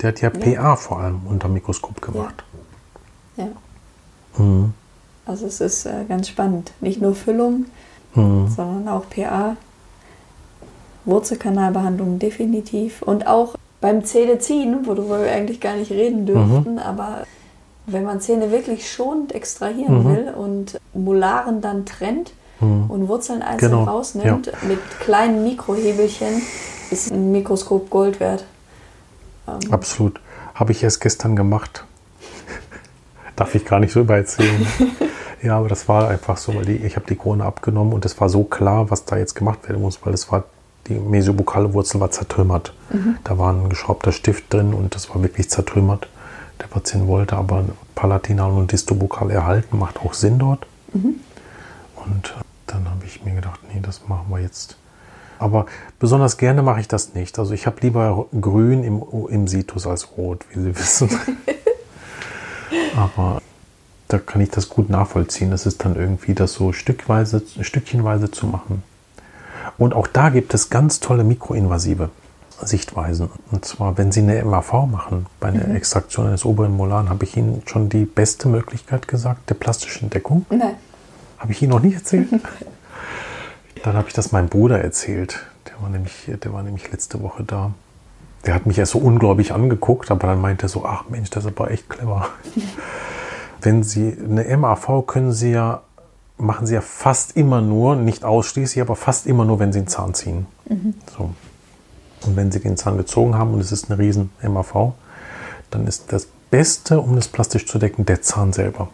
Der 0.00 0.08
hat 0.08 0.20
ja. 0.20 0.30
PA 0.30 0.76
vor 0.76 1.00
allem 1.00 1.20
unter 1.26 1.48
Mikroskop 1.48 2.00
gemacht. 2.02 2.44
Ja. 3.36 3.44
ja. 3.44 4.42
Mhm. 4.42 4.74
Also 5.24 5.46
es 5.46 5.60
ist 5.60 5.86
äh, 5.86 6.04
ganz 6.08 6.28
spannend. 6.28 6.72
Nicht 6.80 7.00
nur 7.00 7.14
Füllung, 7.14 7.66
mhm. 8.14 8.48
sondern 8.48 8.88
auch 8.88 9.04
PA. 9.08 9.56
Wurzelkanalbehandlung 11.04 12.18
definitiv. 12.18 13.02
Und 13.02 13.26
auch 13.26 13.56
beim 13.80 14.04
Zähneziehen, 14.04 14.86
worüber 14.86 15.22
wir 15.22 15.32
eigentlich 15.32 15.60
gar 15.60 15.76
nicht 15.76 15.90
reden 15.90 16.26
dürften, 16.26 16.74
mhm. 16.74 16.78
aber 16.78 17.26
wenn 17.86 18.04
man 18.04 18.20
Zähne 18.20 18.50
wirklich 18.50 18.90
schonend 18.90 19.34
extrahieren 19.34 20.04
mhm. 20.04 20.08
will 20.08 20.34
und 20.34 20.80
Molaren 20.94 21.60
dann 21.60 21.84
trennt 21.84 22.32
mhm. 22.60 22.90
und 22.90 23.08
Wurzeln 23.08 23.42
einzeln 23.42 23.72
genau. 23.72 23.84
rausnimmt, 23.84 24.46
ja. 24.46 24.52
mit 24.66 24.78
kleinen 25.00 25.44
Mikrohebelchen, 25.44 26.42
ist 26.90 27.10
ein 27.10 27.32
Mikroskop 27.32 27.90
Gold 27.90 28.20
wert. 28.20 28.44
Ähm. 29.48 29.72
Absolut. 29.72 30.20
Habe 30.54 30.72
ich 30.72 30.82
erst 30.82 31.00
gestern 31.00 31.34
gemacht. 31.34 31.84
Darf 33.36 33.54
ich 33.54 33.64
gar 33.64 33.80
nicht 33.80 33.92
so 33.92 34.00
übererzählen. 34.00 34.66
ja, 35.42 35.58
aber 35.58 35.68
das 35.68 35.88
war 35.88 36.08
einfach 36.08 36.36
so, 36.36 36.54
weil 36.54 36.64
die, 36.64 36.76
ich 36.76 36.96
habe 36.96 37.06
die 37.06 37.16
Krone 37.16 37.44
abgenommen 37.44 37.92
und 37.92 38.04
es 38.04 38.20
war 38.20 38.28
so 38.28 38.44
klar, 38.44 38.90
was 38.90 39.04
da 39.04 39.16
jetzt 39.16 39.34
gemacht 39.34 39.68
werden 39.68 39.82
muss, 39.82 39.98
weil 40.04 40.14
es 40.14 40.30
war 40.30 40.44
die 40.88 40.94
mesiobukale 40.94 41.72
Wurzel 41.74 42.00
war 42.00 42.10
zertrümmert. 42.10 42.74
Mhm. 42.90 43.16
Da 43.24 43.38
war 43.38 43.52
ein 43.52 43.68
geschraubter 43.68 44.12
Stift 44.12 44.52
drin 44.52 44.74
und 44.74 44.94
das 44.94 45.10
war 45.10 45.22
wirklich 45.22 45.48
zertrümmert. 45.48 46.08
Der 46.62 46.68
Patient 46.68 47.08
wollte 47.08 47.36
aber 47.36 47.64
Palatinal 47.96 48.52
und 48.52 48.70
Distobukal 48.70 49.30
erhalten, 49.30 49.78
macht 49.78 49.98
auch 49.98 50.14
Sinn 50.14 50.38
dort. 50.38 50.64
Mhm. 50.92 51.16
Und 51.96 52.34
dann 52.68 52.88
habe 52.88 53.04
ich 53.04 53.24
mir 53.24 53.34
gedacht, 53.34 53.60
nee, 53.72 53.80
das 53.82 54.02
machen 54.06 54.26
wir 54.28 54.38
jetzt. 54.38 54.76
Aber 55.40 55.66
besonders 55.98 56.36
gerne 56.36 56.62
mache 56.62 56.80
ich 56.80 56.86
das 56.86 57.14
nicht. 57.14 57.36
Also 57.40 57.52
ich 57.52 57.66
habe 57.66 57.78
lieber 57.80 58.26
grün 58.40 58.84
im, 58.84 59.02
im 59.28 59.48
Situs 59.48 59.88
als 59.88 60.16
rot, 60.16 60.44
wie 60.52 60.60
Sie 60.60 60.78
wissen. 60.78 61.10
aber 62.96 63.42
da 64.06 64.18
kann 64.18 64.40
ich 64.40 64.50
das 64.50 64.68
gut 64.68 64.88
nachvollziehen. 64.88 65.50
Das 65.50 65.66
ist 65.66 65.84
dann 65.84 65.96
irgendwie 65.96 66.34
das 66.34 66.52
so 66.52 66.72
stückweise, 66.72 67.42
stückchenweise 67.60 68.30
zu 68.30 68.46
machen. 68.46 68.84
Und 69.78 69.94
auch 69.94 70.06
da 70.06 70.28
gibt 70.28 70.54
es 70.54 70.70
ganz 70.70 71.00
tolle 71.00 71.24
mikroinvasive 71.24 72.10
Sichtweisen. 72.66 73.30
Und 73.50 73.64
zwar, 73.64 73.98
wenn 73.98 74.12
Sie 74.12 74.20
eine 74.20 74.44
MAV 74.44 74.86
machen, 74.86 75.26
bei 75.40 75.48
einer 75.48 75.66
mhm. 75.66 75.76
Extraktion 75.76 76.26
eines 76.26 76.44
oberen 76.44 76.76
Molaren, 76.76 77.08
habe 77.10 77.24
ich 77.24 77.36
Ihnen 77.36 77.62
schon 77.66 77.88
die 77.88 78.04
beste 78.04 78.48
Möglichkeit 78.48 79.08
gesagt, 79.08 79.50
der 79.50 79.54
plastischen 79.54 80.10
Deckung. 80.10 80.46
Nein. 80.50 80.74
Habe 81.38 81.52
ich 81.52 81.62
Ihnen 81.62 81.70
noch 81.70 81.80
nicht 81.80 81.94
erzählt? 81.94 82.28
Dann 83.82 83.96
habe 83.96 84.08
ich 84.08 84.14
das 84.14 84.32
meinem 84.32 84.48
Bruder 84.48 84.80
erzählt. 84.80 85.40
Der 85.68 85.82
war, 85.82 85.90
nämlich, 85.90 86.30
der 86.42 86.52
war 86.52 86.62
nämlich 86.62 86.90
letzte 86.92 87.22
Woche 87.22 87.42
da. 87.44 87.72
Der 88.46 88.54
hat 88.54 88.66
mich 88.66 88.78
erst 88.78 88.92
so 88.92 88.98
ungläubig 88.98 89.52
angeguckt, 89.52 90.10
aber 90.10 90.26
dann 90.26 90.40
meinte 90.40 90.66
er 90.66 90.68
so, 90.68 90.84
ach 90.84 91.04
Mensch, 91.08 91.30
das 91.30 91.44
ist 91.44 91.52
aber 91.56 91.70
echt 91.70 91.88
clever. 91.88 92.28
Wenn 93.60 93.84
Sie 93.84 94.16
eine 94.18 94.56
MAV 94.56 95.06
können 95.06 95.32
Sie 95.32 95.52
ja 95.52 95.82
machen 96.42 96.66
sie 96.66 96.74
ja 96.74 96.80
fast 96.80 97.36
immer 97.36 97.62
nur, 97.62 97.96
nicht 97.96 98.24
ausschließlich, 98.24 98.82
aber 98.82 98.96
fast 98.96 99.26
immer 99.26 99.44
nur, 99.44 99.58
wenn 99.58 99.72
sie 99.72 99.78
einen 99.78 99.88
Zahn 99.88 100.12
ziehen. 100.12 100.46
Mhm. 100.68 100.94
So. 101.16 101.30
Und 102.24 102.36
wenn 102.36 102.52
sie 102.52 102.60
den 102.60 102.76
Zahn 102.76 102.96
gezogen 102.96 103.36
haben 103.36 103.54
und 103.54 103.60
es 103.60 103.72
ist 103.72 103.90
eine 103.90 103.98
riesen 103.98 104.30
MAV, 104.42 104.92
dann 105.70 105.86
ist 105.86 106.12
das 106.12 106.28
Beste, 106.50 107.00
um 107.00 107.16
das 107.16 107.28
plastisch 107.28 107.66
zu 107.66 107.78
decken, 107.78 108.04
der 108.04 108.22
Zahn 108.22 108.52
selber. 108.52 108.88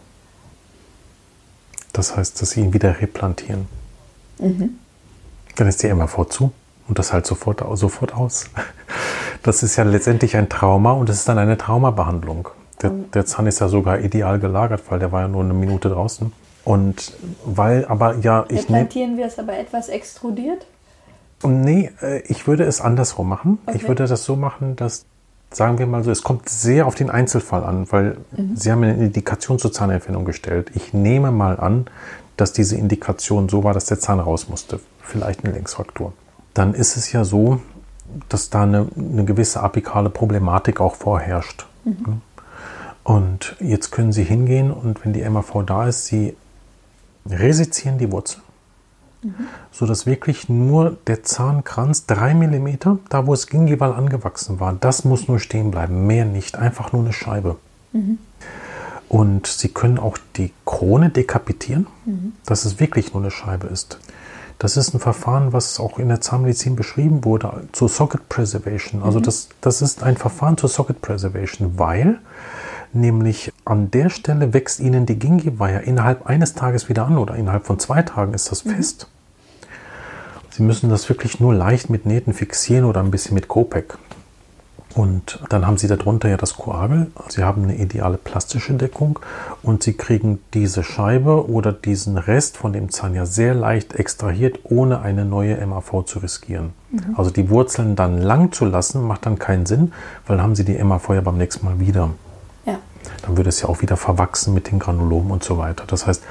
Das 1.92 2.16
heißt, 2.16 2.40
dass 2.40 2.50
sie 2.50 2.60
ihn 2.60 2.72
wieder 2.72 3.00
replantieren. 3.00 3.66
Mhm. 4.38 4.78
Dann 5.56 5.66
ist 5.66 5.82
die 5.82 5.92
MAV 5.92 6.28
zu 6.28 6.52
und 6.86 6.98
das 6.98 7.12
halt 7.12 7.26
sofort, 7.26 7.62
sofort 7.74 8.14
aus. 8.14 8.46
Das 9.42 9.62
ist 9.62 9.76
ja 9.76 9.84
letztendlich 9.84 10.36
ein 10.36 10.48
Trauma 10.48 10.92
und 10.92 11.08
es 11.08 11.18
ist 11.18 11.28
dann 11.28 11.38
eine 11.38 11.56
Traumabehandlung. 11.56 12.48
Der, 12.82 12.90
der 12.90 13.24
Zahn 13.24 13.46
ist 13.46 13.60
ja 13.60 13.68
sogar 13.68 14.00
ideal 14.00 14.38
gelagert, 14.40 14.82
weil 14.88 14.98
der 14.98 15.12
war 15.12 15.22
ja 15.22 15.28
nur 15.28 15.42
eine 15.42 15.54
Minute 15.54 15.88
draußen. 15.88 16.32
Und 16.64 17.12
weil 17.44 17.84
aber 17.86 18.16
ja, 18.16 18.44
ich. 18.48 18.66
Plantieren 18.66 19.16
wir 19.16 19.26
es 19.26 19.38
aber 19.38 19.56
etwas 19.56 19.88
extrudiert? 19.88 20.66
Nee, 21.42 21.90
äh, 22.02 22.20
ich 22.22 22.46
würde 22.46 22.64
es 22.64 22.80
andersrum 22.80 23.28
machen. 23.28 23.58
Okay. 23.66 23.76
Ich 23.76 23.88
würde 23.88 24.06
das 24.06 24.24
so 24.24 24.36
machen, 24.36 24.76
dass, 24.76 25.04
sagen 25.50 25.78
wir 25.78 25.86
mal 25.86 26.02
so, 26.02 26.10
es 26.10 26.22
kommt 26.22 26.48
sehr 26.48 26.86
auf 26.86 26.94
den 26.94 27.10
Einzelfall 27.10 27.64
an, 27.64 27.86
weil 27.90 28.18
mhm. 28.36 28.56
Sie 28.56 28.72
haben 28.72 28.82
eine 28.82 28.94
Indikation 28.94 29.58
zur 29.58 29.72
Zahnentfernung 29.72 30.24
gestellt. 30.24 30.70
Ich 30.74 30.92
nehme 30.92 31.30
mal 31.30 31.58
an, 31.58 31.86
dass 32.36 32.52
diese 32.52 32.76
Indikation 32.76 33.48
so 33.48 33.64
war, 33.64 33.74
dass 33.74 33.86
der 33.86 33.98
Zahn 33.98 34.20
raus 34.20 34.48
musste. 34.48 34.80
Vielleicht 35.02 35.44
eine 35.44 35.54
Längsfraktur. 35.54 36.12
Dann 36.54 36.74
ist 36.74 36.96
es 36.96 37.12
ja 37.12 37.24
so, 37.24 37.60
dass 38.28 38.50
da 38.50 38.62
eine, 38.62 38.88
eine 38.96 39.24
gewisse 39.24 39.60
apikale 39.60 40.10
Problematik 40.10 40.80
auch 40.80 40.94
vorherrscht. 40.94 41.66
Mhm. 41.84 42.22
Und 43.04 43.56
jetzt 43.60 43.90
können 43.90 44.12
Sie 44.12 44.24
hingehen 44.24 44.70
und 44.70 45.04
wenn 45.04 45.12
die 45.12 45.26
MAV 45.28 45.64
da 45.64 45.86
ist, 45.86 46.06
Sie 46.06 46.36
resizieren 47.26 47.98
die 47.98 48.10
Wurzel, 48.12 48.40
mhm. 49.22 49.34
sodass 49.70 50.06
wirklich 50.06 50.48
nur 50.48 50.96
der 51.06 51.22
Zahnkranz 51.22 52.06
3 52.06 52.34
mm, 52.34 52.78
da 53.08 53.26
wo 53.26 53.34
es 53.34 53.46
gingival 53.46 53.92
angewachsen 53.92 54.60
war, 54.60 54.72
das 54.72 55.04
muss 55.04 55.28
nur 55.28 55.40
stehen 55.40 55.70
bleiben, 55.70 56.06
mehr 56.06 56.24
nicht, 56.24 56.56
einfach 56.56 56.92
nur 56.92 57.02
eine 57.02 57.12
Scheibe. 57.12 57.56
Mhm. 57.92 58.18
Und 59.08 59.46
Sie 59.46 59.68
können 59.68 59.98
auch 59.98 60.18
die 60.36 60.52
Krone 60.66 61.10
dekapitieren, 61.10 61.86
mhm. 62.04 62.34
dass 62.44 62.64
es 62.64 62.78
wirklich 62.78 63.14
nur 63.14 63.22
eine 63.22 63.30
Scheibe 63.30 63.66
ist. 63.68 63.98
Das 64.58 64.76
ist 64.76 64.92
ein 64.92 65.00
Verfahren, 65.00 65.52
was 65.52 65.78
auch 65.78 65.98
in 65.98 66.08
der 66.08 66.20
Zahnmedizin 66.20 66.74
beschrieben 66.74 67.24
wurde, 67.24 67.68
zur 67.72 67.88
Socket 67.88 68.28
Preservation. 68.28 69.02
Also 69.02 69.20
mhm. 69.20 69.22
das, 69.22 69.48
das 69.60 69.82
ist 69.82 70.02
ein 70.02 70.16
Verfahren 70.16 70.56
zur 70.56 70.68
Socket 70.68 71.00
Preservation, 71.00 71.78
weil 71.78 72.18
nämlich 72.92 73.52
an 73.64 73.90
der 73.90 74.10
Stelle 74.10 74.52
wächst 74.52 74.80
Ihnen 74.80 75.06
die 75.06 75.18
Gingiva 75.18 75.68
innerhalb 75.68 76.26
eines 76.26 76.54
Tages 76.54 76.88
wieder 76.88 77.06
an 77.06 77.18
oder 77.18 77.34
innerhalb 77.34 77.66
von 77.66 77.78
zwei 77.78 78.02
Tagen 78.02 78.34
ist 78.34 78.50
das 78.50 78.64
mhm. 78.64 78.70
fest. 78.70 79.08
Sie 80.50 80.62
müssen 80.62 80.90
das 80.90 81.08
wirklich 81.08 81.38
nur 81.38 81.54
leicht 81.54 81.88
mit 81.88 82.04
Nähten 82.04 82.32
fixieren 82.32 82.84
oder 82.84 83.00
ein 83.00 83.10
bisschen 83.10 83.34
mit 83.34 83.46
Kopek. 83.46 83.96
Und 84.94 85.40
dann 85.50 85.66
haben 85.66 85.76
Sie 85.76 85.86
darunter 85.86 86.28
ja 86.28 86.36
das 86.36 86.56
Koagel. 86.56 87.12
Sie 87.28 87.44
haben 87.44 87.62
eine 87.62 87.76
ideale 87.76 88.16
plastische 88.16 88.72
Deckung 88.72 89.20
und 89.62 89.84
Sie 89.84 89.92
kriegen 89.92 90.40
diese 90.54 90.82
Scheibe 90.82 91.48
oder 91.48 91.72
diesen 91.72 92.18
Rest 92.18 92.56
von 92.56 92.72
dem 92.72 92.90
Zahn 92.90 93.14
ja 93.14 93.24
sehr 93.24 93.54
leicht 93.54 93.94
extrahiert, 93.94 94.58
ohne 94.64 95.00
eine 95.00 95.24
neue 95.24 95.64
MAV 95.64 96.04
zu 96.04 96.18
riskieren. 96.18 96.72
Mhm. 96.90 97.14
Also 97.16 97.30
die 97.30 97.50
Wurzeln 97.50 97.94
dann 97.94 98.18
lang 98.18 98.50
zu 98.50 98.64
lassen, 98.64 99.06
macht 99.06 99.26
dann 99.26 99.38
keinen 99.38 99.66
Sinn, 99.66 99.92
weil 100.26 100.38
dann 100.38 100.44
haben 100.44 100.56
Sie 100.56 100.64
die 100.64 100.82
MAV 100.82 101.10
ja 101.10 101.20
beim 101.20 101.38
nächsten 101.38 101.64
Mal 101.64 101.78
wieder 101.78 102.10
dann 103.22 103.36
würde 103.36 103.48
es 103.48 103.60
ja 103.62 103.68
auch 103.68 103.82
wieder 103.82 103.96
verwachsen 103.96 104.54
mit 104.54 104.70
den 104.70 104.78
Granulomen 104.78 105.32
und 105.32 105.44
so 105.44 105.58
weiter. 105.58 105.84
Das 105.86 106.06
heißt, 106.06 106.22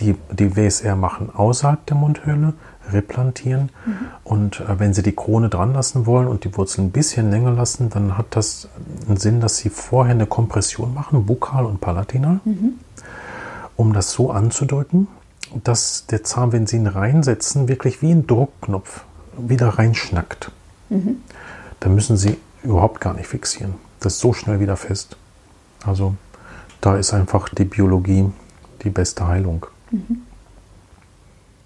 die, 0.00 0.14
die 0.30 0.56
WSR 0.56 0.96
machen 0.96 1.30
außerhalb 1.34 1.84
der 1.86 1.96
Mundhöhle, 1.96 2.54
replantieren 2.92 3.70
mhm. 3.84 3.96
und 4.22 4.60
äh, 4.60 4.78
wenn 4.78 4.94
Sie 4.94 5.02
die 5.02 5.14
Krone 5.14 5.48
dran 5.48 5.72
lassen 5.72 6.06
wollen 6.06 6.28
und 6.28 6.44
die 6.44 6.56
Wurzeln 6.56 6.88
ein 6.88 6.90
bisschen 6.92 7.30
länger 7.30 7.50
lassen, 7.50 7.90
dann 7.90 8.16
hat 8.16 8.26
das 8.30 8.68
einen 9.08 9.16
Sinn, 9.16 9.40
dass 9.40 9.56
Sie 9.56 9.70
vorher 9.70 10.14
eine 10.14 10.26
Kompression 10.26 10.94
machen, 10.94 11.26
bukal 11.26 11.64
und 11.64 11.80
palatinal, 11.80 12.40
mhm. 12.44 12.74
um 13.76 13.92
das 13.92 14.12
so 14.12 14.30
anzudrücken, 14.30 15.08
dass 15.64 16.06
der 16.06 16.22
Zahn, 16.22 16.52
wenn 16.52 16.66
Sie 16.66 16.76
ihn 16.76 16.86
reinsetzen, 16.86 17.68
wirklich 17.68 18.02
wie 18.02 18.12
ein 18.12 18.26
Druckknopf 18.26 19.04
wieder 19.36 19.70
reinschnackt. 19.70 20.52
Mhm. 20.88 21.22
Da 21.80 21.88
müssen 21.88 22.16
Sie 22.16 22.36
überhaupt 22.62 23.00
gar 23.00 23.14
nicht 23.14 23.26
fixieren. 23.26 23.74
Das 24.00 24.14
ist 24.14 24.20
so 24.20 24.32
schnell 24.32 24.60
wieder 24.60 24.76
fest. 24.76 25.16
Also 25.86 26.14
da 26.80 26.96
ist 26.96 27.14
einfach 27.14 27.48
die 27.48 27.64
Biologie 27.64 28.30
die 28.82 28.90
beste 28.90 29.26
Heilung. 29.26 29.66
Mhm. 29.90 30.22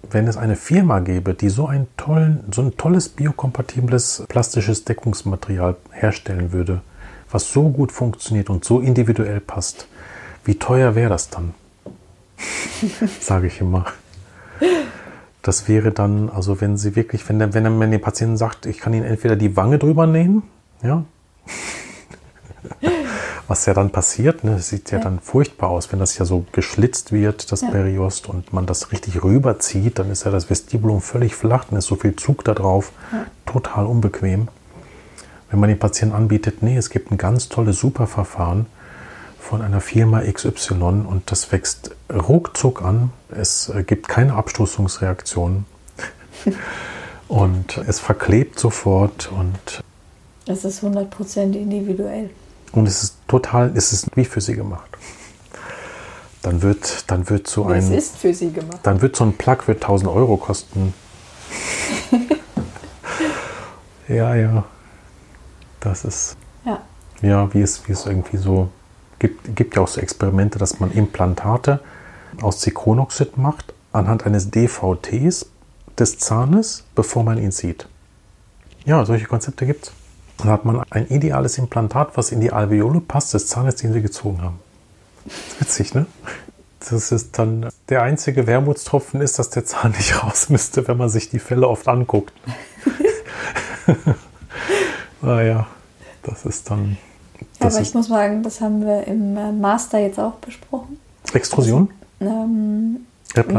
Wenn 0.09 0.27
es 0.27 0.37
eine 0.37 0.55
Firma 0.55 0.99
gäbe, 0.99 1.33
die 1.33 1.49
so 1.49 1.67
ein, 1.67 1.87
tollen, 1.95 2.43
so 2.51 2.61
ein 2.61 2.75
tolles 2.77 3.09
biokompatibles 3.09 4.23
plastisches 4.27 4.83
Deckungsmaterial 4.83 5.77
herstellen 5.91 6.51
würde, 6.51 6.81
was 7.29 7.51
so 7.51 7.69
gut 7.69 7.91
funktioniert 7.91 8.49
und 8.49 8.65
so 8.65 8.79
individuell 8.79 9.39
passt, 9.39 9.87
wie 10.43 10.55
teuer 10.55 10.95
wäre 10.95 11.09
das 11.09 11.29
dann? 11.29 11.53
Sage 13.19 13.47
ich 13.47 13.61
immer. 13.61 13.85
Das 15.43 15.67
wäre 15.67 15.91
dann, 15.91 16.29
also 16.29 16.61
wenn 16.61 16.77
Sie 16.77 16.95
wirklich, 16.95 17.27
wenn 17.29 17.39
der, 17.39 17.53
wenn, 17.53 17.79
wenn 17.79 17.91
der 17.91 17.99
Patient 17.99 18.37
sagt, 18.37 18.65
ich 18.65 18.79
kann 18.79 18.93
Ihnen 18.93 19.05
entweder 19.05 19.35
die 19.35 19.55
Wange 19.55 19.77
drüber 19.79 20.07
nähen, 20.07 20.43
ja, 20.83 21.05
was 23.51 23.65
ja 23.65 23.73
dann 23.73 23.89
passiert, 23.89 24.45
ne, 24.45 24.59
sieht 24.59 24.91
ja, 24.91 24.97
ja, 24.97 25.03
dann 25.03 25.19
furchtbar 25.19 25.71
aus, 25.71 25.91
wenn 25.91 25.99
das 25.99 26.17
ja 26.17 26.23
so 26.23 26.45
geschlitzt 26.53 27.11
wird, 27.11 27.51
das 27.51 27.59
ja. 27.59 27.69
Periost, 27.69 28.29
und 28.29 28.53
man 28.53 28.65
das 28.65 28.93
richtig 28.93 29.25
rüberzieht, 29.25 29.99
dann 29.99 30.09
ist 30.09 30.23
ja 30.23 30.31
das 30.31 30.49
Vestibulum 30.49 31.01
völlig 31.01 31.35
flach, 31.35 31.65
dann 31.65 31.77
ist 31.77 31.87
so 31.87 31.97
viel 31.97 32.15
Zug 32.15 32.45
da 32.45 32.53
drauf, 32.53 32.93
ja. 33.11 33.25
total 33.45 33.87
unbequem. 33.87 34.47
Wenn 35.49 35.59
man 35.59 35.67
den 35.67 35.79
Patienten 35.79 36.15
anbietet, 36.15 36.63
nee, 36.63 36.77
es 36.77 36.89
gibt 36.89 37.11
ein 37.11 37.17
ganz 37.17 37.49
tolles 37.49 37.77
Superverfahren 37.77 38.67
von 39.37 39.61
einer 39.61 39.81
Firma 39.81 40.21
XY 40.21 41.03
und 41.09 41.23
das 41.25 41.51
wächst 41.51 41.93
ruckzuck 42.09 42.81
an, 42.81 43.11
es 43.31 43.67
äh, 43.67 43.83
gibt 43.83 44.07
keine 44.07 44.35
Abstoßungsreaktion 44.35 45.65
und 47.27 47.77
es 47.85 47.99
verklebt 47.99 48.61
sofort 48.61 49.29
und 49.29 49.83
Es 50.47 50.63
ist 50.63 50.85
100% 50.85 51.51
individuell. 51.51 52.29
Und 52.71 52.87
es 52.87 53.03
ist 53.03 53.15
total, 53.27 53.71
es 53.75 53.91
ist 53.93 54.15
wie 54.15 54.25
für 54.25 54.41
sie 54.41 54.55
gemacht. 54.55 54.89
Dann 56.41 56.61
wird, 56.61 57.09
dann 57.11 57.29
wird 57.29 57.47
so 57.47 57.65
ein. 57.65 57.79
Es 57.79 57.89
ist 57.89 58.17
für 58.17 58.33
sie 58.33 58.51
gemacht. 58.51 58.79
Dann 58.83 59.01
wird 59.01 59.15
so 59.15 59.23
ein 59.23 59.33
Plug 59.37 59.57
wird 59.67 59.83
1000 59.83 60.09
Euro 60.09 60.37
kosten. 60.37 60.93
ja, 64.07 64.35
ja. 64.35 64.63
Das 65.79 66.03
ist. 66.05 66.35
Ja. 66.65 66.81
Ja, 67.21 67.53
wie 67.53 67.61
es, 67.61 67.87
wie 67.87 67.91
es 67.91 68.05
irgendwie 68.05 68.37
so 68.37 68.69
gibt, 69.19 69.55
gibt 69.55 69.75
ja 69.75 69.83
auch 69.83 69.87
so 69.87 70.01
Experimente, 70.01 70.57
dass 70.57 70.79
man 70.79 70.91
Implantate 70.91 71.79
aus 72.41 72.59
Zirkonoxid 72.59 73.37
macht 73.37 73.73
anhand 73.93 74.25
eines 74.25 74.49
DVTs 74.49 75.47
des 75.99 76.17
Zahnes, 76.17 76.85
bevor 76.95 77.23
man 77.23 77.37
ihn 77.37 77.51
sieht. 77.51 77.87
Ja, 78.85 79.05
solche 79.05 79.25
Konzepte 79.25 79.65
gibt 79.65 79.87
es. 79.87 79.91
Dann 80.41 80.51
hat 80.51 80.65
man 80.65 80.81
ein 80.89 81.07
ideales 81.07 81.57
Implantat, 81.57 82.17
was 82.17 82.31
in 82.31 82.41
die 82.41 82.51
Alveole 82.51 82.99
passt, 82.99 83.33
des 83.33 83.47
Zahnes, 83.47 83.75
den 83.75 83.93
sie 83.93 84.01
gezogen 84.01 84.41
haben. 84.41 84.59
Witzig, 85.59 85.93
ne? 85.93 86.07
Das 86.89 87.11
ist 87.11 87.37
dann 87.37 87.69
der 87.89 88.01
einzige 88.01 88.47
Wermutstropfen 88.47 89.21
ist, 89.21 89.37
dass 89.37 89.51
der 89.51 89.65
Zahn 89.65 89.91
nicht 89.91 90.23
raus 90.23 90.49
müsste, 90.49 90.87
wenn 90.87 90.97
man 90.97 91.09
sich 91.09 91.29
die 91.29 91.39
Fälle 91.39 91.67
oft 91.67 91.87
anguckt. 91.87 92.33
naja, 95.21 95.67
das 96.23 96.45
ist 96.45 96.71
dann. 96.71 96.97
Das 97.59 97.75
Aber 97.75 97.83
ich 97.83 97.93
muss 97.93 98.07
sagen, 98.07 98.41
das 98.41 98.61
haben 98.61 98.83
wir 98.83 99.05
im 99.05 99.37
äh, 99.37 99.51
Master 99.51 99.99
jetzt 99.99 100.19
auch 100.19 100.33
besprochen. 100.33 100.97
Extrusion? 101.33 101.89
Also, 102.19 102.33
ähm, 102.33 103.05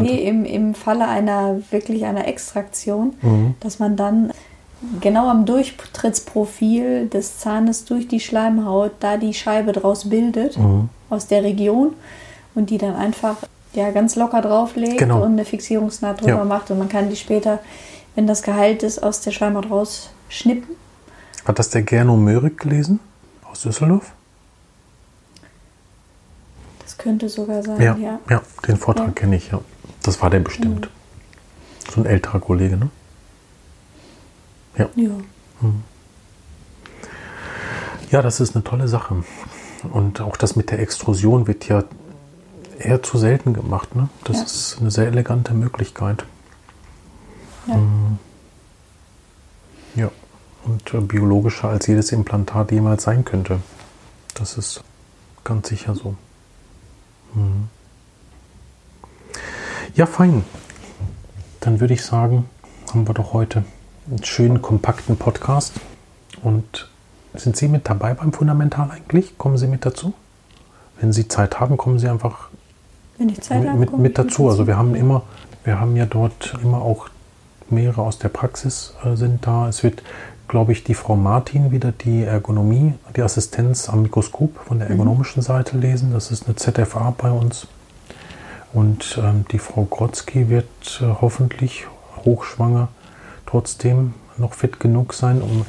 nee, 0.00 0.28
im, 0.28 0.44
im 0.44 0.74
Falle 0.74 1.06
einer 1.06 1.60
wirklich 1.70 2.04
einer 2.04 2.26
Extraktion, 2.26 3.14
mhm. 3.22 3.54
dass 3.60 3.78
man 3.78 3.96
dann 3.96 4.32
genau 5.00 5.28
am 5.28 5.46
Durchtrittsprofil 5.46 7.08
des 7.08 7.38
Zahnes 7.38 7.84
durch 7.84 8.08
die 8.08 8.20
Schleimhaut 8.20 8.92
da 9.00 9.16
die 9.16 9.34
Scheibe 9.34 9.72
draus 9.72 10.08
bildet 10.08 10.58
mhm. 10.58 10.88
aus 11.10 11.26
der 11.26 11.42
Region 11.42 11.94
und 12.54 12.70
die 12.70 12.78
dann 12.78 12.94
einfach 12.94 13.36
ja, 13.74 13.90
ganz 13.90 14.16
locker 14.16 14.42
drauflegt 14.42 14.98
genau. 14.98 15.22
und 15.22 15.32
eine 15.32 15.44
Fixierungsnaht 15.44 16.20
drüber 16.20 16.38
ja. 16.38 16.44
macht 16.44 16.70
und 16.70 16.78
man 16.78 16.88
kann 16.88 17.08
die 17.08 17.16
später, 17.16 17.60
wenn 18.14 18.26
das 18.26 18.42
geheilt 18.42 18.82
ist, 18.82 19.02
aus 19.02 19.20
der 19.20 19.30
Schleimhaut 19.30 19.70
rausschnippen. 19.70 20.76
Hat 21.44 21.58
das 21.58 21.70
der 21.70 21.82
Gerno 21.82 22.16
Möhrig 22.16 22.58
gelesen 22.58 23.00
aus 23.50 23.62
Düsseldorf? 23.62 24.12
Das 26.82 26.98
könnte 26.98 27.28
sogar 27.28 27.62
sein, 27.62 27.80
ja. 27.80 27.96
Ja, 27.96 28.20
ja 28.28 28.42
den 28.68 28.76
Vortrag 28.76 29.16
kenne 29.16 29.36
ich, 29.36 29.50
ja. 29.50 29.60
Das 30.02 30.20
war 30.20 30.30
der 30.30 30.40
bestimmt. 30.40 30.86
Mhm. 30.86 31.92
So 31.92 32.00
ein 32.00 32.06
älterer 32.06 32.40
Kollege, 32.40 32.76
ne? 32.76 32.90
Ja. 34.76 34.88
Ja. 34.96 35.10
Hm. 35.60 35.82
ja, 38.10 38.22
das 38.22 38.40
ist 38.40 38.54
eine 38.54 38.64
tolle 38.64 38.88
Sache. 38.88 39.24
Und 39.92 40.20
auch 40.20 40.36
das 40.36 40.56
mit 40.56 40.70
der 40.70 40.80
Extrusion 40.80 41.46
wird 41.46 41.68
ja 41.68 41.84
eher 42.78 43.02
zu 43.02 43.18
selten 43.18 43.52
gemacht. 43.54 43.94
Ne? 43.94 44.08
Das 44.24 44.36
ja. 44.38 44.42
ist 44.44 44.76
eine 44.80 44.90
sehr 44.90 45.06
elegante 45.08 45.54
Möglichkeit. 45.54 46.24
Ja. 47.66 47.74
Hm. 47.74 48.18
ja. 49.94 50.10
Und 50.64 50.94
äh, 50.94 51.00
biologischer 51.00 51.68
als 51.68 51.86
jedes 51.86 52.12
Implantat 52.12 52.70
jemals 52.70 53.02
sein 53.02 53.24
könnte. 53.24 53.60
Das 54.34 54.56
ist 54.56 54.82
ganz 55.44 55.68
sicher 55.68 55.94
so. 55.94 56.14
Hm. 57.34 57.68
Ja, 59.94 60.06
fein. 60.06 60.44
Dann 61.60 61.80
würde 61.80 61.94
ich 61.94 62.04
sagen, 62.04 62.48
haben 62.92 63.06
wir 63.06 63.14
doch 63.14 63.32
heute 63.32 63.64
einen 64.08 64.24
schönen, 64.24 64.62
kompakten 64.62 65.16
Podcast. 65.16 65.74
Und 66.42 66.88
sind 67.34 67.56
Sie 67.56 67.68
mit 67.68 67.88
dabei 67.88 68.14
beim 68.14 68.32
Fundamental 68.32 68.90
eigentlich? 68.90 69.38
Kommen 69.38 69.56
Sie 69.56 69.66
mit 69.66 69.86
dazu? 69.86 70.12
Wenn 71.00 71.12
Sie 71.12 71.28
Zeit 71.28 71.60
haben, 71.60 71.76
kommen 71.76 71.98
Sie 71.98 72.08
einfach 72.08 72.48
mit, 73.18 73.78
mit, 73.78 73.98
mit 73.98 74.18
dazu. 74.18 74.48
Also 74.48 74.66
wir 74.66 74.76
haben 74.76 74.94
immer, 74.94 75.22
wir 75.64 75.80
haben 75.80 75.96
ja 75.96 76.06
dort 76.06 76.54
immer 76.62 76.82
auch 76.82 77.08
mehrere 77.70 78.02
aus 78.02 78.18
der 78.18 78.28
Praxis 78.28 78.94
äh, 79.04 79.16
sind 79.16 79.46
da. 79.46 79.68
Es 79.68 79.82
wird, 79.82 80.02
glaube 80.48 80.72
ich, 80.72 80.84
die 80.84 80.94
Frau 80.94 81.16
Martin 81.16 81.70
wieder 81.70 81.92
die 81.92 82.24
Ergonomie, 82.24 82.94
die 83.16 83.22
Assistenz 83.22 83.88
am 83.88 84.02
Mikroskop 84.02 84.58
von 84.66 84.78
der 84.78 84.88
mhm. 84.88 84.92
ergonomischen 84.92 85.40
mhm. 85.40 85.46
Seite 85.46 85.78
lesen. 85.78 86.12
Das 86.12 86.30
ist 86.30 86.46
eine 86.46 86.56
ZFA 86.56 87.14
bei 87.16 87.30
uns. 87.30 87.66
Und 88.72 89.18
ähm, 89.22 89.44
die 89.52 89.58
Frau 89.58 89.84
Grotzky 89.84 90.48
wird 90.48 91.00
äh, 91.00 91.06
hoffentlich 91.20 91.86
hochschwanger 92.24 92.88
trotzdem 93.46 94.14
noch 94.36 94.54
fit 94.54 94.80
genug 94.80 95.14
sein, 95.14 95.42
um 95.42 95.64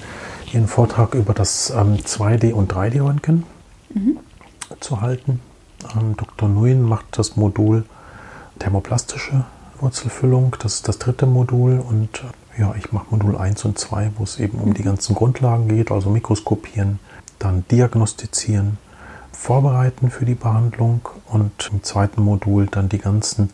ihren 0.52 0.68
Vortrag 0.68 1.16
über 1.16 1.34
das 1.34 1.70
ähm, 1.72 1.98
2D- 1.98 2.54
und 2.54 2.74
3D-Röntgen 2.74 3.44
mhm. 3.94 4.20
zu 4.80 5.02
halten. 5.02 5.40
Ähm, 5.96 6.16
Dr. 6.18 6.50
Nguyen 6.50 6.82
macht 6.82 7.06
das 7.12 7.36
Modul 7.36 7.86
thermoplastische 8.60 9.46
Wurzelfüllung, 9.80 10.56
das 10.60 10.76
ist 10.76 10.88
das 10.88 11.00
dritte 11.00 11.26
Modul 11.26 11.80
und 11.80 12.24
äh, 12.58 12.62
ja, 12.62 12.76
ich 12.78 12.92
mache 12.92 13.08
Modul 13.10 13.36
1 13.36 13.66
und 13.66 13.80
2, 13.80 14.12
wo 14.18 14.24
es 14.24 14.40
eben 14.40 14.60
um 14.60 14.74
die 14.74 14.84
ganzen 14.84 15.16
Grundlagen 15.16 15.68
geht, 15.68 15.92
also 15.92 16.10
Mikroskopieren, 16.10 17.00
dann 17.40 17.66
diagnostizieren, 17.70 18.78
vorbereiten 19.32 20.12
für 20.12 20.26
die 20.26 20.36
Behandlung 20.36 21.10
und 21.28 21.70
im 21.72 21.84
zweiten 21.84 22.22
Modul 22.22 22.68
dann 22.68 22.90
die 22.90 23.00
ganzen 23.00 23.50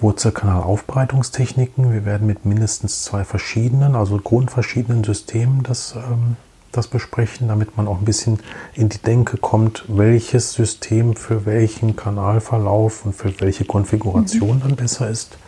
Wurzelkanalaufbreitungstechniken. 0.00 1.92
Wir 1.92 2.04
werden 2.04 2.26
mit 2.26 2.44
mindestens 2.44 3.02
zwei 3.02 3.24
verschiedenen, 3.24 3.94
also 3.94 4.18
grundverschiedenen 4.18 5.04
Systemen 5.04 5.62
das, 5.62 5.94
ähm, 5.96 6.36
das 6.72 6.88
besprechen, 6.88 7.48
damit 7.48 7.76
man 7.76 7.88
auch 7.88 7.98
ein 7.98 8.04
bisschen 8.04 8.40
in 8.74 8.88
die 8.88 8.98
Denke 8.98 9.36
kommt, 9.36 9.84
welches 9.88 10.52
System 10.52 11.16
für 11.16 11.46
welchen 11.46 11.96
Kanalverlauf 11.96 13.04
und 13.06 13.14
für 13.14 13.40
welche 13.40 13.64
Konfiguration 13.64 14.56
mhm. 14.56 14.60
dann 14.60 14.76
besser 14.76 15.08
ist. 15.08 15.38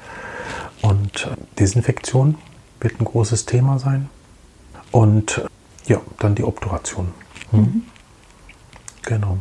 Und 0.82 1.26
äh, 1.26 1.36
Desinfektion 1.58 2.36
wird 2.80 3.00
ein 3.00 3.04
großes 3.04 3.46
Thema 3.46 3.78
sein. 3.78 4.08
Und 4.92 5.38
äh, 5.38 5.46
ja, 5.90 6.00
dann 6.18 6.34
die 6.34 6.44
Obturation. 6.44 7.08
Hm? 7.50 7.60
Mhm. 7.60 7.82
Genau. 9.02 9.38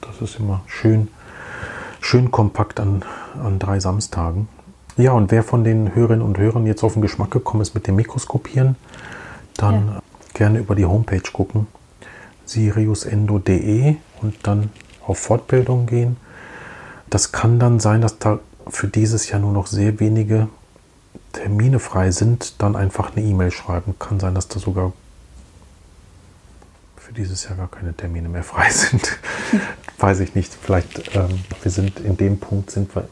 Das 0.00 0.20
ist 0.20 0.38
immer 0.38 0.62
schön 0.66 1.08
schön 2.04 2.30
kompakt 2.30 2.80
an, 2.80 3.02
an 3.42 3.58
drei 3.58 3.80
Samstagen. 3.80 4.46
Ja, 4.98 5.12
und 5.12 5.30
wer 5.30 5.42
von 5.42 5.64
den 5.64 5.94
Hörerinnen 5.94 6.24
und 6.24 6.36
Hörern 6.38 6.66
jetzt 6.66 6.84
auf 6.84 6.92
den 6.92 7.02
Geschmack 7.02 7.30
gekommen 7.30 7.62
ist 7.62 7.74
mit 7.74 7.86
dem 7.86 7.96
Mikroskopieren, 7.96 8.76
dann 9.56 9.88
ja. 9.88 10.02
gerne 10.34 10.58
über 10.58 10.74
die 10.74 10.84
Homepage 10.84 11.22
gucken, 11.32 11.66
siriusendo.de 12.44 13.96
und 14.20 14.34
dann 14.42 14.70
auf 15.06 15.18
Fortbildung 15.18 15.86
gehen. 15.86 16.18
Das 17.08 17.32
kann 17.32 17.58
dann 17.58 17.80
sein, 17.80 18.02
dass 18.02 18.18
da 18.18 18.38
für 18.68 18.86
dieses 18.86 19.30
Jahr 19.30 19.40
nur 19.40 19.52
noch 19.52 19.66
sehr 19.66 19.98
wenige 19.98 20.48
Termine 21.32 21.78
frei 21.78 22.10
sind, 22.10 22.60
dann 22.60 22.76
einfach 22.76 23.16
eine 23.16 23.24
E-Mail 23.24 23.50
schreiben. 23.50 23.94
Kann 23.98 24.20
sein, 24.20 24.34
dass 24.34 24.48
da 24.48 24.60
sogar 24.60 24.92
dieses 27.16 27.44
Jahr 27.44 27.56
gar 27.56 27.68
keine 27.68 27.94
Termine 27.94 28.28
mehr 28.28 28.42
frei 28.42 28.70
sind. 28.70 29.18
Weiß 29.98 30.20
ich 30.20 30.34
nicht. 30.34 30.52
Vielleicht, 30.60 31.16
ähm, 31.16 31.40
wir 31.62 31.70
sind 31.70 32.00
in 32.00 32.16
dem 32.16 32.38
Punkt, 32.38 32.70
sind 32.70 32.94
wir. 32.94 33.08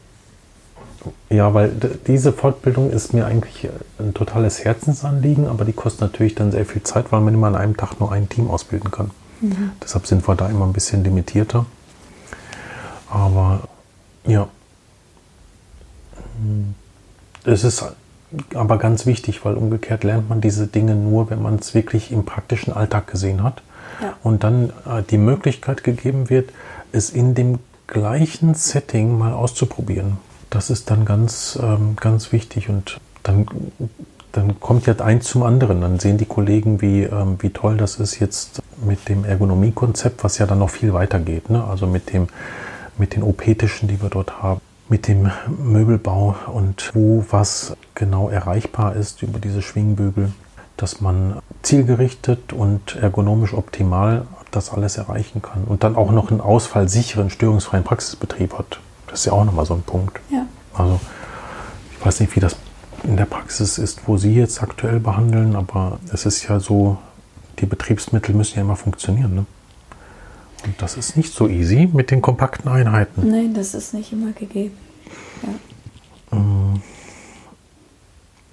Ja, 1.29 1.53
weil 1.53 1.71
diese 2.07 2.31
Fortbildung 2.31 2.89
ist 2.89 3.13
mir 3.13 3.25
eigentlich 3.25 3.67
ein 3.99 4.13
totales 4.13 4.63
Herzensanliegen, 4.63 5.47
aber 5.47 5.65
die 5.65 5.73
kostet 5.73 6.01
natürlich 6.01 6.33
dann 6.33 6.51
sehr 6.51 6.65
viel 6.65 6.83
Zeit, 6.83 7.11
weil 7.11 7.19
man 7.19 7.33
immer 7.33 7.47
an 7.47 7.57
einem 7.57 7.75
Tag 7.75 7.99
nur 7.99 8.13
ein 8.13 8.29
Team 8.29 8.49
ausbilden 8.49 8.89
kann. 8.89 9.11
Mhm. 9.41 9.71
Deshalb 9.83 10.07
sind 10.07 10.25
wir 10.25 10.35
da 10.35 10.47
immer 10.47 10.65
ein 10.65 10.71
bisschen 10.71 11.03
limitierter. 11.03 11.65
Aber 13.09 13.67
ja, 14.25 14.47
es 17.43 17.65
ist 17.65 17.83
aber 18.53 18.77
ganz 18.77 19.05
wichtig, 19.05 19.43
weil 19.43 19.55
umgekehrt 19.55 20.05
lernt 20.05 20.29
man 20.29 20.39
diese 20.39 20.67
Dinge 20.67 20.95
nur, 20.95 21.29
wenn 21.29 21.41
man 21.41 21.55
es 21.55 21.73
wirklich 21.73 22.11
im 22.11 22.23
praktischen 22.23 22.73
Alltag 22.73 23.07
gesehen 23.07 23.43
hat 23.43 23.61
und 24.23 24.43
dann 24.43 24.69
äh, 24.85 25.03
die 25.09 25.17
Möglichkeit 25.17 25.83
gegeben 25.83 26.29
wird, 26.29 26.51
es 26.91 27.09
in 27.09 27.35
dem 27.35 27.59
gleichen 27.87 28.53
Setting 28.53 29.17
mal 29.17 29.33
auszuprobieren. 29.33 30.17
Das 30.49 30.69
ist 30.69 30.89
dann 30.89 31.05
ganz, 31.05 31.57
ähm, 31.61 31.95
ganz 31.99 32.31
wichtig 32.31 32.69
und 32.69 32.99
dann, 33.23 33.47
dann 34.31 34.59
kommt 34.59 34.85
ja 34.85 34.95
eins 34.99 35.25
zum 35.25 35.43
anderen. 35.43 35.81
Dann 35.81 35.99
sehen 35.99 36.17
die 36.17 36.25
Kollegen, 36.25 36.81
wie, 36.81 37.03
ähm, 37.03 37.37
wie 37.39 37.49
toll 37.49 37.77
das 37.77 37.95
ist 37.95 38.19
jetzt 38.19 38.61
mit 38.85 39.09
dem 39.09 39.25
Ergonomiekonzept, 39.25 40.23
was 40.23 40.37
ja 40.37 40.45
dann 40.45 40.59
noch 40.59 40.69
viel 40.69 40.93
weiter 40.93 41.19
geht. 41.19 41.49
Ne? 41.49 41.63
Also 41.63 41.87
mit, 41.87 42.13
dem, 42.13 42.27
mit 42.97 43.15
den 43.15 43.23
OP-Tischen, 43.23 43.87
die 43.87 44.01
wir 44.01 44.09
dort 44.09 44.43
haben, 44.43 44.61
mit 44.89 45.07
dem 45.07 45.31
Möbelbau 45.47 46.35
und 46.53 46.91
wo 46.93 47.25
was 47.29 47.75
genau 47.95 48.29
erreichbar 48.29 48.95
ist 48.95 49.23
über 49.23 49.39
diese 49.39 49.61
Schwingbügel 49.61 50.31
dass 50.77 51.01
man 51.01 51.39
zielgerichtet 51.61 52.53
und 52.53 52.95
ergonomisch 52.95 53.53
optimal 53.53 54.25
das 54.51 54.71
alles 54.71 54.97
erreichen 54.97 55.41
kann 55.41 55.63
und 55.63 55.83
dann 55.83 55.95
auch 55.95 56.11
noch 56.11 56.29
einen 56.29 56.41
ausfallsicheren, 56.41 57.29
störungsfreien 57.29 57.83
Praxisbetrieb 57.83 58.57
hat. 58.57 58.79
Das 59.07 59.19
ist 59.19 59.25
ja 59.25 59.33
auch 59.33 59.45
nochmal 59.45 59.65
so 59.65 59.73
ein 59.73 59.81
Punkt. 59.81 60.19
Ja. 60.29 60.45
Also 60.73 60.99
ich 61.97 62.05
weiß 62.05 62.19
nicht, 62.19 62.35
wie 62.35 62.39
das 62.39 62.55
in 63.03 63.17
der 63.17 63.25
Praxis 63.25 63.77
ist, 63.77 64.07
wo 64.07 64.17
Sie 64.17 64.33
jetzt 64.33 64.61
aktuell 64.61 64.99
behandeln, 64.99 65.55
aber 65.55 65.99
es 66.11 66.25
ist 66.25 66.47
ja 66.47 66.59
so, 66.59 66.97
die 67.59 67.65
Betriebsmittel 67.65 68.33
müssen 68.33 68.55
ja 68.55 68.61
immer 68.61 68.75
funktionieren. 68.75 69.35
Ne? 69.35 69.45
Und 70.65 70.81
das 70.81 70.95
ist 70.95 71.17
nicht 71.17 71.33
so 71.33 71.47
easy 71.47 71.89
mit 71.91 72.11
den 72.11 72.21
kompakten 72.21 72.71
Einheiten. 72.71 73.29
Nein, 73.29 73.53
das 73.53 73.73
ist 73.73 73.93
nicht 73.93 74.13
immer 74.13 74.31
gegeben. 74.31 74.77
Ja. 76.31 76.37
Mm. 76.37 76.81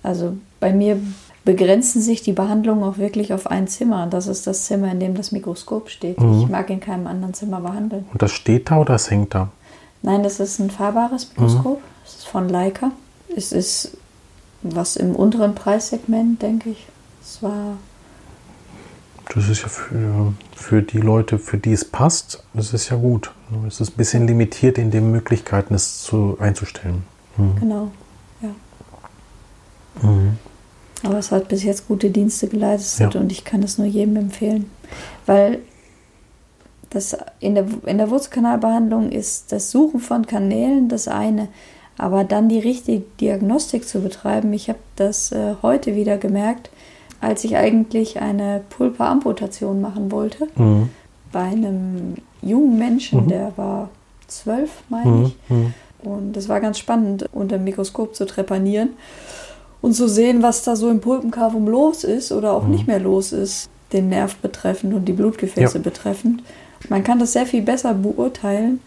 Also 0.03 0.37
bei 0.59 0.73
mir 0.73 0.99
begrenzen 1.45 2.03
sich 2.03 2.23
die 2.23 2.33
Behandlungen 2.33 2.83
auch 2.83 2.99
wirklich 2.99 3.33
auf 3.33 3.47
ein 3.47 3.67
Zimmer. 3.67 4.07
Das 4.07 4.27
ist 4.27 4.47
das 4.47 4.67
Zimmer, 4.67 4.93
in 4.93 5.01
dem 5.01 5.15
das 5.15 5.33
Mikroskop 5.33 5.89
steht. 5.89 6.21
Mhm. 6.21 6.43
Ich 6.43 6.49
mag 6.49 6.69
in 6.71 6.81
keinem 6.81 7.07
anderen 7.07 7.35
Zimmer 7.35 7.61
behandeln. 7.61 8.07
Und 8.13 8.21
das 8.21 8.33
steht 8.33 8.71
da 8.71 8.79
oder 8.79 8.95
das 8.95 9.11
hängt 9.11 9.35
da? 9.35 9.51
Nein, 10.03 10.23
das 10.23 10.41
ist 10.41 10.59
ein 10.59 10.71
fahrbares 10.71 11.31
Mikroskop. 11.31 11.79
Mhm. 11.79 11.85
Das 12.05 12.15
ist 12.15 12.27
von 12.27 12.49
Leica. 12.49 12.91
Es 13.35 13.53
ist 13.53 13.97
was 14.63 14.97
im 14.97 15.17
unteren 15.17 15.55
Preissegment, 15.55 16.43
denke 16.43 16.71
ich. 16.71 16.87
Es 17.23 17.43
war. 17.43 17.79
Das 19.35 19.49
ist 19.49 19.63
ja 19.63 19.69
für, 19.69 20.35
für 20.55 20.83
die 20.83 20.99
Leute, 20.99 21.39
für 21.39 21.57
die 21.57 21.73
es 21.73 21.85
passt, 21.85 22.43
das 22.53 22.75
ist 22.75 22.91
ja 22.91 22.97
gut. 22.97 23.33
Es 23.67 23.81
ist 23.81 23.93
ein 23.93 23.97
bisschen 23.97 24.27
limitiert 24.27 24.77
in 24.77 24.91
den 24.91 25.13
Möglichkeiten, 25.13 25.73
es 25.75 26.03
zu, 26.03 26.37
einzustellen. 26.41 27.05
Mhm. 27.37 27.57
Genau, 27.61 27.91
ja. 28.43 28.49
Mhm. 30.03 30.39
Aber 31.03 31.19
es 31.19 31.31
hat 31.31 31.49
bis 31.49 31.63
jetzt 31.63 31.89
gute 31.89 32.11
Dienste 32.11 32.49
geleistet 32.49 33.15
ja. 33.15 33.21
und 33.21 33.33
ich 33.33 33.45
kann 33.45 33.63
es 33.63 33.79
nur 33.79 33.87
jedem 33.87 34.17
empfehlen. 34.17 34.71
Weil 35.27 35.61
das 36.91 37.17
in 37.39 37.55
der, 37.55 37.67
in 37.87 37.99
der 37.99 38.11
Wurzelkanalbehandlung 38.11 39.11
ist 39.11 39.53
das 39.53 39.71
Suchen 39.71 40.01
von 40.01 40.27
Kanälen 40.27 40.89
das 40.89 41.09
eine, 41.09 41.49
aber 41.97 42.25
dann 42.25 42.49
die 42.49 42.59
richtige 42.59 43.05
Diagnostik 43.21 43.87
zu 43.87 44.01
betreiben, 44.01 44.53
ich 44.53 44.69
habe 44.69 44.79
das 44.97 45.33
äh, 45.33 45.55
heute 45.63 45.95
wieder 45.95 46.19
gemerkt, 46.19 46.71
als 47.21 47.45
ich 47.45 47.57
eigentlich 47.57 48.21
eine 48.21 48.63
Pulperamputation 48.71 49.81
machen 49.81 50.11
wollte, 50.11 50.49
mhm. 50.57 50.89
bei 51.31 51.43
einem 51.43 52.15
jungen 52.43 52.79
Menschen, 52.79 53.25
mhm. 53.25 53.29
der 53.29 53.53
war 53.57 53.91
zwölf, 54.27 54.71
meine 54.89 55.11
mhm. 55.11 55.25
ich. 55.25 55.37
Mhm. 55.49 55.75
Und 56.03 56.37
es 56.37 56.49
war 56.49 56.61
ganz 56.61 56.79
spannend, 56.79 57.27
unter 57.33 57.59
dem 57.59 57.65
Mikroskop 57.65 58.17
zu 58.17 58.25
trepanieren 58.25 58.91
und 59.83 59.95
zu 59.95 60.09
sehen, 60.09 60.43
was 60.43 60.63
da 60.63 60.77
so 60.77 60.91
im 60.91 61.01
Pulpenkavum 61.01 61.67
los 61.69 62.05
ist 62.05 62.33
oder 62.33 62.53
auch 62.53 62.65
mhm. 62.65 62.71
nicht 62.71 62.87
mehr 62.87 63.01
los 63.01 63.33
ist, 63.33 63.69
den 63.93 64.09
Nerv 64.09 64.37
betreffend 64.37 64.95
und 64.95 65.07
die 65.07 65.13
Blutgefäße 65.13 65.79
ja. 65.79 65.83
betreffend. 65.83 66.43
Man 66.89 67.05
kann 67.05 67.19
das 67.19 67.33
sehr 67.33 67.47
viel 67.47 67.63
besser 67.63 67.95
beurteilen, 67.95 68.81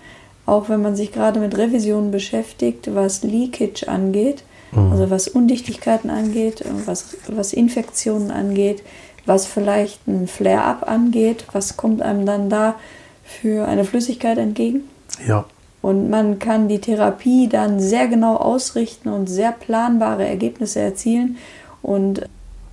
auch 0.45 0.69
wenn 0.69 0.81
man 0.81 0.95
sich 0.95 1.11
gerade 1.11 1.39
mit 1.39 1.57
Revisionen 1.57 2.11
beschäftigt, 2.11 2.93
was 2.93 3.23
Leakage 3.23 3.87
angeht, 3.87 4.43
mhm. 4.71 4.91
also 4.91 5.09
was 5.09 5.27
Undichtigkeiten 5.27 6.09
angeht, 6.09 6.63
was, 6.85 7.17
was 7.27 7.53
Infektionen 7.53 8.31
angeht, 8.31 8.83
was 9.25 9.45
vielleicht 9.45 10.07
ein 10.07 10.27
Flare-up 10.27 10.87
angeht, 10.87 11.45
was 11.53 11.77
kommt 11.77 12.01
einem 12.01 12.25
dann 12.25 12.49
da 12.49 12.75
für 13.23 13.67
eine 13.67 13.85
Flüssigkeit 13.85 14.37
entgegen. 14.37 14.81
Ja. 15.25 15.45
Und 15.83 16.09
man 16.09 16.39
kann 16.39 16.69
die 16.69 16.79
Therapie 16.79 17.49
dann 17.49 17.81
sehr 17.81 18.07
genau 18.07 18.37
ausrichten 18.37 19.09
und 19.09 19.27
sehr 19.27 19.51
planbare 19.51 20.25
Ergebnisse 20.25 20.79
erzielen. 20.79 21.35
Und 21.81 22.21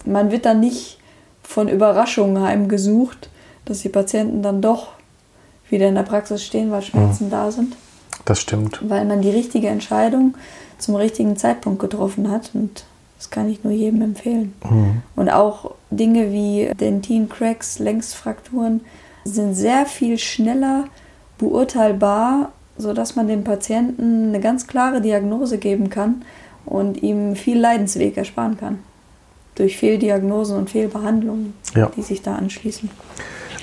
man 0.07 0.31
wird 0.31 0.47
dann 0.47 0.61
nicht 0.61 1.01
von 1.43 1.67
Überraschungen 1.67 2.41
heimgesucht, 2.41 3.29
dass 3.65 3.81
die 3.81 3.89
Patienten 3.89 4.45
dann 4.45 4.63
doch 4.63 4.93
wieder 5.71 5.89
in 5.89 5.97
der 5.97 6.05
Praxis 6.05 6.45
stehen, 6.45 6.71
weil 6.71 6.83
Schmerzen 6.83 7.27
mhm. 7.27 7.31
da 7.31 7.51
sind. 7.51 7.77
Das 8.27 8.41
stimmt. 8.41 8.79
Weil 8.89 9.05
man 9.05 9.23
die 9.23 9.31
richtige 9.31 9.67
Entscheidung 9.67 10.37
zum 10.79 10.95
richtigen 10.95 11.37
Zeitpunkt 11.37 11.81
getroffen 11.81 12.31
hat. 12.31 12.53
Und 12.55 12.85
das 13.19 13.31
kann 13.31 13.51
ich 13.51 13.65
nur 13.65 13.73
jedem 13.73 14.03
empfehlen. 14.03 14.55
Mhm. 14.63 15.03
Und 15.17 15.31
auch 15.31 15.73
Dinge 15.91 16.31
wie 16.31 16.71
Dentin, 16.79 17.29
Cracks, 17.29 17.81
Längsfrakturen 17.81 18.83
sind 19.25 19.55
sehr 19.55 19.85
viel 19.85 20.17
schneller 20.17 20.85
beurteilbar 21.39 22.53
sodass 22.77 23.17
man 23.17 23.29
dem 23.29 23.45
Patienten 23.45 24.29
eine 24.29 24.41
ganz 24.41 24.67
klare 24.67 25.01
Diagnose 25.01 25.59
geben 25.59 25.91
kann 25.91 26.23
und 26.65 27.03
ihm 27.03 27.37
viel 27.37 27.59
Leidensweg 27.59 28.17
ersparen 28.17 28.57
kann. 28.57 28.79
Durch 29.55 29.77
Fehldiagnosen 29.77 30.57
und 30.57 30.71
Fehlbehandlungen, 30.71 31.55
ja. 31.75 31.91
die 31.97 32.03
sich 32.03 32.23
da 32.23 32.37
anschließen. 32.37 32.91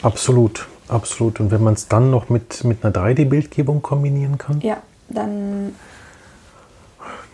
Absolut, 0.02 0.68
absolut. 0.88 1.40
Und 1.40 1.52
wenn 1.52 1.64
man 1.64 1.74
es 1.74 1.88
dann 1.88 2.12
noch 2.12 2.30
mit, 2.30 2.64
mit 2.64 2.84
einer 2.84 2.94
3D-Bildgebung 2.94 3.82
kombinieren 3.82 4.38
kann? 4.38 4.62
Ja, 4.62 4.78
dann. 5.10 5.74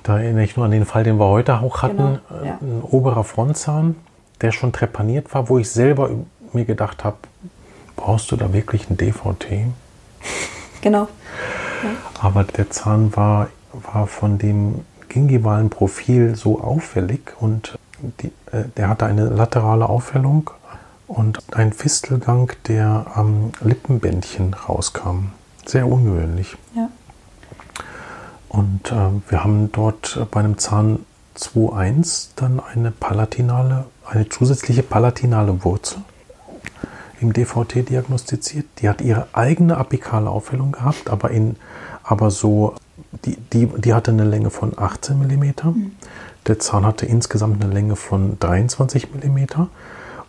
Da 0.03 0.19
erinnere 0.19 0.43
ich 0.43 0.55
nur 0.55 0.65
an 0.65 0.71
den 0.71 0.86
Fall, 0.86 1.03
den 1.03 1.17
wir 1.17 1.27
heute 1.27 1.59
auch 1.59 1.81
hatten. 1.81 1.97
Genau, 2.29 2.45
ja. 2.45 2.57
Ein 2.62 2.81
oberer 2.83 3.23
Frontzahn, 3.23 3.95
der 4.41 4.51
schon 4.51 4.71
trepaniert 4.71 5.33
war, 5.33 5.49
wo 5.49 5.57
ich 5.57 5.69
selber 5.69 6.09
mir 6.51 6.65
gedacht 6.65 7.03
habe, 7.03 7.17
brauchst 7.95 8.31
du 8.31 8.36
da 8.36 8.53
wirklich 8.53 8.89
ein 8.89 8.97
DVT? 8.97 9.45
Genau. 10.81 11.07
Aber 12.21 12.43
der 12.43 12.69
Zahn 12.69 13.15
war, 13.15 13.49
war 13.71 14.07
von 14.07 14.37
dem 14.37 14.85
gingivalen 15.09 15.69
Profil 15.69 16.35
so 16.35 16.61
auffällig 16.61 17.33
und 17.39 17.77
die, 18.21 18.27
äh, 18.51 18.65
der 18.77 18.89
hatte 18.89 19.05
eine 19.05 19.25
laterale 19.25 19.87
Aufhellung 19.87 20.49
und 21.07 21.39
einen 21.53 21.73
Fistelgang, 21.73 22.51
der 22.67 23.05
am 23.13 23.51
Lippenbändchen 23.61 24.53
rauskam. 24.53 25.31
Sehr 25.65 25.87
ungewöhnlich. 25.87 26.57
Ja. 26.75 26.89
Und 28.49 28.91
äh, 28.91 29.09
wir 29.29 29.43
haben 29.43 29.71
dort 29.71 30.27
bei 30.31 30.39
einem 30.39 30.57
Zahn 30.57 31.05
2.1 31.37 32.29
dann 32.35 32.59
eine 32.59 32.91
palatinale, 32.91 33.85
eine 34.05 34.29
zusätzliche 34.29 34.83
palatinale 34.83 35.63
Wurzel 35.63 36.01
im 37.19 37.33
DVT 37.33 37.89
diagnostiziert. 37.89 38.65
Die 38.79 38.89
hat 38.89 39.01
ihre 39.01 39.27
eigene 39.33 39.77
apikale 39.77 40.29
Aufhellung 40.29 40.73
gehabt, 40.73 41.09
aber, 41.09 41.31
in, 41.31 41.55
aber 42.03 42.31
so, 42.31 42.75
die, 43.25 43.37
die, 43.37 43.67
die 43.67 43.93
hatte 43.93 44.11
eine 44.11 44.25
Länge 44.25 44.49
von 44.49 44.77
18 44.77 45.17
mm. 45.17 45.43
Mhm. 45.63 45.91
Der 46.47 46.59
Zahn 46.59 46.85
hatte 46.85 47.05
insgesamt 47.05 47.63
eine 47.63 47.73
Länge 47.73 47.95
von 47.95 48.37
23 48.39 49.07
mm. 49.13 49.67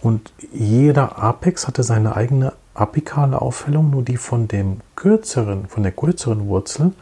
Und 0.01 0.33
jeder 0.53 1.19
Apex 1.19 1.67
hatte 1.67 1.83
seine 1.83 2.15
eigene 2.15 2.53
apikale 2.75 3.41
Aufhellung, 3.41 3.91
nur 3.91 4.03
die 4.03 4.17
von 4.17 4.49
dem 4.49 4.81
kürzeren, 4.97 5.67
von 5.67 5.83
der 5.83 5.93
kürzeren 5.93 6.47
Wurzel, 6.47 6.93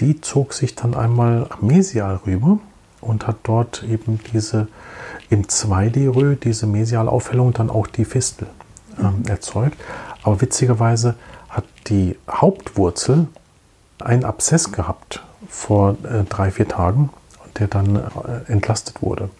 die 0.00 0.20
zog 0.20 0.52
sich 0.52 0.74
dann 0.74 0.94
einmal 0.94 1.48
mesial 1.60 2.20
rüber 2.26 2.58
und 3.00 3.26
hat 3.26 3.36
dort 3.44 3.82
eben 3.82 4.20
diese 4.32 4.68
im 5.30 5.44
2D-Rö, 5.44 6.36
diese 6.36 6.66
mesiale 6.66 7.10
Aufhellung, 7.10 7.52
dann 7.52 7.70
auch 7.70 7.86
die 7.86 8.04
Fistel 8.04 8.46
ähm, 8.98 9.22
erzeugt. 9.26 9.78
Aber 10.22 10.40
witzigerweise 10.40 11.14
hat 11.48 11.64
die 11.88 12.16
Hauptwurzel 12.30 13.26
einen 14.00 14.24
Abszess 14.24 14.72
gehabt 14.72 15.24
vor 15.48 15.96
äh, 16.04 16.24
drei, 16.28 16.50
vier 16.50 16.68
Tagen, 16.68 17.10
der 17.58 17.68
dann 17.68 17.96
äh, 17.96 18.52
entlastet 18.52 19.02
wurde. 19.02 19.30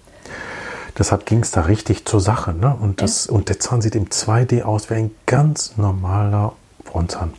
Deshalb 0.99 1.27
ging 1.27 1.41
es 1.41 1.51
da 1.51 1.63
richtig 1.63 2.07
zur 2.07 2.21
Sache. 2.21 2.55
Ne? 2.55 2.75
Und, 2.75 3.03
das, 3.03 3.27
ja. 3.27 3.33
und 3.33 3.49
der 3.49 3.61
Zahn 3.61 3.83
sieht 3.83 3.95
im 3.95 4.07
2D 4.07 4.63
aus 4.63 4.89
wie 4.89 4.95
ein 4.95 5.11
ganz 5.27 5.77
normaler 5.77 6.53
Frontzahn. 6.85 7.33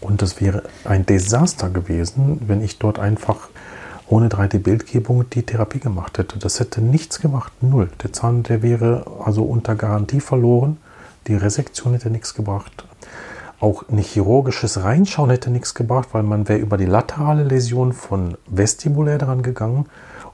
Und 0.00 0.20
das 0.20 0.40
wäre 0.40 0.64
ein 0.84 1.06
Desaster 1.06 1.70
gewesen, 1.70 2.42
wenn 2.46 2.60
ich 2.62 2.78
dort 2.78 2.98
einfach 2.98 3.48
ohne 4.08 4.28
3D-Bildgebung 4.28 5.30
die 5.30 5.44
Therapie 5.44 5.78
gemacht 5.78 6.18
hätte. 6.18 6.38
Das 6.38 6.60
hätte 6.60 6.82
nichts 6.82 7.20
gemacht, 7.20 7.52
null. 7.62 7.88
Der 8.02 8.12
Zahn, 8.12 8.42
der 8.42 8.62
wäre 8.62 9.06
also 9.24 9.44
unter 9.44 9.74
Garantie 9.74 10.20
verloren. 10.20 10.76
Die 11.28 11.36
Resektion 11.36 11.94
hätte 11.94 12.10
nichts 12.10 12.34
gebracht. 12.34 12.84
Auch 13.62 13.88
nicht 13.90 14.10
chirurgisches 14.10 14.82
Reinschauen 14.82 15.30
hätte 15.30 15.48
nichts 15.48 15.74
gebracht, 15.74 16.08
weil 16.10 16.24
man 16.24 16.48
wäre 16.48 16.58
über 16.58 16.76
die 16.76 16.84
laterale 16.84 17.44
Läsion 17.44 17.92
von 17.92 18.36
vestibulär 18.48 19.18
dran 19.18 19.42
gegangen 19.42 19.86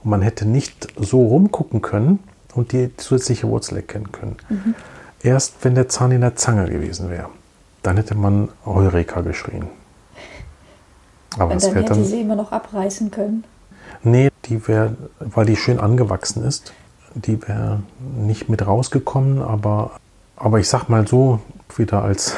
und 0.02 0.10
man 0.10 0.22
hätte 0.22 0.46
nicht 0.46 0.88
so 0.96 1.26
rumgucken 1.26 1.82
können 1.82 2.20
und 2.54 2.72
die 2.72 2.96
zusätzliche 2.96 3.46
Wurzel 3.46 3.76
erkennen 3.76 4.12
können. 4.12 4.36
Mhm. 4.48 4.74
Erst 5.22 5.56
wenn 5.62 5.74
der 5.74 5.90
Zahn 5.90 6.10
in 6.12 6.22
der 6.22 6.36
Zange 6.36 6.70
gewesen 6.70 7.10
wäre, 7.10 7.28
dann 7.82 7.96
hätte 7.96 8.14
man 8.14 8.48
Heureka 8.64 9.20
geschrien. 9.20 9.66
Aber 11.38 11.52
und 11.52 11.62
dann 11.62 11.74
hätte 11.74 11.88
dann, 11.90 12.04
sie 12.04 12.22
immer 12.22 12.34
noch 12.34 12.50
abreißen 12.50 13.10
können. 13.10 13.44
Nee, 14.02 14.30
die 14.46 14.66
wäre, 14.66 14.96
weil 15.20 15.44
die 15.44 15.56
schön 15.56 15.78
angewachsen 15.80 16.44
ist, 16.44 16.72
die 17.14 17.46
wäre 17.46 17.82
nicht 18.16 18.48
mit 18.48 18.66
rausgekommen, 18.66 19.42
aber 19.42 19.90
aber 20.38 20.60
ich 20.60 20.68
sag 20.68 20.88
mal 20.88 21.06
so, 21.06 21.40
wieder 21.76 22.02
als, 22.02 22.34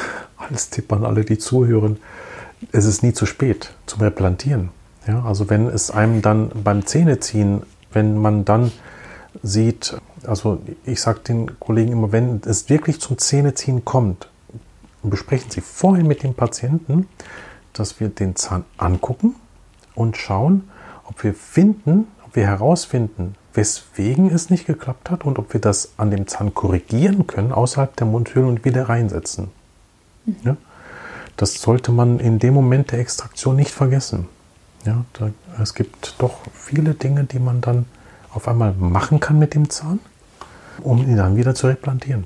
als 0.49 0.69
Tipp 0.69 0.91
an 0.93 1.05
alle, 1.05 1.25
die 1.25 1.37
zuhören, 1.37 1.97
es 2.71 2.85
ist 2.85 3.03
nie 3.03 3.13
zu 3.13 3.25
spät 3.25 3.73
zum 3.85 4.01
Replantieren. 4.01 4.69
Ja, 5.07 5.23
also 5.23 5.49
wenn 5.49 5.67
es 5.67 5.89
einem 5.89 6.21
dann 6.21 6.51
beim 6.63 6.85
Zähneziehen, 6.85 7.63
wenn 7.91 8.17
man 8.17 8.45
dann 8.45 8.71
sieht, 9.41 9.97
also 10.25 10.61
ich 10.85 11.01
sage 11.01 11.21
den 11.21 11.59
Kollegen 11.59 11.93
immer, 11.93 12.11
wenn 12.11 12.41
es 12.45 12.69
wirklich 12.69 12.99
zum 13.01 13.17
Zähneziehen 13.17 13.83
kommt, 13.83 14.29
besprechen 15.03 15.49
Sie 15.49 15.61
vorher 15.61 16.05
mit 16.05 16.23
dem 16.23 16.35
Patienten, 16.35 17.07
dass 17.73 17.99
wir 17.99 18.09
den 18.09 18.35
Zahn 18.35 18.65
angucken 18.77 19.35
und 19.95 20.17
schauen, 20.17 20.69
ob 21.05 21.23
wir 21.23 21.33
finden, 21.33 22.07
ob 22.25 22.35
wir 22.35 22.45
herausfinden, 22.45 23.35
weswegen 23.53 24.29
es 24.29 24.49
nicht 24.49 24.67
geklappt 24.67 25.09
hat 25.09 25.25
und 25.25 25.39
ob 25.39 25.53
wir 25.53 25.61
das 25.61 25.93
an 25.97 26.11
dem 26.11 26.27
Zahn 26.27 26.53
korrigieren 26.53 27.27
können, 27.27 27.51
außerhalb 27.51 27.95
der 27.95 28.07
Mundhöhle 28.07 28.47
und 28.47 28.65
wieder 28.65 28.87
reinsetzen. 28.87 29.49
Mhm. 30.25 30.35
Ja? 30.43 30.57
Das 31.37 31.61
sollte 31.61 31.91
man 31.91 32.19
in 32.19 32.39
dem 32.39 32.53
Moment 32.53 32.91
der 32.91 32.99
Extraktion 32.99 33.55
nicht 33.55 33.71
vergessen. 33.71 34.27
Ja, 34.85 35.05
da, 35.13 35.29
es 35.61 35.73
gibt 35.73 36.15
doch 36.17 36.35
viele 36.53 36.93
Dinge, 36.93 37.23
die 37.23 37.39
man 37.39 37.61
dann 37.61 37.85
auf 38.33 38.47
einmal 38.47 38.73
machen 38.73 39.19
kann 39.19 39.37
mit 39.37 39.53
dem 39.53 39.69
Zahn, 39.69 39.99
um 40.81 40.99
ihn 40.99 41.17
dann 41.17 41.35
wieder 41.35 41.53
zu 41.53 41.67
replantieren. 41.67 42.25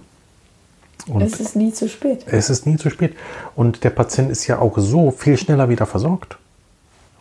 Und 1.08 1.22
es 1.22 1.40
ist 1.40 1.56
nie 1.56 1.72
zu 1.72 1.88
spät. 1.88 2.26
Es 2.28 2.50
ist 2.50 2.66
nie 2.66 2.78
zu 2.78 2.90
spät. 2.90 3.16
Und 3.56 3.84
der 3.84 3.90
Patient 3.92 4.32
ist 4.32 4.48
ja 4.48 4.60
auch 4.60 4.78
so 4.78 5.12
viel 5.12 5.38
schneller 5.38 5.70
wieder 5.70 5.86
versorgt. 5.86 6.38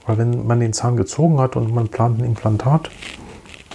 Weil 0.07 0.18
wenn 0.18 0.47
man 0.47 0.61
den 0.61 0.72
Zahn 0.72 0.97
gezogen 0.97 1.41
hat 1.41 1.57
und 1.57 1.75
man 1.75 1.89
plant 1.89 2.20
ein 2.20 2.25
Implantat, 2.25 2.91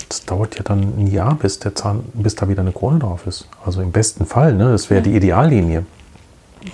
das 0.07 0.25
dauert 0.25 0.55
ja 0.55 0.63
dann 0.63 0.93
ein 0.97 1.07
Jahr, 1.07 1.35
bis 1.35 1.59
der 1.59 1.75
Zahn, 1.75 2.03
bis 2.13 2.35
da 2.35 2.49
wieder 2.49 2.61
eine 2.61 2.71
Krone 2.71 2.99
drauf 2.99 3.27
ist. 3.27 3.47
Also 3.63 3.81
im 3.81 3.91
besten 3.91 4.25
Fall, 4.25 4.53
ne? 4.55 4.71
Das 4.71 4.89
wäre 4.89 5.01
ja. 5.01 5.03
die 5.03 5.15
Ideallinie. 5.15 5.85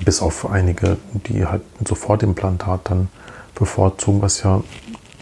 Bis 0.03 0.21
auf 0.21 0.49
einige, 0.49 0.97
die 1.13 1.45
halt 1.45 1.61
sofort 1.85 2.23
Implantat 2.23 2.81
dann 2.85 3.09
bevorzugen, 3.53 4.21
was 4.21 4.43
ja 4.43 4.63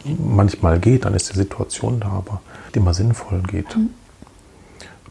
manchmal 0.05 0.79
geht, 0.79 1.05
dann 1.05 1.13
ist 1.13 1.31
die 1.33 1.37
Situation 1.37 1.99
da, 1.99 2.09
aber 2.09 2.41
immer 2.73 2.93
sinnvoll 2.93 3.41
geht. 3.41 3.75
Mhm. 3.75 3.89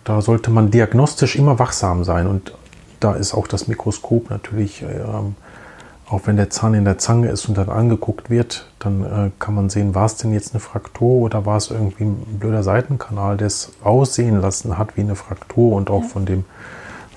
Da 0.04 0.20
sollte 0.20 0.50
man 0.50 0.70
diagnostisch 0.70 1.36
immer 1.36 1.58
wachsam 1.58 2.04
sein 2.04 2.26
und 2.26 2.52
da 2.98 3.14
ist 3.14 3.34
auch 3.34 3.46
das 3.46 3.68
Mikroskop 3.68 4.30
natürlich, 4.30 4.82
ähm, 4.82 5.36
auch 6.08 6.20
wenn 6.26 6.36
der 6.36 6.50
Zahn 6.50 6.74
in 6.74 6.84
der 6.84 6.98
Zange 6.98 7.28
ist 7.28 7.48
und 7.48 7.56
dann 7.56 7.68
angeguckt 7.68 8.28
wird, 8.28 8.66
dann 8.78 9.02
äh, 9.02 9.30
kann 9.38 9.54
man 9.54 9.70
sehen, 9.70 9.94
war 9.94 10.06
es 10.06 10.16
denn 10.16 10.32
jetzt 10.32 10.52
eine 10.52 10.60
Fraktur 10.60 11.22
oder 11.22 11.46
war 11.46 11.56
es 11.56 11.70
irgendwie 11.70 12.04
ein 12.04 12.38
blöder 12.38 12.62
Seitenkanal, 12.62 13.36
der 13.36 13.46
es 13.46 13.72
aussehen 13.82 14.40
lassen 14.40 14.76
hat 14.76 14.96
wie 14.96 15.00
eine 15.00 15.14
Fraktur 15.14 15.74
und 15.74 15.88
auch 15.88 16.02
ja. 16.02 16.08
von, 16.08 16.26
dem, 16.26 16.44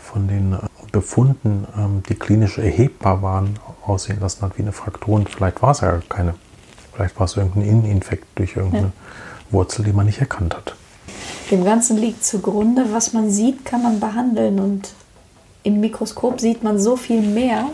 von 0.02 0.28
den 0.28 0.54
äh, 0.54 0.58
Befunden, 0.96 1.68
ähm, 1.78 2.04
die 2.08 2.16
klinisch 2.16 2.58
erhebbar 2.58 3.22
waren, 3.22 3.60
aussehen 3.86 4.20
lassen 4.22 4.42
hat 4.44 4.58
wie 4.58 4.62
eine 4.62 4.72
Fraktur 4.72 5.16
und 5.16 5.30
vielleicht 5.30 5.62
war 5.62 5.72
es 5.72 5.82
ja 5.82 6.00
keine. 6.08 6.36
Vielleicht 6.94 7.20
war 7.20 7.26
es 7.26 7.36
irgendein 7.36 7.64
Inneninfekt 7.64 8.26
durch 8.36 8.56
irgendeine 8.56 8.88
ja. 8.88 9.52
Wurzel, 9.52 9.84
die 9.84 9.92
man 9.92 10.06
nicht 10.06 10.22
erkannt 10.22 10.56
hat. 10.56 10.74
Dem 11.52 11.66
Ganzen 11.66 11.98
liegt 11.98 12.24
zugrunde, 12.24 12.86
was 12.94 13.12
man 13.12 13.30
sieht, 13.30 13.66
kann 13.66 13.84
man 13.84 14.00
behandeln 14.00 14.60
und 14.60 14.94
im 15.64 15.82
Mikroskop 15.82 16.40
sieht 16.40 16.64
man 16.64 16.80
so 16.80 16.96
viel 16.96 17.22
mehr 17.22 17.66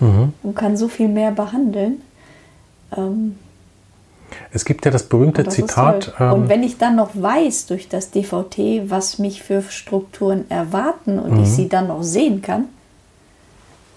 mhm. 0.00 0.32
und 0.42 0.56
kann 0.56 0.78
so 0.78 0.88
viel 0.88 1.08
mehr 1.08 1.30
behandeln. 1.30 2.00
Ähm, 2.96 3.36
es 4.54 4.64
gibt 4.64 4.84
ja 4.84 4.90
das 4.90 5.04
berühmte 5.04 5.44
das 5.44 5.54
Zitat. 5.54 6.12
Ähm, 6.20 6.32
und 6.32 6.48
wenn 6.48 6.62
ich 6.62 6.78
dann 6.78 6.96
noch 6.96 7.10
weiß 7.14 7.66
durch 7.66 7.88
das 7.88 8.10
DVT, 8.10 8.90
was 8.90 9.18
mich 9.18 9.42
für 9.42 9.62
Strukturen 9.62 10.50
erwarten 10.50 11.18
und 11.18 11.34
mhm. 11.34 11.42
ich 11.42 11.50
sie 11.50 11.68
dann 11.68 11.88
noch 11.88 12.02
sehen 12.02 12.42
kann, 12.42 12.66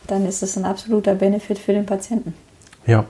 dann 0.07 0.25
ist 0.25 0.43
es 0.43 0.57
ein 0.57 0.65
absoluter 0.65 1.15
Benefit 1.15 1.59
für 1.59 1.73
den 1.73 1.85
Patienten. 1.85 2.33
Ja. 2.85 3.05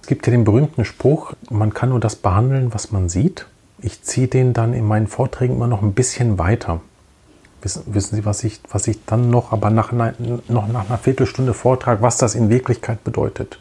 Es 0.00 0.06
gibt 0.06 0.26
ja 0.26 0.30
den 0.30 0.44
berühmten 0.44 0.84
Spruch, 0.84 1.34
man 1.50 1.74
kann 1.74 1.90
nur 1.90 2.00
das 2.00 2.16
behandeln, 2.16 2.72
was 2.72 2.90
man 2.90 3.08
sieht. 3.08 3.46
Ich 3.82 4.02
ziehe 4.02 4.28
den 4.28 4.52
dann 4.52 4.72
in 4.72 4.86
meinen 4.86 5.06
Vorträgen 5.08 5.56
immer 5.56 5.66
noch 5.66 5.82
ein 5.82 5.92
bisschen 5.92 6.38
weiter. 6.38 6.80
Wissen, 7.62 7.82
wissen 7.86 8.16
Sie, 8.16 8.24
was 8.24 8.42
ich, 8.44 8.60
was 8.70 8.86
ich 8.86 9.04
dann 9.04 9.28
noch, 9.28 9.52
aber 9.52 9.68
nach, 9.68 9.92
noch 9.92 10.68
nach 10.68 10.88
einer 10.88 10.98
Viertelstunde 10.98 11.52
Vortrag, 11.52 12.00
was 12.00 12.16
das 12.16 12.34
in 12.34 12.48
Wirklichkeit 12.48 13.04
bedeutet? 13.04 13.58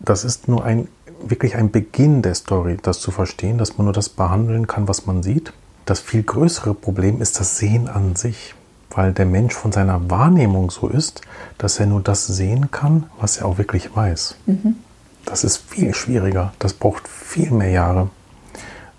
Das 0.00 0.24
ist 0.24 0.48
nur 0.48 0.64
ein, 0.64 0.88
wirklich 1.24 1.56
ein 1.56 1.70
Beginn 1.70 2.22
der 2.22 2.34
Story, 2.34 2.76
das 2.80 3.00
zu 3.00 3.10
verstehen, 3.10 3.58
dass 3.58 3.78
man 3.78 3.86
nur 3.86 3.94
das 3.94 4.08
behandeln 4.08 4.66
kann, 4.66 4.88
was 4.88 5.06
man 5.06 5.22
sieht. 5.22 5.52
Das 5.84 6.00
viel 6.00 6.22
größere 6.22 6.74
Problem 6.74 7.20
ist 7.20 7.40
das 7.40 7.58
Sehen 7.58 7.88
an 7.88 8.14
sich, 8.16 8.54
weil 8.90 9.12
der 9.12 9.26
Mensch 9.26 9.54
von 9.54 9.72
seiner 9.72 10.10
Wahrnehmung 10.10 10.70
so 10.70 10.88
ist, 10.88 11.22
dass 11.58 11.80
er 11.80 11.86
nur 11.86 12.00
das 12.00 12.26
sehen 12.26 12.70
kann, 12.70 13.04
was 13.20 13.38
er 13.38 13.46
auch 13.46 13.58
wirklich 13.58 13.94
weiß. 13.94 14.36
Mhm. 14.46 14.76
Das 15.24 15.44
ist 15.44 15.56
viel 15.56 15.94
schwieriger. 15.94 16.52
Das 16.58 16.74
braucht 16.74 17.08
viel 17.08 17.50
mehr 17.50 17.70
Jahre 17.70 18.10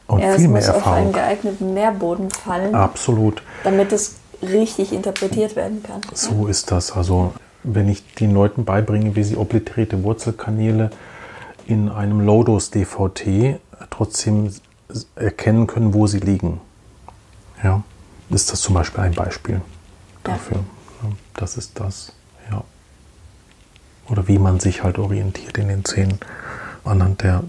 und 0.08 0.20
ja, 0.20 0.34
viel 0.34 0.48
mehr 0.48 0.62
Erfahrung. 0.64 0.74
Es 0.74 0.76
muss 0.76 0.86
auf 0.86 0.94
einen 0.94 1.14
geeigneten 1.14 1.74
Nährboden 1.74 2.32
fallen. 2.32 2.76
Absolut. 2.76 3.42
Damit 3.64 3.92
es 3.92 4.16
richtig 4.42 4.94
interpretiert 4.94 5.56
werden 5.56 5.84
kann. 5.84 6.02
So 6.14 6.48
ist 6.48 6.72
das. 6.72 6.92
Also 6.92 7.34
wenn 7.64 7.88
ich 7.88 8.14
den 8.16 8.34
Leuten 8.34 8.66
beibringe, 8.66 9.16
wie 9.16 9.24
sie 9.24 9.38
obliterierte 9.38 10.04
Wurzelkanäle 10.04 10.92
in 11.68 11.90
einem 11.90 12.22
Low-Dose-DVT 12.22 13.60
trotzdem 13.90 14.50
erkennen 15.16 15.68
können, 15.68 15.94
wo 15.94 16.08
sie 16.08 16.20
liegen. 16.20 16.62
Ja, 17.64 17.84
ist 18.30 18.52
das 18.52 18.62
zum 18.62 18.76
Beispiel 18.76 19.02
ein 19.02 19.14
Beispiel 19.14 19.62
dafür. 20.24 20.58
Ja. 21.02 21.10
Das 21.36 21.58
ist 21.58 21.80
das. 21.80 22.14
Ja. 22.52 22.64
Oder 24.10 24.28
wie 24.28 24.38
man 24.38 24.60
sich 24.60 24.84
halt 24.84 25.00
orientiert 25.00 25.58
in 25.58 25.68
den 25.68 25.86
Zähnen 25.86 26.20
anhand 26.84 27.24
der, 27.24 27.44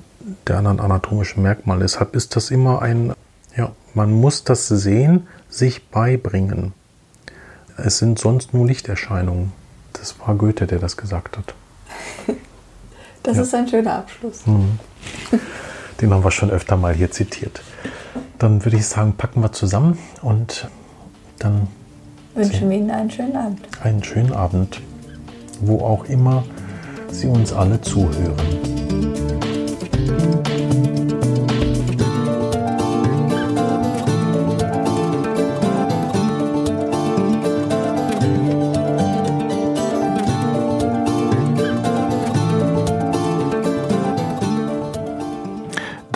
der 0.47 0.59
anderen 0.59 0.81
anatomischen 0.81 1.43
Merkmale. 1.43 1.81
Deshalb 1.81 2.15
ist 2.15 2.37
das 2.37 2.51
immer 2.51 2.83
ein, 2.83 3.13
ja, 3.57 3.73
man 3.95 4.13
muss 4.13 4.45
das 4.45 4.69
Sehen 4.69 5.27
sich 5.49 5.89
beibringen. 5.89 6.73
Es 7.77 7.99
sind 7.99 8.19
sonst 8.19 8.55
nur 8.55 8.67
Lichterscheinungen. 8.67 9.53
Das 9.93 10.19
war 10.21 10.35
Goethe, 10.35 10.67
der 10.67 10.79
das 10.79 10.97
gesagt 10.97 11.37
hat. 11.37 11.55
Das 13.25 13.39
ja. 13.39 13.43
ist 13.43 13.55
ein 13.55 13.67
schöner 13.67 13.95
Abschluss. 13.95 14.47
Mhm. 14.47 14.79
Den 16.01 16.13
haben 16.13 16.23
wir 16.23 16.31
schon 16.31 16.51
öfter 16.51 16.77
mal 16.77 16.95
hier 16.95 17.11
zitiert. 17.11 17.63
Dann 18.39 18.65
würde 18.65 18.77
ich 18.77 18.87
sagen, 18.87 19.15
packen 19.17 19.41
wir 19.41 19.51
zusammen 19.51 19.99
und 20.21 20.69
dann 21.39 21.69
wünschen 22.35 22.69
wir 22.69 22.77
Ihnen 22.77 22.91
einen 22.91 23.11
schönen 23.11 23.37
Abend. 23.37 23.61
Einen 23.83 24.05
schönen 24.05 24.33
Abend, 24.33 24.83
wo 25.61 25.81
auch 25.81 26.05
immer 26.05 26.45
Sie 27.11 27.27
uns 27.27 27.53
alle 27.53 27.81
zuhören. 27.81 28.37